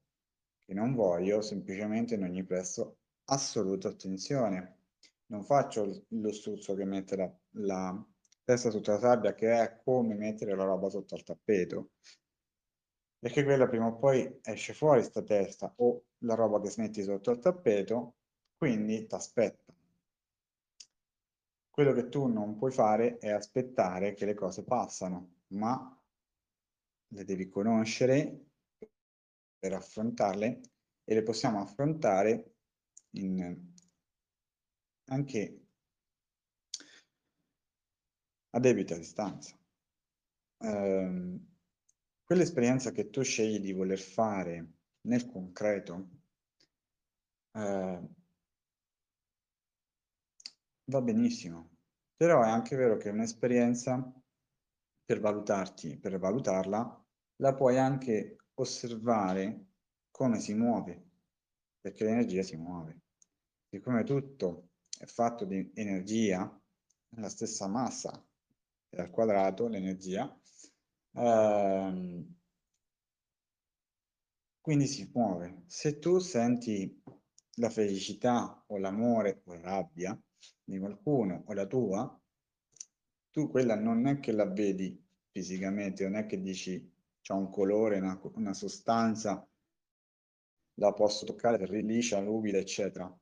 che 0.65 0.73
non 0.73 0.95
voglio, 0.95 1.43
semplicemente 1.43 2.17
non 2.17 2.31
gli 2.31 2.43
presto 2.43 3.01
assoluta 3.25 3.89
attenzione. 3.89 4.79
Non 5.27 5.45
faccio 5.45 6.07
lo 6.09 6.33
struzzo 6.33 6.75
che 6.75 6.87
mette 6.87 7.17
la, 7.17 7.39
la 7.57 8.07
testa 8.43 8.71
sotto 8.71 8.93
la 8.93 8.99
sabbia 8.99 9.35
che 9.35 9.61
è 9.61 9.81
come 9.85 10.15
mettere 10.15 10.57
la 10.57 10.65
roba 10.65 10.89
sotto 10.89 11.15
al 11.15 11.23
tappeto. 11.23 11.91
Perché 13.19 13.45
quella 13.45 13.69
prima 13.69 13.89
o 13.89 13.99
poi 13.99 14.41
esce 14.43 14.73
fuori 14.73 15.03
sta 15.03 15.23
testa 15.23 15.71
o 15.77 16.05
la 16.21 16.35
roba 16.35 16.59
che 16.63 16.71
smetti 16.71 17.03
sotto 17.03 17.31
al 17.31 17.41
tappeto, 17.41 18.15
quindi 18.57 19.07
ti 19.07 19.15
aspetta. 19.15 19.78
Quello 21.79 21.93
che 21.93 22.09
tu 22.09 22.27
non 22.27 22.57
puoi 22.57 22.73
fare 22.73 23.19
è 23.19 23.31
aspettare 23.31 24.13
che 24.15 24.25
le 24.25 24.35
cose 24.35 24.65
passano, 24.65 25.43
ma 25.53 25.97
le 27.07 27.25
devi 27.25 27.49
conoscere 27.49 28.47
per 29.57 29.75
affrontarle 29.75 30.61
e 31.05 31.15
le 31.15 31.23
possiamo 31.23 31.61
affrontare 31.61 32.57
in, 33.11 33.73
anche 35.05 35.67
a 38.51 38.59
debita 38.59 38.97
distanza. 38.97 39.57
Eh, 40.59 41.41
quell'esperienza 42.25 42.91
che 42.91 43.09
tu 43.09 43.23
scegli 43.23 43.61
di 43.61 43.73
voler 43.73 44.01
fare 44.01 44.73
nel 45.03 45.27
concreto 45.27 46.09
eh, 47.53 48.17
va 50.89 51.03
benissimo, 51.03 51.77
però 52.17 52.43
è 52.43 52.49
anche 52.49 52.77
vero 52.77 52.97
che 52.97 53.11
un'esperienza 53.11 54.13
per 55.05 55.21
valutarti, 55.21 55.99
per 55.99 56.19
valutarla, 56.19 57.07
la 57.37 57.55
puoi 57.55 57.79
anche 57.79 58.37
osservare 58.55 59.67
come 60.11 60.41
si 60.41 60.55
muove, 60.55 61.11
perché 61.81 62.05
l'energia 62.05 62.43
si 62.43 62.57
muove. 62.57 63.01
Siccome 63.69 64.03
tutto 64.05 64.71
è 64.99 65.05
fatto 65.05 65.45
di 65.45 65.71
energia, 65.75 66.61
la 67.17 67.29
stessa 67.29 67.67
massa 67.69 68.27
è 68.89 68.99
al 69.01 69.11
quadrato 69.11 69.69
l'energia, 69.69 70.39
ehm, 71.13 72.35
quindi 74.61 74.87
si 74.87 75.11
muove. 75.13 75.65
Se 75.67 75.99
tu 75.99 76.19
senti 76.19 77.03
la 77.57 77.71
felicità 77.71 78.65
o 78.67 78.79
l'amore 78.79 79.43
o 79.45 79.55
la 79.55 79.61
rabbia 79.61 80.19
di 80.65 80.79
qualcuno 80.79 81.45
o 81.47 81.53
la 81.53 81.67
tua, 81.67 82.21
tu 83.31 83.49
quella 83.49 83.77
non 83.77 84.07
è 84.07 84.21
che 84.21 84.33
la 84.33 84.47
vedi 84.47 85.01
fisicamente, 85.31 86.05
non 86.05 86.17
è 86.17 86.27
che 86.27 86.41
dici 86.41 86.91
c'è 87.21 87.33
un 87.33 87.51
colore, 87.51 87.99
una, 87.99 88.19
una 88.35 88.55
sostanza, 88.55 89.47
la 90.75 90.93
posso 90.93 91.27
toccare, 91.27 91.67
liscia, 91.83 92.21
ruvida, 92.21 92.59
eccetera. 92.59 93.15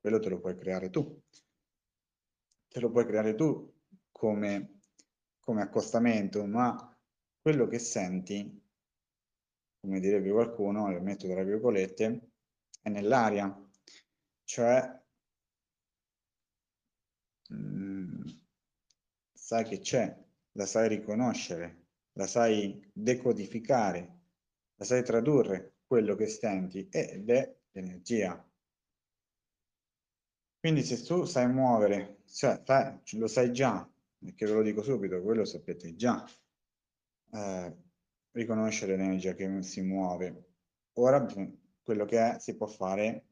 Quello 0.00 0.18
te 0.18 0.28
lo 0.28 0.40
puoi 0.40 0.56
creare 0.56 0.90
tu. 0.90 1.22
Te 2.68 2.80
lo 2.80 2.90
puoi 2.90 3.06
creare 3.06 3.34
tu 3.34 3.72
come, 4.10 4.80
come 5.38 5.62
accostamento, 5.62 6.44
ma 6.46 6.96
quello 7.40 7.66
che 7.66 7.78
senti, 7.78 8.60
come 9.80 10.00
direbbe 10.00 10.30
qualcuno, 10.30 10.90
lo 10.90 11.00
metto 11.00 11.28
tra 11.28 11.42
virgolette, 11.42 12.30
è 12.80 12.88
nell'aria. 12.88 13.54
Cioè, 14.44 15.01
mm, 17.52 18.22
sai 19.32 19.64
che 19.64 19.80
c'è, 19.80 20.16
la 20.52 20.66
sai 20.66 20.88
riconoscere, 20.88 21.86
la 22.12 22.26
sai 22.26 22.90
decodificare, 22.92 24.20
la 24.76 24.84
sai 24.84 25.02
tradurre 25.02 25.76
quello 25.86 26.14
che 26.14 26.26
senti 26.26 26.88
ed 26.90 27.28
è 27.28 27.56
l'energia. 27.72 28.48
Quindi 30.58 30.82
se 30.82 31.02
tu 31.02 31.24
sai 31.24 31.48
muovere, 31.48 32.22
cioè 32.32 32.62
lo 33.12 33.26
sai 33.26 33.52
già, 33.52 33.88
perché 34.18 34.46
ve 34.46 34.52
lo 34.52 34.62
dico 34.62 34.82
subito, 34.82 35.20
quello 35.20 35.40
lo 35.40 35.44
sapete 35.44 35.96
già, 35.96 36.24
eh, 37.32 37.76
riconoscere 38.30 38.96
l'energia 38.96 39.34
che 39.34 39.62
si 39.62 39.82
muove. 39.82 40.50
Ora 40.94 41.26
quello 41.82 42.04
che 42.04 42.18
è 42.18 42.38
si 42.38 42.56
può 42.56 42.66
fare 42.66 43.26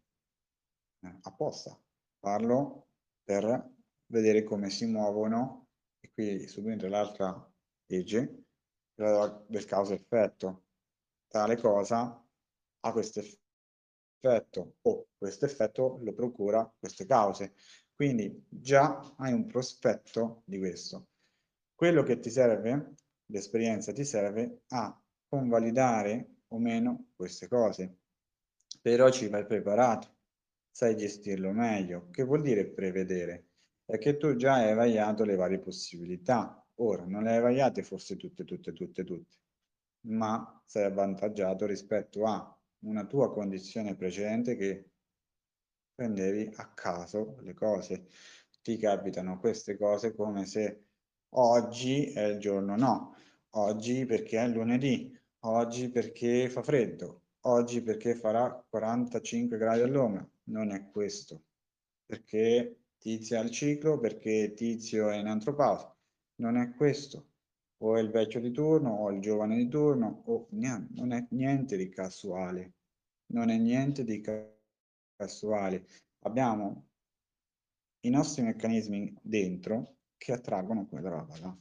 eh, 1.01 1.19
apposta, 1.23 1.79
farlo 2.19 2.89
per 3.23 3.79
vedere 4.11 4.43
come 4.45 4.71
si 4.71 4.87
muovono 4.87 5.69
e 6.01 6.11
qui 6.13 6.47
subentra 6.47 6.89
l'altra 6.89 7.53
legge, 7.87 8.45
del 8.95 9.65
causa-effetto. 9.67 10.65
Tale 11.27 11.57
cosa 11.57 12.23
ha 12.81 12.93
questo 12.93 13.21
effetto 13.21 14.77
o 14.83 15.09
questo 15.17 15.47
effetto 15.47 16.01
lo 16.03 16.13
procura 16.13 16.71
queste 16.79 17.07
cause. 17.07 17.55
Quindi 17.95 18.47
già 18.49 19.15
hai 19.19 19.33
un 19.33 19.47
prospetto 19.47 20.43
di 20.45 20.59
questo. 20.59 21.09
Quello 21.75 22.03
che 22.03 22.19
ti 22.19 22.31
serve, 22.31 22.95
l'esperienza 23.27 23.93
ti 23.93 24.05
serve 24.05 24.63
a 24.69 25.01
convalidare 25.29 26.43
o 26.49 26.59
meno 26.59 27.11
queste 27.15 27.49
cose. 27.49 27.99
Però 28.83 29.11
ci 29.11 29.29
vai 29.29 29.47
preparato, 29.47 30.17
sai 30.71 30.97
gestirlo 30.97 31.53
meglio. 31.53 32.09
Che 32.11 32.23
vuol 32.23 32.43
dire 32.43 32.67
prevedere? 32.67 33.50
È 33.91 33.99
che 33.99 34.19
tu 34.19 34.37
già 34.37 34.55
hai 34.55 34.73
vagliato 34.73 35.25
le 35.25 35.35
varie 35.35 35.59
possibilità. 35.59 36.65
Ora, 36.77 37.05
non 37.05 37.25
le 37.25 37.33
hai 37.33 37.41
vagliate 37.41 37.83
forse 37.83 38.17
tutte, 38.17 38.45
tutte, 38.45 38.73
tutte, 38.73 39.03
tutte, 39.03 39.37
ma 40.03 40.63
sei 40.65 40.85
avvantaggiato 40.85 41.67
rispetto 41.67 42.25
a 42.25 42.57
una 42.85 43.05
tua 43.07 43.33
condizione 43.33 43.97
precedente 43.97 44.55
che 44.55 44.91
prendevi 45.93 46.53
a 46.55 46.73
caso 46.73 47.37
le 47.41 47.53
cose. 47.53 48.07
Ti 48.63 48.77
capitano 48.77 49.41
queste 49.41 49.77
cose 49.77 50.15
come 50.15 50.47
se 50.47 50.85
oggi 51.31 52.13
è 52.13 52.27
il 52.27 52.39
giorno 52.39 52.77
no, 52.77 53.17
oggi 53.55 54.07
perché 54.07 54.39
è 54.39 54.47
lunedì, 54.47 55.13
oggi 55.41 55.91
perché 55.91 56.49
fa 56.49 56.63
freddo, 56.63 57.23
oggi 57.41 57.83
perché 57.83 58.15
farà 58.15 58.65
45 58.69 59.59
gradi 59.59 59.81
all'ombra. 59.81 60.25
Non 60.45 60.71
è 60.71 60.89
questo, 60.89 61.43
perché 62.07 62.80
tizio 63.01 63.37
è 63.37 63.41
al 63.41 63.51
ciclo, 63.51 63.99
perché 63.99 64.53
tizio 64.55 65.09
è 65.09 65.17
in 65.17 65.27
antropausa 65.27 65.93
non 66.41 66.57
è 66.57 66.75
questo, 66.75 67.29
o 67.79 67.97
è 67.97 68.01
il 68.01 68.11
vecchio 68.11 68.41
di 68.41 68.51
turno, 68.51 68.91
o 68.91 69.11
il 69.11 69.21
giovane 69.21 69.57
di 69.57 69.69
turno, 69.69 70.23
o 70.27 70.49
niente, 70.51 70.93
non 70.95 71.13
è 71.13 71.27
niente 71.31 71.77
di 71.77 71.89
casuale, 71.89 72.73
non 73.33 73.49
è 73.51 73.57
niente 73.57 74.05
di 74.05 74.21
casuale. 75.17 75.87
Abbiamo 76.21 76.89
i 78.01 78.11
nostri 78.11 78.43
meccanismi 78.43 79.17
dentro 79.23 79.97
che 80.17 80.33
attraggono 80.33 80.87
quella 80.87 81.11
roba 81.11 81.39
là. 81.39 81.57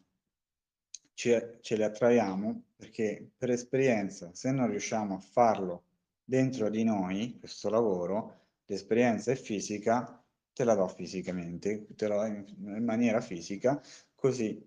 Ce, 1.13 1.57
ce 1.61 1.75
li 1.75 1.83
attraiamo 1.83 2.63
perché 2.77 3.31
per 3.37 3.51
esperienza, 3.51 4.33
se 4.33 4.51
non 4.51 4.69
riusciamo 4.69 5.15
a 5.15 5.19
farlo 5.19 5.83
dentro 6.23 6.69
di 6.69 6.83
noi, 6.83 7.37
questo 7.39 7.69
lavoro, 7.69 8.47
l'esperienza 8.65 9.31
è 9.31 9.35
fisica, 9.35 10.18
te 10.59 10.65
la 10.65 10.75
do 10.75 10.89
fisicamente, 10.89 11.87
te 11.95 12.07
la 12.09 12.15
do 12.17 12.25
in, 12.25 12.45
in 12.75 12.83
maniera 12.83 13.21
fisica, 13.21 13.81
così 14.13 14.61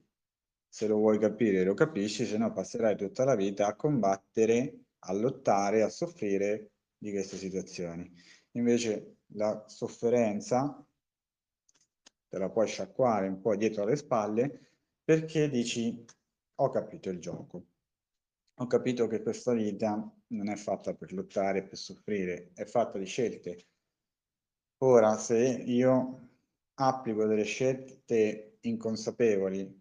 se 0.66 0.86
lo 0.86 0.96
vuoi 0.96 1.18
capire 1.18 1.64
lo 1.64 1.74
capisci, 1.74 2.24
se 2.24 2.38
no 2.38 2.50
passerai 2.50 2.96
tutta 2.96 3.24
la 3.24 3.34
vita 3.34 3.66
a 3.66 3.76
combattere, 3.76 4.84
a 5.00 5.12
lottare, 5.12 5.82
a 5.82 5.90
soffrire 5.90 6.70
di 6.96 7.10
queste 7.10 7.36
situazioni. 7.36 8.10
Invece 8.52 9.18
la 9.34 9.66
sofferenza 9.68 10.82
te 12.26 12.38
la 12.38 12.48
puoi 12.48 12.68
sciacquare 12.68 13.28
un 13.28 13.42
po' 13.42 13.54
dietro 13.54 13.84
le 13.84 13.96
spalle 13.96 14.70
perché 15.04 15.50
dici 15.50 16.02
ho 16.54 16.70
capito 16.70 17.10
il 17.10 17.18
gioco. 17.18 17.66
Ho 18.54 18.66
capito 18.66 19.06
che 19.08 19.20
questa 19.20 19.52
vita 19.52 20.10
non 20.28 20.48
è 20.48 20.56
fatta 20.56 20.94
per 20.94 21.12
lottare, 21.12 21.64
per 21.64 21.76
soffrire, 21.76 22.52
è 22.54 22.64
fatta 22.64 22.96
di 22.96 23.04
scelte. 23.04 23.66
Ora, 24.84 25.16
se 25.16 25.38
io 25.38 26.30
applico 26.74 27.24
delle 27.26 27.44
scelte 27.44 28.58
inconsapevoli 28.62 29.80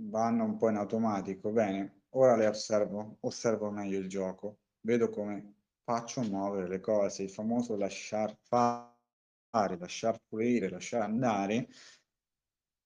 vanno 0.00 0.44
un 0.44 0.56
po' 0.56 0.70
in 0.70 0.76
automatico. 0.76 1.50
Bene, 1.50 2.04
ora 2.14 2.34
le 2.34 2.46
osservo, 2.46 3.18
osservo 3.20 3.70
meglio 3.70 3.98
il 3.98 4.08
gioco, 4.08 4.60
vedo 4.80 5.10
come 5.10 5.56
faccio 5.84 6.22
muovere 6.22 6.66
le 6.66 6.80
cose, 6.80 7.24
il 7.24 7.30
famoso 7.30 7.76
lasciar 7.76 8.34
fare, 8.40 9.76
lasciar 9.78 10.18
fluire, 10.26 10.70
lasciare 10.70 11.04
andare, 11.04 11.68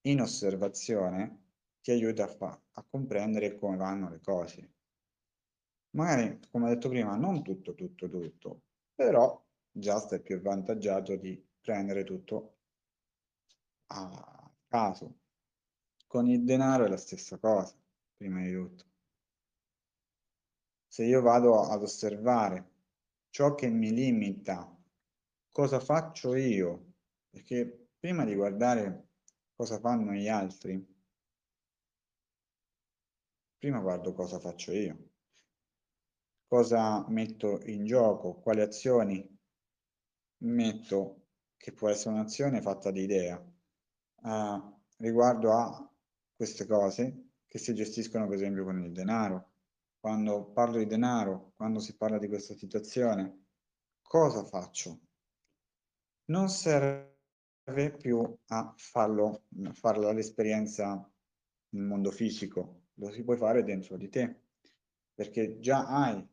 in 0.09 0.21
osservazione 0.21 1.45
ti 1.81 1.93
aiuta 1.93 2.25
a, 2.25 2.61
a 2.73 2.85
comprendere 2.91 3.55
come 3.55 3.77
vanno 3.77 4.11
le 4.11 4.21
cose. 4.21 4.73
Magari, 5.91 6.41
come 6.51 6.67
ho 6.67 6.69
detto 6.71 6.89
prima, 6.89 7.15
non 7.15 7.45
tutto, 7.45 7.75
tutto, 7.77 8.09
tutto, 8.09 8.63
però 8.97 9.41
già 9.71 10.01
stai 10.01 10.21
più 10.21 10.35
avvantaggiato 10.37 11.15
di 11.15 11.51
prendere 11.63 12.05
tutto 12.05 12.59
a 13.87 14.51
caso, 14.67 15.21
con 16.07 16.27
il 16.27 16.45
denaro 16.45 16.85
è 16.85 16.89
la 16.89 16.97
stessa 16.97 17.39
cosa, 17.39 17.75
prima 18.17 18.43
di 18.43 18.53
tutto. 18.53 18.85
Se 20.87 21.05
io 21.05 21.23
vado 21.23 21.63
ad 21.63 21.83
osservare 21.83 22.71
ciò 23.31 23.55
che 23.55 23.69
mi 23.69 23.93
limita, 23.93 24.77
cosa 25.51 25.81
faccio 25.81 26.35
io? 26.35 26.95
Perché 27.31 27.91
prima 27.99 28.25
di 28.25 28.35
guardare 28.35 29.09
cosa 29.55 29.79
fanno 29.79 30.13
gli 30.13 30.29
altri, 30.29 30.85
prima 33.57 33.79
guardo 33.79 34.13
cosa 34.13 34.39
faccio 34.39 34.73
io, 34.73 35.11
cosa 36.47 37.09
metto 37.09 37.61
in 37.67 37.87
gioco, 37.87 38.35
quali 38.35 38.61
azioni 38.61 39.39
metto, 40.39 41.22
che 41.63 41.71
può 41.71 41.89
essere 41.89 42.17
un'azione 42.17 42.61
fatta 42.61 42.91
di 42.91 43.03
idea, 43.03 43.37
uh, 43.37 44.81
riguardo 44.97 45.53
a 45.53 45.93
queste 46.35 46.67
cose 46.67 47.29
che 47.47 47.59
si 47.59 47.73
gestiscono 47.73 48.27
per 48.27 48.35
esempio 48.35 48.65
con 48.65 48.83
il 48.83 48.91
denaro. 48.91 49.53
Quando 50.01 50.47
parlo 50.47 50.79
di 50.79 50.87
denaro, 50.87 51.53
quando 51.55 51.79
si 51.79 51.97
parla 51.97 52.19
di 52.19 52.27
questa 52.27 52.57
situazione, 52.57 53.45
cosa 54.03 54.43
faccio? 54.43 55.03
Non 56.31 56.49
serve 56.49 57.95
più 57.97 58.39
a 58.47 58.75
farlo, 58.77 59.45
a 59.73 60.13
l'esperienza 60.13 61.09
nel 61.69 61.85
mondo 61.85 62.11
fisico, 62.11 62.87
lo 62.95 63.13
si 63.13 63.23
può 63.23 63.37
fare 63.37 63.63
dentro 63.63 63.97
di 63.97 64.09
te, 64.09 64.35
perché 65.15 65.61
già 65.61 65.87
hai 65.87 66.29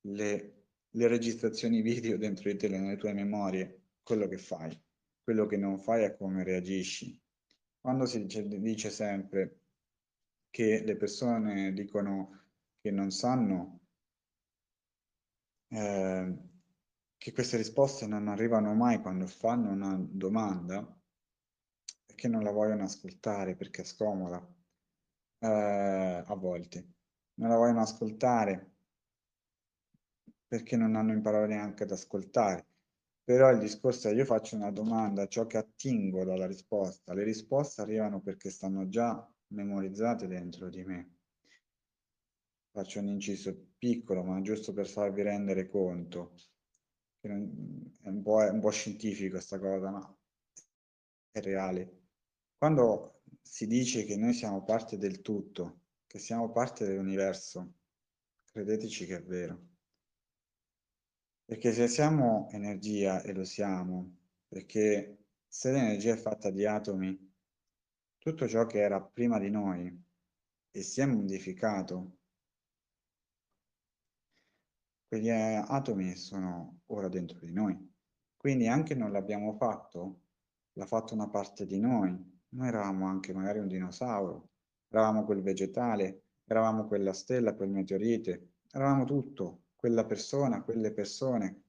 le, 0.00 0.64
le 0.90 1.06
registrazioni 1.06 1.80
video 1.80 2.18
dentro 2.18 2.50
di 2.50 2.56
te, 2.56 2.66
nelle 2.66 2.96
tue 2.96 3.12
memorie, 3.12 3.81
quello 4.02 4.26
che 4.28 4.38
fai, 4.38 4.80
quello 5.22 5.46
che 5.46 5.56
non 5.56 5.78
fai 5.78 6.04
è 6.04 6.16
come 6.16 6.44
reagisci. 6.44 7.20
Quando 7.80 8.06
si 8.06 8.24
dice, 8.24 8.46
dice 8.46 8.90
sempre 8.90 9.60
che 10.50 10.82
le 10.84 10.96
persone 10.96 11.72
dicono 11.72 12.40
che 12.80 12.90
non 12.90 13.10
sanno 13.10 13.80
eh, 15.68 16.36
che 17.16 17.32
queste 17.32 17.56
risposte 17.56 18.06
non 18.06 18.28
arrivano 18.28 18.74
mai 18.74 19.00
quando 19.00 19.26
fanno 19.26 19.70
una 19.70 19.96
domanda 19.96 20.84
perché 22.04 22.28
non 22.28 22.42
la 22.42 22.50
vogliono 22.50 22.82
ascoltare 22.84 23.54
perché 23.56 23.82
è 23.82 23.84
scomoda 23.84 24.44
eh, 25.38 26.24
a 26.26 26.34
volte. 26.34 26.94
Non 27.34 27.48
la 27.48 27.56
vogliono 27.56 27.80
ascoltare 27.80 28.70
perché 30.46 30.76
non 30.76 30.96
hanno 30.96 31.12
imparato 31.12 31.46
neanche 31.46 31.84
ad 31.84 31.92
ascoltare 31.92 32.66
però 33.24 33.50
il 33.50 33.58
discorso 33.58 34.08
è 34.08 34.12
io 34.14 34.24
faccio 34.24 34.56
una 34.56 34.70
domanda 34.70 35.28
ciò 35.28 35.46
che 35.46 35.56
attingo 35.56 36.24
dalla 36.24 36.46
risposta 36.46 37.14
le 37.14 37.22
risposte 37.22 37.80
arrivano 37.80 38.20
perché 38.20 38.50
stanno 38.50 38.88
già 38.88 39.26
memorizzate 39.48 40.26
dentro 40.26 40.68
di 40.68 40.84
me. 40.84 41.16
Faccio 42.70 43.00
un 43.00 43.08
inciso 43.08 43.74
piccolo, 43.76 44.22
ma 44.22 44.40
giusto 44.40 44.72
per 44.72 44.88
farvi 44.88 45.22
rendere 45.22 45.68
conto. 45.68 46.34
È 47.20 47.28
un 47.28 48.22
po', 48.22 48.42
è 48.42 48.48
un 48.48 48.60
po 48.60 48.70
scientifico 48.70 49.32
questa 49.32 49.58
cosa, 49.58 49.90
ma 49.90 50.18
è 51.30 51.40
reale. 51.40 52.00
Quando 52.56 53.22
si 53.42 53.66
dice 53.66 54.04
che 54.04 54.16
noi 54.16 54.32
siamo 54.32 54.64
parte 54.64 54.96
del 54.96 55.20
tutto, 55.20 55.82
che 56.06 56.18
siamo 56.18 56.50
parte 56.50 56.86
dell'universo, 56.86 57.74
credeteci 58.50 59.06
che 59.06 59.16
è 59.16 59.22
vero. 59.22 59.71
Perché 61.44 61.72
se 61.72 61.88
siamo 61.88 62.48
energia, 62.50 63.22
e 63.22 63.32
lo 63.32 63.44
siamo, 63.44 64.16
perché 64.48 65.26
se 65.46 65.70
l'energia 65.70 66.14
è 66.14 66.16
fatta 66.16 66.50
di 66.50 66.64
atomi, 66.64 67.30
tutto 68.18 68.48
ciò 68.48 68.66
che 68.66 68.80
era 68.80 69.02
prima 69.02 69.38
di 69.38 69.50
noi 69.50 70.04
e 70.70 70.82
si 70.82 71.00
è 71.00 71.06
modificato, 71.06 72.16
quegli 75.06 75.28
atomi 75.28 76.16
sono 76.16 76.80
ora 76.86 77.08
dentro 77.08 77.38
di 77.40 77.52
noi. 77.52 77.92
Quindi 78.34 78.66
anche 78.66 78.94
non 78.94 79.12
l'abbiamo 79.12 79.52
fatto, 79.52 80.22
l'ha 80.72 80.86
fatto 80.86 81.12
una 81.14 81.28
parte 81.28 81.66
di 81.66 81.78
noi. 81.78 82.40
Noi 82.50 82.68
eravamo 82.68 83.06
anche 83.06 83.32
magari 83.34 83.58
un 83.58 83.68
dinosauro, 83.68 84.50
eravamo 84.88 85.24
quel 85.24 85.42
vegetale, 85.42 86.22
eravamo 86.44 86.86
quella 86.86 87.12
stella, 87.12 87.54
quel 87.54 87.68
meteorite, 87.68 88.54
eravamo 88.70 89.04
tutto, 89.04 89.61
quella 89.82 90.04
persona, 90.04 90.62
quelle 90.62 90.92
persone. 90.92 91.64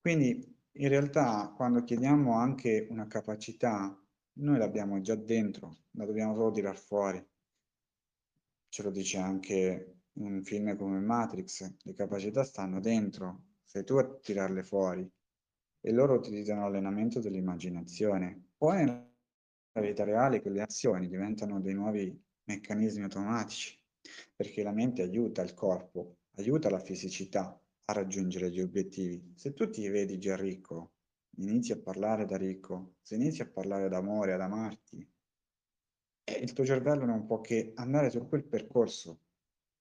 Quindi 0.00 0.56
in 0.72 0.88
realtà 0.88 1.52
quando 1.54 1.84
chiediamo 1.84 2.32
anche 2.32 2.86
una 2.88 3.06
capacità 3.06 3.94
noi 4.38 4.56
l'abbiamo 4.56 4.98
già 5.02 5.14
dentro, 5.14 5.80
la 5.90 6.06
dobbiamo 6.06 6.34
solo 6.34 6.50
tirar 6.52 6.78
fuori. 6.78 7.22
Ce 8.70 8.82
lo 8.82 8.90
dice 8.90 9.18
anche 9.18 10.04
un 10.14 10.42
film 10.42 10.74
come 10.78 11.00
Matrix, 11.00 11.70
le 11.82 11.92
capacità 11.92 12.44
stanno 12.44 12.80
dentro, 12.80 13.42
sei 13.62 13.84
tu 13.84 13.96
a 13.96 14.08
tirarle 14.08 14.62
fuori 14.62 15.06
e 15.80 15.92
loro 15.92 16.14
utilizzano 16.14 16.62
l'allenamento 16.62 17.20
dell'immaginazione. 17.20 18.52
Poi 18.56 18.86
nella 18.86 19.06
vita 19.86 20.04
reale 20.04 20.40
quelle 20.40 20.62
azioni 20.62 21.08
diventano 21.08 21.60
dei 21.60 21.74
nuovi 21.74 22.24
meccanismi 22.44 23.02
automatici, 23.02 23.78
perché 24.34 24.62
la 24.62 24.72
mente 24.72 25.02
aiuta 25.02 25.42
il 25.42 25.52
corpo, 25.52 26.17
aiuta 26.38 26.70
la 26.70 26.78
fisicità 26.78 27.60
a 27.84 27.92
raggiungere 27.92 28.50
gli 28.50 28.60
obiettivi. 28.60 29.32
Se 29.34 29.54
tu 29.54 29.68
ti 29.68 29.88
vedi 29.88 30.18
già 30.18 30.36
ricco, 30.36 30.92
inizi 31.38 31.72
a 31.72 31.78
parlare 31.78 32.26
da 32.26 32.36
ricco, 32.36 32.94
se 33.02 33.16
inizi 33.16 33.42
a 33.42 33.48
parlare 33.48 33.88
d'amore, 33.88 34.34
ad 34.34 34.40
amarti, 34.40 35.10
il 36.40 36.52
tuo 36.52 36.64
cervello 36.64 37.04
non 37.04 37.26
può 37.26 37.40
che 37.40 37.72
andare 37.74 38.10
su 38.10 38.26
quel 38.28 38.44
percorso, 38.44 39.20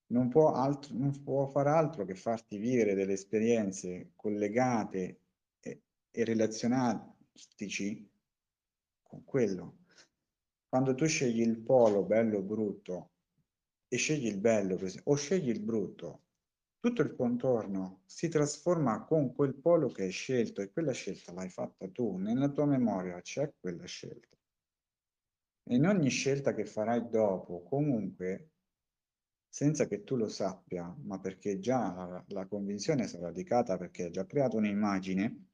non 0.08 0.30
può, 0.30 0.53
altro, 0.53 0.95
non 0.95 1.22
può 1.22 1.47
fare 1.47 1.70
altro 1.70 2.05
che 2.05 2.16
farti 2.16 2.58
vivere 2.58 2.95
delle 2.95 3.14
esperienze 3.14 4.14
collegate 4.16 5.20
e, 5.60 5.82
e 6.10 6.24
relazionatici 6.24 8.10
con 9.03 9.24
quello. 9.26 9.80
Quando 10.70 10.95
tu 10.95 11.05
scegli 11.05 11.41
il 11.41 11.60
polo 11.60 12.03
bello 12.03 12.39
o 12.39 12.41
brutto 12.41 13.12
e 13.89 13.97
scegli 13.97 14.28
il 14.28 14.38
bello 14.38 14.80
o 15.03 15.16
scegli 15.16 15.49
il 15.49 15.62
brutto 15.62 16.22
tutto 16.88 17.02
il 17.02 17.16
contorno 17.16 18.04
si 18.06 18.30
trasforma 18.30 19.04
con 19.04 19.34
quel 19.34 19.56
polo 19.56 19.90
che 19.90 20.04
hai 20.04 20.12
scelto 20.12 20.62
e 20.62 20.72
quella 20.72 20.94
scelta 20.94 21.34
l'hai 21.34 21.50
fatta 21.50 21.90
tu, 21.90 22.16
nella 22.16 22.48
tua 22.48 22.66
memoria 22.66 23.20
c'è 23.20 23.54
quella 23.60 23.86
scelta. 23.86 24.38
E 25.64 25.76
in 25.76 25.86
ogni 25.86 26.08
scelta 26.10 26.54
che 26.54 26.66
farai 26.66 27.10
dopo, 27.10 27.64
comunque, 27.64 28.52
senza 29.50 29.86
che 29.86 30.06
tu 30.06 30.16
lo 30.16 30.30
sappia, 30.30 30.96
ma 31.02 31.20
perché 31.20 31.60
già 31.60 31.94
la, 31.94 32.24
la 32.30 32.46
convinzione 32.46 33.06
sarà 33.06 33.26
radicata 33.26 33.76
perché 33.78 34.06
hai 34.06 34.12
già 34.12 34.26
creato 34.26 34.56
un'immagine, 34.56 35.48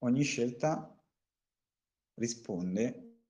ogni 0.00 0.22
scelta 0.22 1.02
risponde 2.14 3.20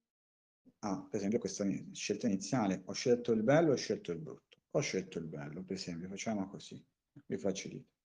a, 0.81 1.07
per 1.09 1.19
esempio, 1.19 1.39
questa 1.39 1.65
scelta 1.93 2.27
iniziale. 2.27 2.83
Ho 2.87 2.93
scelto 2.93 3.31
il 3.31 3.45
bello, 3.45 3.73
ho 3.73 3.77
scelto 3.77 4.11
il 4.11 4.19
brutto 4.19 4.48
ho 4.71 4.81
scelto 4.81 5.19
il 5.19 5.27
bello, 5.27 5.62
per 5.62 5.77
esempio, 5.77 6.09
facciamo 6.09 6.49
così, 6.49 6.85
vi 7.27 7.37
facilito. 7.37 7.97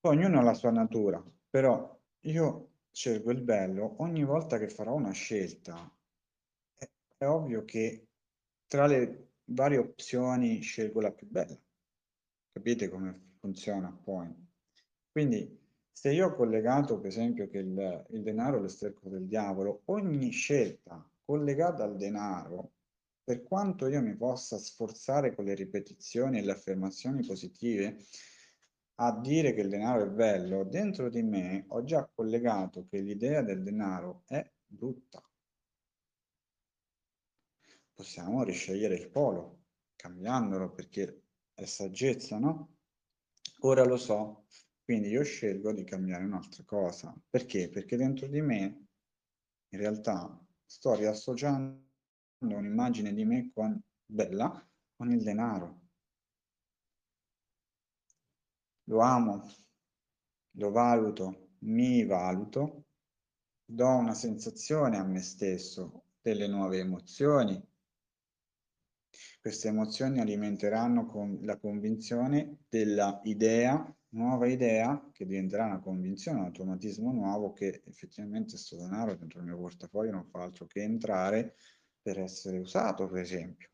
Poi 0.00 0.16
ognuno 0.16 0.38
ha 0.38 0.42
la 0.42 0.54
sua 0.54 0.70
natura, 0.70 1.22
però 1.48 1.98
io 2.20 2.70
scelgo 2.90 3.30
il 3.30 3.42
bello 3.42 3.96
ogni 3.98 4.24
volta 4.24 4.58
che 4.58 4.68
farò 4.68 4.94
una 4.94 5.12
scelta. 5.12 5.94
È, 6.74 6.88
è 7.18 7.26
ovvio 7.26 7.64
che 7.64 8.08
tra 8.66 8.86
le 8.86 9.32
varie 9.44 9.78
opzioni 9.78 10.60
scelgo 10.60 11.00
la 11.00 11.12
più 11.12 11.28
bella. 11.28 11.58
Capite 12.52 12.88
come 12.88 13.34
funziona 13.38 13.92
poi? 13.92 14.34
Quindi 15.10 15.58
se 15.92 16.12
io 16.12 16.28
ho 16.28 16.34
collegato 16.34 16.98
per 16.98 17.08
esempio 17.08 17.48
che 17.48 17.58
il, 17.58 18.06
il 18.10 18.22
denaro 18.22 18.56
è 18.56 18.60
lo 18.60 18.68
sterco 18.68 19.08
del 19.08 19.26
diavolo, 19.26 19.82
ogni 19.86 20.30
scelta 20.30 21.06
collegata 21.24 21.84
al 21.84 21.96
denaro 21.96 22.72
per 23.30 23.44
quanto 23.44 23.86
io 23.86 24.02
mi 24.02 24.16
possa 24.16 24.58
sforzare 24.58 25.32
con 25.36 25.44
le 25.44 25.54
ripetizioni 25.54 26.38
e 26.38 26.42
le 26.42 26.50
affermazioni 26.50 27.24
positive 27.24 28.04
a 28.96 29.16
dire 29.20 29.54
che 29.54 29.60
il 29.60 29.68
denaro 29.68 30.02
è 30.02 30.08
bello, 30.08 30.64
dentro 30.64 31.08
di 31.08 31.22
me 31.22 31.64
ho 31.68 31.84
già 31.84 32.10
collegato 32.12 32.88
che 32.88 32.98
l'idea 32.98 33.40
del 33.42 33.62
denaro 33.62 34.24
è 34.26 34.44
brutta. 34.66 35.22
Possiamo 37.92 38.42
riscegliere 38.42 38.96
il 38.96 39.08
polo, 39.10 39.66
cambiandolo 39.94 40.72
perché 40.72 41.22
è 41.54 41.66
saggezza, 41.66 42.36
no? 42.36 42.78
Ora 43.60 43.84
lo 43.84 43.96
so, 43.96 44.46
quindi 44.82 45.06
io 45.10 45.22
scelgo 45.22 45.72
di 45.72 45.84
cambiare 45.84 46.24
un'altra 46.24 46.64
cosa. 46.64 47.16
Perché? 47.30 47.68
Perché 47.68 47.96
dentro 47.96 48.26
di 48.26 48.40
me, 48.40 48.88
in 49.68 49.78
realtà, 49.78 50.36
sto 50.64 50.96
riassociando 50.96 51.89
un'immagine 52.40 53.12
di 53.12 53.24
me 53.24 53.50
con, 53.52 53.80
bella 54.04 54.66
con 54.96 55.10
il 55.12 55.22
denaro. 55.22 55.80
Lo 58.84 59.00
amo, 59.00 59.48
lo 60.52 60.70
valuto, 60.70 61.50
mi 61.60 62.04
valuto, 62.04 62.86
do 63.64 63.88
una 63.88 64.14
sensazione 64.14 64.96
a 64.96 65.04
me 65.04 65.20
stesso 65.20 66.04
delle 66.20 66.48
nuove 66.48 66.78
emozioni, 66.78 67.62
queste 69.40 69.68
emozioni 69.68 70.20
alimenteranno 70.20 71.06
con 71.06 71.38
la 71.42 71.56
convinzione 71.56 72.64
della 72.68 73.20
idea, 73.24 73.96
nuova 74.10 74.46
idea, 74.48 75.08
che 75.12 75.24
diventerà 75.24 75.66
una 75.66 75.80
convinzione, 75.80 76.40
un 76.40 76.46
automatismo 76.46 77.12
nuovo 77.12 77.52
che 77.52 77.82
effettivamente 77.86 78.50
questo 78.50 78.76
denaro 78.76 79.14
dentro 79.14 79.38
il 79.38 79.46
mio 79.46 79.58
portafoglio 79.58 80.10
non 80.10 80.26
fa 80.26 80.42
altro 80.42 80.66
che 80.66 80.82
entrare 80.82 81.56
per 82.02 82.18
essere 82.18 82.58
usato, 82.58 83.08
per 83.08 83.20
esempio. 83.20 83.68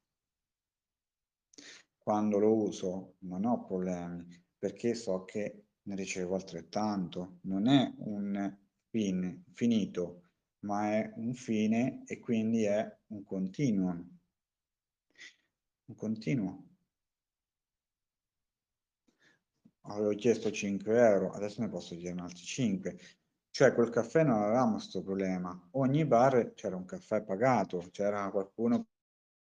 Quando 1.98 2.38
lo 2.38 2.54
uso 2.54 3.16
non 3.20 3.44
ho 3.44 3.64
problemi, 3.64 4.24
perché 4.58 4.94
so 4.94 5.24
che 5.24 5.64
ne 5.82 5.94
ricevo 5.94 6.34
altrettanto. 6.34 7.38
Non 7.42 7.68
è 7.68 7.92
un 7.98 8.56
fine 8.88 9.44
finito, 9.54 10.30
ma 10.60 10.92
è 10.92 11.12
un 11.16 11.34
fine 11.34 12.02
e 12.06 12.20
quindi 12.20 12.64
è 12.64 12.98
un 13.08 13.24
continuum 13.24 14.16
un 15.86 15.94
continuo. 15.94 16.64
Avevo 19.88 20.14
chiesto 20.14 20.50
5 20.50 20.98
euro, 20.98 21.30
adesso 21.30 21.60
ne 21.60 21.68
posso 21.68 21.94
chiedere 21.94 22.22
altri 22.22 22.42
5. 22.44 22.98
Cioè 23.56 23.72
quel 23.72 23.88
caffè 23.88 24.22
non 24.22 24.42
avevamo 24.42 24.72
questo 24.72 25.02
problema. 25.02 25.58
Ogni 25.70 26.04
bar 26.04 26.52
c'era 26.52 26.76
un 26.76 26.84
caffè 26.84 27.22
pagato, 27.22 27.88
c'era 27.90 28.30
qualcuno 28.30 28.88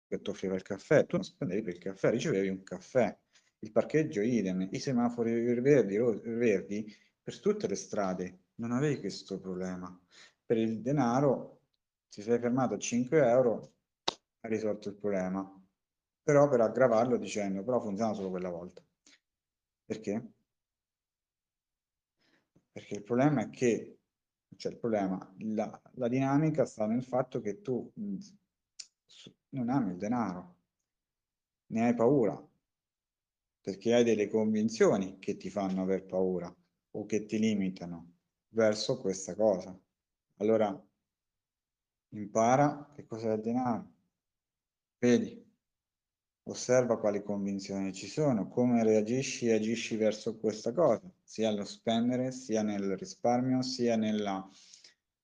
che 0.08 0.20
ti 0.20 0.28
offriva 0.28 0.56
il 0.56 0.62
caffè, 0.62 1.06
tu 1.06 1.14
non 1.14 1.24
spendevi 1.24 1.62
per 1.62 1.74
il 1.74 1.80
caffè, 1.80 2.10
ricevevi 2.10 2.48
un 2.48 2.64
caffè. 2.64 3.16
Il 3.60 3.70
parcheggio 3.70 4.20
idem, 4.20 4.66
i 4.72 4.80
semafori 4.80 5.54
verdi, 5.60 5.98
verdi 5.98 6.92
per 7.22 7.38
tutte 7.38 7.68
le 7.68 7.76
strade, 7.76 8.46
non 8.56 8.72
avevi 8.72 8.98
questo 8.98 9.38
problema. 9.38 9.96
Per 10.44 10.56
il 10.56 10.80
denaro 10.80 11.60
ti 12.08 12.22
sei 12.22 12.40
fermato 12.40 12.74
a 12.74 12.78
5 12.78 13.24
euro, 13.24 13.74
hai 14.40 14.50
risolto 14.50 14.88
il 14.88 14.96
problema 14.96 15.48
però 16.24 16.48
per 16.48 16.60
aggravarlo 16.60 17.16
dicendo 17.18 17.62
però 17.62 17.80
funziona 17.80 18.14
solo 18.14 18.30
quella 18.30 18.50
volta. 18.50 18.82
Perché? 19.84 20.32
Perché 22.72 22.94
il 22.96 23.04
problema 23.04 23.42
è 23.42 23.50
che, 23.50 23.98
cioè 24.56 24.72
il 24.72 24.78
problema, 24.78 25.32
la, 25.38 25.80
la 25.94 26.08
dinamica 26.08 26.64
sta 26.64 26.86
nel 26.86 27.04
fatto 27.04 27.40
che 27.40 27.60
tu 27.62 27.88
mh, 27.94 28.16
non 29.50 29.68
ami 29.68 29.90
il 29.92 29.98
denaro, 29.98 30.56
ne 31.72 31.80
hai 31.84 31.94
paura, 32.00 32.36
perché 33.62 33.94
hai 33.94 34.04
delle 34.04 34.28
convinzioni 34.28 35.18
che 35.18 35.38
ti 35.38 35.48
fanno 35.48 35.80
aver 35.80 36.04
paura 36.04 36.54
o 36.90 37.06
che 37.06 37.24
ti 37.24 37.38
limitano 37.38 38.16
verso 38.50 39.00
questa 39.00 39.34
cosa. 39.34 39.74
Allora, 40.36 40.70
impara 42.14 42.88
che 42.94 43.04
cos'è 43.04 43.32
il 43.32 43.40
denaro. 43.40 43.92
Vedi, 45.02 45.41
osserva 46.44 46.98
quali 46.98 47.22
convinzioni 47.22 47.92
ci 47.92 48.08
sono, 48.08 48.48
come 48.48 48.82
reagisci 48.82 49.46
e 49.46 49.54
agisci 49.54 49.96
verso 49.96 50.36
questa 50.38 50.72
cosa, 50.72 51.02
sia 51.22 51.48
allo 51.48 51.64
spendere, 51.64 52.32
sia 52.32 52.62
nel 52.62 52.96
risparmio, 52.96 53.62
sia 53.62 53.96
nella, 53.96 54.48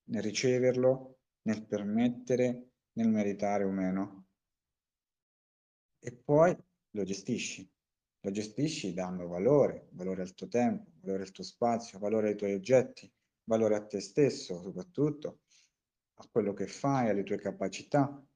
nel 0.05 0.23
riceverlo, 0.23 1.19
nel 1.43 1.67
permettere, 1.67 2.71
nel 2.93 3.09
meritare 3.09 3.65
o 3.65 3.71
meno. 3.71 4.27
E 5.99 6.15
poi 6.15 6.57
lo 6.91 7.03
gestisci. 7.05 7.69
Lo 8.21 8.31
gestisci 8.31 8.95
dando 8.95 9.29
valore, 9.29 9.89
valore 9.93 10.23
al 10.23 10.35
tuo 10.35 10.49
tempo, 10.49 10.91
valore 11.01 11.23
al 11.23 11.31
tuo 11.31 11.45
spazio, 11.45 11.99
valore 11.99 12.29
ai 12.29 12.37
tuoi 12.37 12.55
oggetti, 12.55 13.11
valore 13.45 13.77
a 13.77 13.87
te 13.87 14.01
stesso 14.01 14.61
soprattutto, 14.61 15.41
a 16.15 16.29
quello 16.29 16.53
che 16.53 16.67
fai, 16.67 17.09
alle 17.09 17.23
tue 17.23 17.39
capacità, 17.39 18.28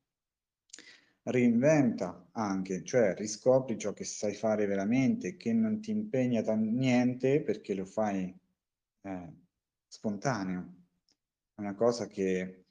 reinventa 1.25 2.29
anche, 2.33 2.83
cioè 2.83 3.15
riscopri 3.15 3.79
ciò 3.79 3.93
che 3.93 4.05
sai 4.05 4.35
fare 4.35 4.67
veramente, 4.67 5.37
che 5.37 5.53
non 5.53 5.81
ti 5.81 5.91
impegna 5.91 6.43
niente 6.55 7.43
perché 7.43 7.75
lo 7.75 7.85
fai 7.85 8.35
eh, 9.03 9.33
spontaneo. 9.87 10.75
È 11.55 11.61
una 11.61 11.75
cosa 11.75 12.07
che 12.07 12.65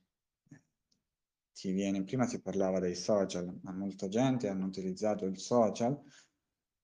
ti 1.53 1.71
viene, 1.71 2.03
prima 2.03 2.25
si 2.25 2.41
parlava 2.41 2.79
dei 2.79 2.95
social, 2.95 3.59
ma 3.61 3.71
molta 3.71 4.07
gente 4.07 4.47
hanno 4.47 4.65
utilizzato 4.65 5.25
il 5.25 5.37
social 5.37 5.99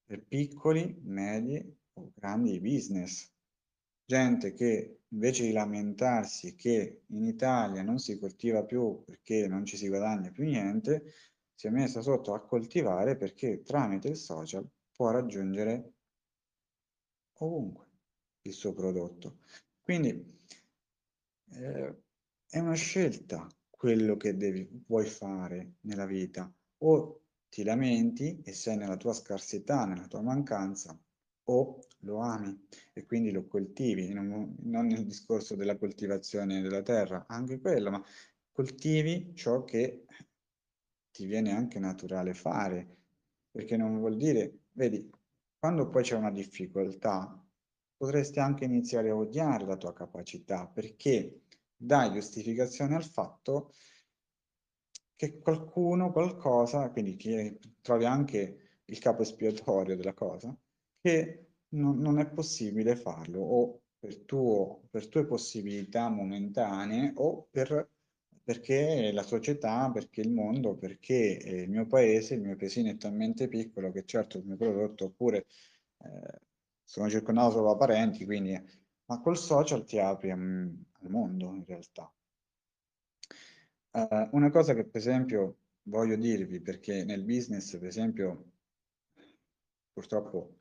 per 0.05 0.23
piccoli, 0.23 0.99
medi 1.03 1.75
o 1.93 2.11
grandi 2.15 2.59
business. 2.59 3.29
Gente 4.05 4.53
che 4.53 5.01
invece 5.09 5.43
di 5.43 5.51
lamentarsi 5.51 6.55
che 6.55 7.01
in 7.07 7.25
Italia 7.25 7.81
non 7.81 7.97
si 7.97 8.17
coltiva 8.19 8.63
più 8.63 9.03
perché 9.03 9.47
non 9.47 9.65
ci 9.65 9.75
si 9.75 9.87
guadagna 9.89 10.29
più 10.31 10.43
niente, 10.43 11.13
si 11.57 11.65
è 11.65 11.69
messa 11.71 12.01
sotto 12.01 12.35
a 12.35 12.45
coltivare 12.45 13.17
perché 13.17 13.63
tramite 13.63 14.09
il 14.09 14.15
social 14.15 14.63
può 14.91 15.09
raggiungere 15.09 15.93
ovunque 17.39 17.87
il 18.43 18.53
suo 18.53 18.73
prodotto. 18.73 19.39
Quindi 19.81 20.23
eh, 21.53 21.95
è 22.47 22.59
una 22.59 22.75
scelta 22.75 23.47
quello 23.71 24.17
che 24.17 24.37
devi, 24.37 24.69
vuoi 24.85 25.07
fare 25.07 25.77
nella 25.81 26.05
vita. 26.05 26.51
O 26.81 27.23
ti 27.49 27.63
lamenti 27.63 28.39
e 28.43 28.53
sei 28.53 28.77
nella 28.77 28.97
tua 28.97 29.13
scarsità, 29.13 29.85
nella 29.85 30.05
tua 30.05 30.21
mancanza, 30.21 30.95
o 31.45 31.79
lo 32.01 32.19
ami 32.19 32.67
e 32.93 33.03
quindi 33.07 33.31
lo 33.31 33.47
coltivi, 33.47 34.13
non, 34.13 34.55
non 34.59 34.85
nel 34.85 35.05
discorso 35.05 35.55
della 35.55 35.75
coltivazione 35.75 36.61
della 36.61 36.83
terra, 36.83 37.25
anche 37.27 37.59
quello, 37.59 37.89
ma 37.89 38.03
coltivi 38.51 39.33
ciò 39.33 39.63
che 39.63 40.05
ti 41.17 41.25
viene 41.25 41.51
anche 41.51 41.79
naturale 41.79 42.35
fare, 42.35 42.97
perché 43.49 43.75
non 43.75 43.97
vuol 43.97 44.17
dire, 44.17 44.65
vedi, 44.73 45.09
quando 45.57 45.89
poi 45.89 46.03
c'è 46.03 46.15
una 46.15 46.29
difficoltà, 46.29 47.43
potresti 47.97 48.39
anche 48.39 48.65
iniziare 48.65 49.09
a 49.09 49.15
odiare 49.15 49.65
la 49.65 49.77
tua 49.77 49.93
capacità, 49.93 50.67
perché 50.67 51.41
dai 51.75 52.11
giustificazione 52.11 52.93
al 52.93 53.03
fatto 53.03 53.73
che 55.15 55.39
qualcuno, 55.39 56.11
qualcosa, 56.11 56.91
quindi 56.91 57.15
che 57.15 57.57
trovi 57.81 58.05
anche 58.05 58.81
il 58.85 58.99
capo 58.99 59.23
espiatorio 59.23 59.95
della 59.95 60.13
cosa, 60.13 60.55
che 61.01 61.47
non, 61.69 61.97
non 61.97 62.19
è 62.19 62.29
possibile 62.29 62.95
farlo, 62.95 63.41
o 63.41 63.81
per, 63.97 64.19
tuo, 64.19 64.83
per 64.91 65.07
tue 65.07 65.25
possibilità 65.25 66.09
momentanee, 66.09 67.13
o 67.15 67.47
per 67.49 67.89
perché 68.47 69.11
la 69.11 69.23
società, 69.23 69.91
perché 69.91 70.21
il 70.21 70.31
mondo, 70.31 70.77
perché 70.77 71.37
eh, 71.37 71.63
il 71.63 71.69
mio 71.69 71.85
paese, 71.85 72.35
il 72.35 72.39
mio 72.39 72.55
paesino 72.55 72.89
è 72.89 72.95
talmente 72.95 73.49
piccolo 73.49 73.91
che 73.91 74.05
certo 74.05 74.37
il 74.37 74.45
mio 74.45 74.55
prodotto, 74.55 75.03
oppure 75.03 75.47
eh, 75.97 76.39
sono 76.81 77.09
circondato 77.09 77.51
solo 77.51 77.71
da 77.71 77.75
parenti, 77.75 78.23
quindi, 78.23 78.57
ma 79.07 79.19
col 79.19 79.37
social 79.37 79.83
ti 79.83 79.99
apri 79.99 80.31
um, 80.31 80.81
al 81.01 81.09
mondo 81.09 81.55
in 81.55 81.65
realtà. 81.65 82.09
Uh, 83.91 84.29
una 84.31 84.49
cosa 84.49 84.73
che 84.73 84.85
per 84.85 85.01
esempio 85.01 85.57
voglio 85.83 86.15
dirvi, 86.15 86.61
perché 86.61 87.03
nel 87.03 87.25
business 87.25 87.77
per 87.77 87.87
esempio 87.87 88.51
purtroppo 89.91 90.56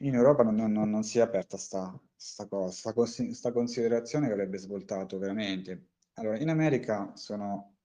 in 0.00 0.14
Europa 0.14 0.42
non, 0.42 0.72
non, 0.72 0.90
non 0.90 1.02
si 1.02 1.18
è 1.18 1.22
aperta 1.22 1.56
sta, 1.56 1.98
sta 2.14 2.46
cosa, 2.46 2.92
sta, 3.32 3.52
considerazione 3.52 4.26
che 4.26 4.32
avrebbe 4.32 4.58
svoltato 4.58 5.18
veramente. 5.18 5.88
Allora, 6.14 6.38
in 6.38 6.48
America 6.48 7.12
sono, 7.16 7.76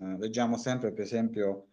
eh, 0.00 0.18
leggiamo 0.18 0.56
sempre, 0.56 0.92
per 0.92 1.04
esempio, 1.04 1.68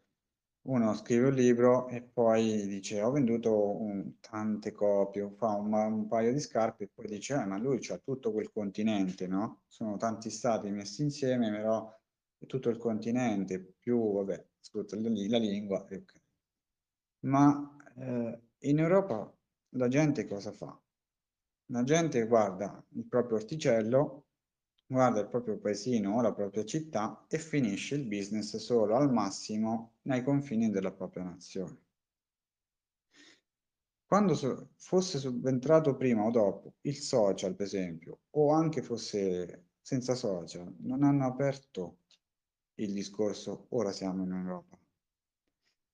uno 0.63 0.93
scrive 0.93 1.27
un 1.27 1.33
libro 1.33 1.87
e 1.87 2.01
poi 2.01 2.67
dice 2.67 3.01
ho 3.01 3.11
venduto 3.11 3.77
un, 3.81 4.19
tante 4.19 4.71
copie, 4.71 5.29
fa 5.35 5.55
un, 5.55 5.73
un, 5.73 6.07
paio 6.07 6.33
di 6.33 6.39
scarpe 6.39 6.85
e 6.85 6.89
poi 6.93 7.07
dice 7.07 7.35
eh, 7.35 7.45
ma 7.45 7.57
lui 7.57 7.79
c'ha 7.79 7.97
tutto 7.97 8.31
quel 8.31 8.51
continente, 8.51 9.27
no? 9.27 9.61
Sono 9.67 9.97
tanti 9.97 10.29
stati 10.29 10.69
messi 10.69 11.01
insieme, 11.03 11.49
però 11.49 11.89
è 12.37 12.45
tutto 12.45 12.69
il 12.69 12.77
continente, 12.77 13.59
più, 13.79 14.13
vabbè, 14.13 14.45
sfrutta 14.59 14.95
la, 14.97 15.09
la 15.09 15.37
lingua. 15.37 15.81
Okay. 15.81 16.03
Ma 17.21 17.75
eh, 17.97 18.41
in 18.59 18.79
Europa 18.79 19.33
la 19.73 19.87
gente 19.87 20.25
cosa 20.25 20.51
fa? 20.51 20.79
La 21.71 21.83
gente 21.83 22.25
guarda 22.25 22.83
il 22.93 23.05
proprio 23.05 23.37
orticello, 23.37 24.25
guarda 24.87 25.19
il 25.19 25.27
proprio 25.27 25.59
paesino 25.59 26.15
o 26.15 26.21
la 26.21 26.33
propria 26.33 26.65
città 26.65 27.25
e 27.29 27.37
finisce 27.37 27.95
il 27.95 28.07
business 28.07 28.55
solo 28.57 28.95
al 28.95 29.11
massimo 29.11 29.97
nei 30.03 30.23
confini 30.23 30.71
della 30.71 30.91
propria 30.91 31.23
nazione. 31.23 31.77
Quando 34.03 34.33
so 34.33 34.69
fosse 34.77 35.19
subentrato 35.19 35.95
prima 35.95 36.23
o 36.23 36.31
dopo 36.31 36.73
il 36.81 36.95
social, 36.95 37.53
per 37.53 37.67
esempio, 37.67 38.21
o 38.31 38.51
anche 38.51 38.81
fosse 38.81 39.67
senza 39.81 40.15
social, 40.15 40.73
non 40.79 41.03
hanno 41.03 41.27
aperto 41.27 41.99
il 42.79 42.91
discorso 42.93 43.67
ora 43.69 43.91
siamo 43.91 44.23
in 44.23 44.31
Europa 44.31 44.78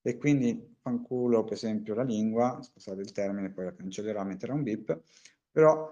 e 0.07 0.17
quindi 0.17 0.75
fanculo 0.81 1.43
per 1.43 1.53
esempio 1.53 1.95
la 1.95 2.03
lingua, 2.03 2.61
scusate 2.61 3.01
il 3.01 3.11
termine, 3.11 3.49
poi 3.49 3.65
la 3.65 3.73
cancellerò, 3.73 4.23
metterà 4.23 4.53
un 4.53 4.61
bip, 4.61 5.01
però 5.49 5.91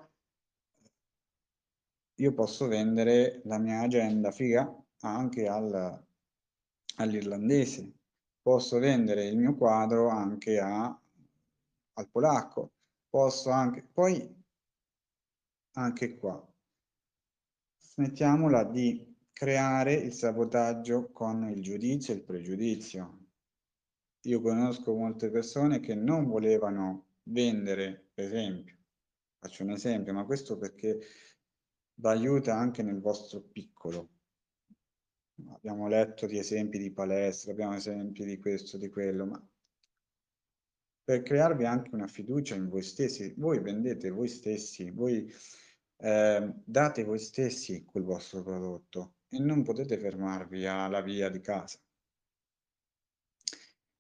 io 2.18 2.34
posso 2.34 2.68
vendere 2.68 3.42
la 3.46 3.58
mia 3.58 3.80
agenda 3.80 4.30
figa 4.30 4.72
anche 5.00 5.48
al, 5.48 6.06
all'irlandese, 6.98 7.92
posso 8.40 8.78
vendere 8.78 9.26
il 9.26 9.36
mio 9.36 9.56
quadro 9.56 10.10
anche 10.10 10.60
a, 10.60 10.86
al 11.94 12.10
polacco, 12.12 12.74
posso 13.10 13.50
anche, 13.50 13.82
poi 13.82 14.44
anche 15.72 16.18
qua, 16.20 16.40
smettiamola 17.80 18.64
di 18.64 19.12
creare 19.32 19.96
il 19.96 20.14
sabotaggio 20.14 21.10
con 21.12 21.50
il 21.50 21.64
giudizio 21.64 22.14
e 22.14 22.18
il 22.18 22.24
pregiudizio. 22.24 23.22
Io 24.26 24.40
conosco 24.42 24.96
molte 24.96 25.30
persone 25.30 25.80
che 25.80 25.96
non 25.96 26.28
volevano 26.28 27.08
vendere, 27.24 28.10
per 28.14 28.26
esempio, 28.26 28.78
faccio 29.38 29.64
un 29.64 29.72
esempio, 29.72 30.14
ma 30.14 30.24
questo 30.26 30.58
perché 30.58 31.00
vi 31.96 32.08
aiuta 32.08 32.56
anche 32.56 32.84
nel 32.84 33.02
vostro 33.02 33.42
piccolo. 33.42 34.10
Abbiamo 35.50 35.88
letto 35.88 36.26
di 36.26 36.38
esempi 36.38 36.78
di 36.78 36.92
palestra, 36.92 37.52
abbiamo 37.52 37.76
esempi 37.76 38.24
di 38.24 38.40
questo, 38.40 38.78
di 38.78 38.90
quello, 38.90 39.26
ma 39.26 39.48
per 41.04 41.22
crearvi 41.22 41.66
anche 41.66 41.90
una 41.94 42.08
fiducia 42.08 42.56
in 42.56 42.70
voi 42.70 42.84
stessi, 42.84 43.34
voi 43.36 43.60
vendete 43.60 44.10
voi 44.10 44.30
stessi, 44.30 44.90
voi 44.90 45.30
eh, 45.98 46.54
date 46.64 47.04
voi 47.04 47.20
stessi 47.20 47.84
quel 47.84 48.04
vostro 48.04 48.42
prodotto 48.42 49.16
e 49.28 49.40
non 49.40 49.64
potete 49.64 49.98
fermarvi 49.98 50.66
alla 50.66 51.02
via 51.02 51.28
di 51.30 51.42
casa. 51.42 51.78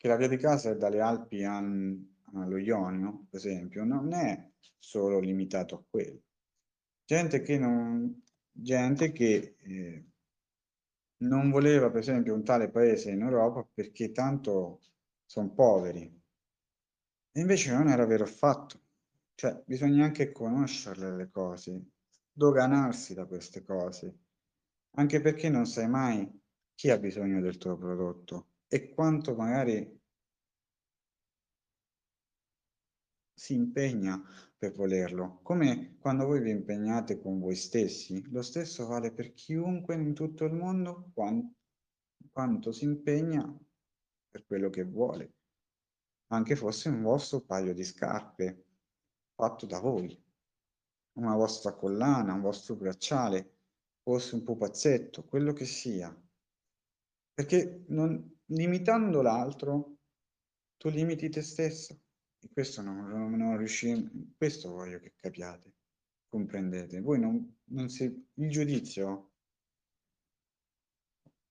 Che 0.03 0.09
la 0.09 0.17
via 0.17 0.27
di 0.27 0.35
casa 0.35 0.69
è 0.69 0.75
dalle 0.75 0.99
Alpi 0.99 1.45
allo 1.45 2.57
Ionio, 2.57 3.25
per 3.29 3.39
esempio, 3.39 3.85
non 3.85 4.11
è 4.11 4.51
solo 4.77 5.21
limitato 5.21 5.75
a 5.75 5.83
quello. 5.89 6.23
Gente 7.05 7.41
che 7.41 7.57
non, 7.57 8.21
gente 8.51 9.13
che 9.13 9.55
eh, 9.59 10.05
non 11.19 11.49
voleva, 11.49 11.89
per 11.89 12.01
esempio, 12.01 12.33
un 12.33 12.43
tale 12.43 12.69
paese 12.69 13.11
in 13.11 13.21
Europa 13.21 13.65
perché 13.73 14.11
tanto 14.11 14.81
sono 15.25 15.53
poveri. 15.53 16.21
E 17.31 17.39
invece 17.39 17.71
non 17.71 17.87
era 17.87 18.05
vero 18.05 18.25
affatto. 18.25 18.81
Cioè, 19.35 19.63
bisogna 19.65 20.03
anche 20.03 20.33
conoscerle 20.33 21.15
le 21.15 21.29
cose, 21.29 21.81
doganarsi 22.29 23.13
da 23.13 23.25
queste 23.25 23.63
cose, 23.63 24.17
anche 24.95 25.21
perché 25.21 25.47
non 25.47 25.65
sai 25.65 25.87
mai 25.87 26.29
chi 26.75 26.89
ha 26.89 26.97
bisogno 26.97 27.39
del 27.39 27.55
tuo 27.55 27.77
prodotto 27.77 28.47
e 28.73 28.89
quanto 28.89 29.35
magari 29.35 30.01
si 33.31 33.53
impegna 33.53 34.19
per 34.57 34.71
volerlo. 34.73 35.41
Come 35.43 35.97
quando 35.99 36.25
voi 36.25 36.41
vi 36.41 36.49
impegnate 36.49 37.21
con 37.21 37.39
voi 37.39 37.53
stessi, 37.53 38.27
lo 38.31 38.41
stesso 38.41 38.87
vale 38.87 39.13
per 39.13 39.33
chiunque 39.33 39.93
in 39.93 40.15
tutto 40.15 40.45
il 40.45 40.53
mondo 40.53 41.11
quanto, 41.13 41.53
quanto 42.31 42.71
si 42.71 42.85
impegna 42.85 43.45
per 44.31 44.43
quello 44.47 44.71
che 44.71 44.85
vuole, 44.85 45.35
anche 46.31 46.55
fosse 46.55 46.89
un 46.89 47.03
vostro 47.03 47.41
paio 47.41 47.75
di 47.75 47.83
scarpe 47.83 48.65
fatto 49.35 49.67
da 49.67 49.79
voi, 49.79 50.19
una 51.19 51.35
vostra 51.35 51.75
collana, 51.75 52.33
un 52.33 52.41
vostro 52.41 52.75
bracciale, 52.75 53.57
fosse 54.01 54.33
un 54.33 54.41
pupazzetto, 54.41 55.25
quello 55.25 55.53
che 55.53 55.65
sia. 55.65 56.11
Perché 57.35 57.83
non, 57.89 58.32
limitando 58.47 59.21
l'altro, 59.21 59.97
tu 60.77 60.89
limiti 60.89 61.29
te 61.29 61.41
stesso. 61.41 61.99
E 62.39 62.49
questo 62.51 62.81
non, 62.81 63.07
non, 63.07 63.31
non 63.33 63.57
riuscimo, 63.57 64.09
questo 64.35 64.69
voglio 64.71 64.99
che 64.99 65.13
capiate, 65.15 65.73
comprendete. 66.27 66.99
Voi 66.99 67.19
non, 67.19 67.61
non 67.65 67.89
si, 67.89 68.03
il 68.33 68.49
giudizio, 68.49 69.31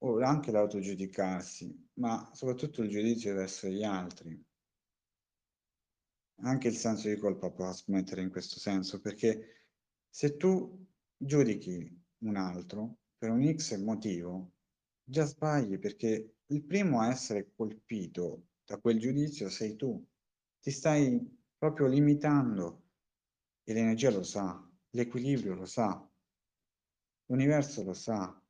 o 0.04 0.20
anche 0.20 0.50
l'autogiudicarsi, 0.50 1.90
ma 1.94 2.28
soprattutto 2.34 2.82
il 2.82 2.90
giudizio 2.90 3.34
verso 3.34 3.68
gli 3.68 3.82
altri. 3.82 4.44
Anche 6.44 6.68
il 6.68 6.74
senso 6.74 7.08
di 7.08 7.16
colpa 7.16 7.50
può 7.50 7.72
smettere 7.72 8.20
in 8.20 8.30
questo 8.30 8.58
senso, 8.58 9.00
perché 9.00 9.68
se 10.08 10.36
tu 10.36 10.86
giudichi 11.16 12.04
un 12.24 12.36
altro 12.36 12.98
per 13.16 13.30
un 13.30 13.54
X 13.56 13.78
motivo, 13.78 14.54
già 15.04 15.24
sbagli 15.24 15.78
perché 15.78 16.36
il 16.46 16.62
primo 16.62 17.00
a 17.00 17.08
essere 17.08 17.52
colpito 17.54 18.48
da 18.64 18.78
quel 18.78 18.98
giudizio 18.98 19.48
sei 19.48 19.76
tu. 19.76 20.04
Ti 20.60 20.70
stai 20.70 21.20
proprio 21.58 21.86
limitando 21.86 22.82
e 23.64 23.72
l'energia 23.72 24.10
lo 24.10 24.22
sa, 24.22 24.68
l'equilibrio 24.90 25.54
lo 25.54 25.66
sa, 25.66 26.08
l'universo 27.26 27.82
lo 27.82 27.94
sa. 27.94 28.40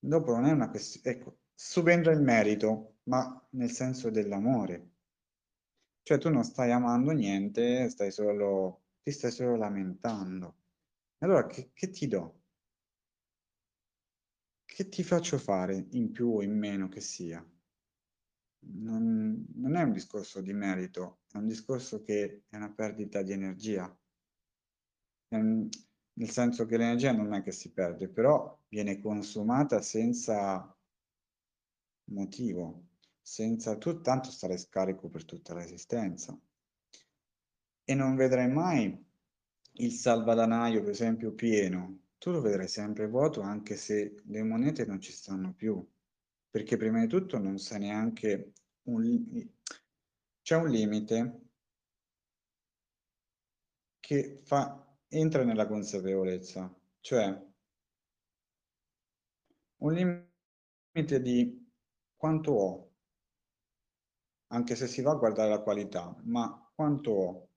Dopo 0.00 0.32
non 0.32 0.44
è 0.44 0.52
una 0.52 0.70
questione, 0.70 1.16
ecco, 1.16 1.38
subentra 1.54 2.12
il 2.12 2.22
merito, 2.22 2.98
ma 3.04 3.46
nel 3.50 3.70
senso 3.70 4.10
dell'amore. 4.10 4.90
Cioè 6.02 6.18
tu 6.18 6.30
non 6.30 6.44
stai 6.44 6.70
amando 6.70 7.10
niente, 7.12 7.88
stai 7.90 8.10
solo, 8.10 8.84
ti 9.02 9.10
stai 9.10 9.30
solo 9.30 9.56
lamentando. 9.56 10.56
Allora 11.18 11.46
che, 11.46 11.70
che 11.74 11.90
ti 11.90 12.06
do? 12.06 12.37
Che 14.78 14.88
ti 14.88 15.02
faccio 15.02 15.38
fare 15.38 15.88
in 15.90 16.12
più 16.12 16.36
o 16.36 16.40
in 16.40 16.56
meno 16.56 16.88
che 16.88 17.00
sia? 17.00 17.44
Non, 18.60 19.44
non, 19.56 19.74
è 19.74 19.82
un 19.82 19.90
discorso 19.90 20.40
di 20.40 20.52
merito, 20.52 21.22
è 21.32 21.36
un 21.36 21.48
discorso 21.48 22.00
che 22.00 22.44
è 22.48 22.54
una 22.54 22.70
perdita 22.70 23.22
di 23.22 23.32
energia. 23.32 23.92
Um, 25.30 25.68
nel 26.12 26.30
senso 26.30 26.64
che 26.64 26.76
l'energia 26.76 27.10
non 27.10 27.34
è 27.34 27.42
che 27.42 27.50
si 27.50 27.72
perde, 27.72 28.06
però 28.08 28.56
viene 28.68 29.00
consumata 29.00 29.82
senza 29.82 30.72
motivo, 32.12 32.90
senza 33.20 33.76
tu 33.78 34.00
tanto 34.00 34.30
stare 34.30 34.56
scarico 34.58 35.08
per 35.08 35.24
tutta 35.24 35.54
l'esistenza. 35.54 36.38
E 37.82 37.94
non 37.96 38.14
vedrai 38.14 38.48
mai 38.48 39.06
il 39.72 39.90
salvadanaio, 39.90 40.82
per 40.82 40.90
esempio, 40.90 41.32
pieno, 41.32 42.07
tu 42.18 42.30
lo 42.30 42.40
vedrai 42.40 42.68
sempre 42.68 43.06
vuoto 43.08 43.40
anche 43.40 43.76
se 43.76 44.22
le 44.26 44.42
monete 44.42 44.84
non 44.84 45.00
ci 45.00 45.12
stanno 45.12 45.52
più, 45.54 45.86
perché 46.50 46.76
prima 46.76 47.00
di 47.00 47.06
tutto 47.06 47.38
non 47.38 47.58
sai 47.58 47.80
neanche 47.80 48.52
un... 48.84 49.48
c'è 50.42 50.56
un 50.56 50.68
limite 50.68 51.40
che 54.00 54.40
fa... 54.44 54.84
entra 55.08 55.44
nella 55.44 55.66
consapevolezza, 55.66 56.74
cioè 57.00 57.46
un 59.80 59.92
limite 59.92 61.20
di 61.22 61.70
quanto 62.16 62.50
ho, 62.52 62.92
anche 64.48 64.74
se 64.74 64.86
si 64.86 65.02
va 65.02 65.12
a 65.12 65.16
guardare 65.16 65.50
la 65.50 65.60
qualità, 65.62 66.14
ma 66.24 66.70
quanto 66.74 67.10
ho. 67.12 67.48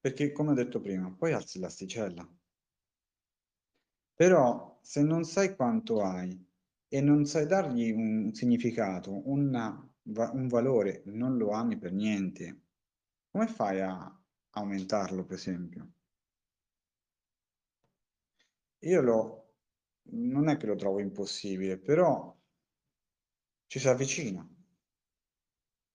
Perché, 0.00 0.32
come 0.32 0.50
ho 0.50 0.54
detto 0.54 0.80
prima, 0.80 1.10
poi 1.12 1.32
alzi 1.32 1.58
l'asticella. 1.58 2.28
Però 4.18 4.80
se 4.82 5.02
non 5.04 5.22
sai 5.22 5.54
quanto 5.54 6.02
hai 6.02 6.44
e 6.88 7.00
non 7.00 7.24
sai 7.24 7.46
dargli 7.46 7.92
un 7.92 8.34
significato, 8.34 9.28
una, 9.30 9.68
un 10.02 10.48
valore, 10.48 11.02
non 11.04 11.36
lo 11.36 11.50
ami 11.50 11.78
per 11.78 11.92
niente, 11.92 12.62
come 13.30 13.46
fai 13.46 13.80
a 13.80 14.20
aumentarlo, 14.50 15.24
per 15.24 15.36
esempio? 15.36 15.92
Io 18.80 19.00
lo, 19.00 19.52
non 20.10 20.48
è 20.48 20.56
che 20.56 20.66
lo 20.66 20.74
trovo 20.74 20.98
impossibile, 20.98 21.78
però 21.78 22.36
ci 23.68 23.78
si 23.78 23.86
avvicina, 23.86 24.44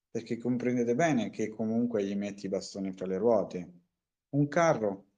perché 0.09 0.38
comprendete 0.38 0.95
bene 0.95 1.30
che 1.30 1.49
comunque 1.49 2.05
gli 2.05 2.15
metti 2.15 2.45
i 2.45 2.49
bastoni 2.49 2.93
fra 2.93 3.05
le 3.05 3.17
ruote. 3.17 3.74
Un 4.30 4.47
carro 4.47 5.12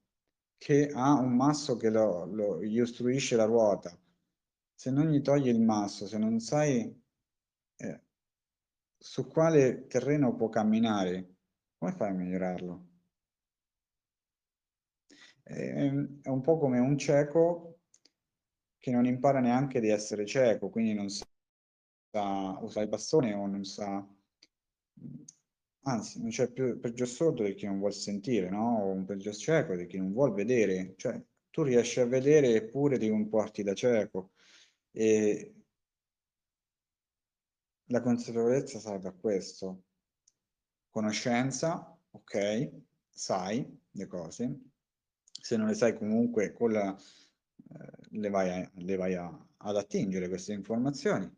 che 0.58 0.90
ha 0.92 1.14
un 1.14 1.34
masso 1.34 1.76
che 1.76 1.90
lo, 1.90 2.24
lo, 2.26 2.62
gli 2.62 2.80
ostruisce 2.80 3.36
la 3.36 3.44
ruota, 3.44 3.96
se 4.74 4.90
non 4.90 5.10
gli 5.10 5.20
togli 5.22 5.48
il 5.48 5.60
masso, 5.60 6.06
se 6.06 6.18
non 6.18 6.38
sai 6.40 7.02
eh, 7.76 8.00
su 8.98 9.26
quale 9.26 9.86
terreno 9.86 10.34
può 10.34 10.48
camminare, 10.48 11.36
come 11.78 11.92
fai 11.92 12.10
a 12.10 12.14
migliorarlo? 12.14 12.88
È, 15.42 15.52
è 15.52 16.28
un 16.28 16.40
po' 16.40 16.58
come 16.58 16.78
un 16.78 16.98
cieco 16.98 17.80
che 18.78 18.90
non 18.90 19.06
impara 19.06 19.40
neanche 19.40 19.80
di 19.80 19.88
essere 19.88 20.26
cieco, 20.26 20.70
quindi 20.70 20.94
non 20.94 21.08
sa 21.08 21.26
usare 22.60 22.84
il 22.84 22.88
bastone 22.88 23.34
o 23.34 23.46
non 23.46 23.64
sa 23.64 24.06
anzi 25.86 26.20
non 26.20 26.30
c'è 26.30 26.50
più 26.50 26.78
peggior 26.80 27.08
sordo 27.08 27.44
di 27.44 27.54
chi 27.54 27.66
non 27.66 27.78
vuol 27.78 27.92
sentire, 27.92 28.50
no? 28.50 28.82
O 28.82 28.86
un 28.90 29.04
peggior 29.04 29.34
cieco 29.34 29.74
di 29.76 29.86
chi 29.86 29.98
non 29.98 30.12
vuol 30.12 30.34
vedere, 30.34 30.94
cioè 30.96 31.20
tu 31.50 31.62
riesci 31.62 32.00
a 32.00 32.06
vedere 32.06 32.54
eppure 32.54 32.98
ti 32.98 33.08
comporti 33.08 33.62
da 33.62 33.74
cieco 33.74 34.32
e 34.90 35.54
la 37.86 38.00
consapevolezza 38.00 38.80
serve 38.80 39.08
a 39.08 39.12
questo. 39.12 39.84
Conoscenza, 40.90 41.96
ok, 42.10 42.70
sai 43.08 43.80
le 43.90 44.06
cose, 44.06 44.60
se 45.30 45.56
non 45.56 45.68
le 45.68 45.74
sai 45.74 45.96
comunque 45.96 46.52
con 46.52 46.72
la, 46.72 46.96
eh, 46.96 48.18
le 48.18 48.28
vai, 48.30 48.50
a, 48.50 48.70
le 48.74 48.96
vai 48.96 49.14
a, 49.14 49.46
ad 49.58 49.76
attingere 49.76 50.28
queste 50.28 50.52
informazioni 50.52 51.35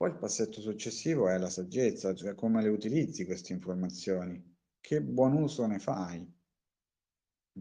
Poi 0.00 0.08
il 0.08 0.16
passetto 0.16 0.62
successivo 0.62 1.28
è 1.28 1.36
la 1.36 1.50
saggezza, 1.50 2.14
cioè 2.14 2.34
come 2.34 2.62
le 2.62 2.70
utilizzi 2.70 3.26
queste 3.26 3.52
informazioni, 3.52 4.42
che 4.80 5.02
buon 5.02 5.34
uso 5.34 5.66
ne 5.66 5.78
fai 5.78 6.26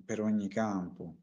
per 0.05 0.21
ogni 0.21 0.47
campo. 0.47 1.17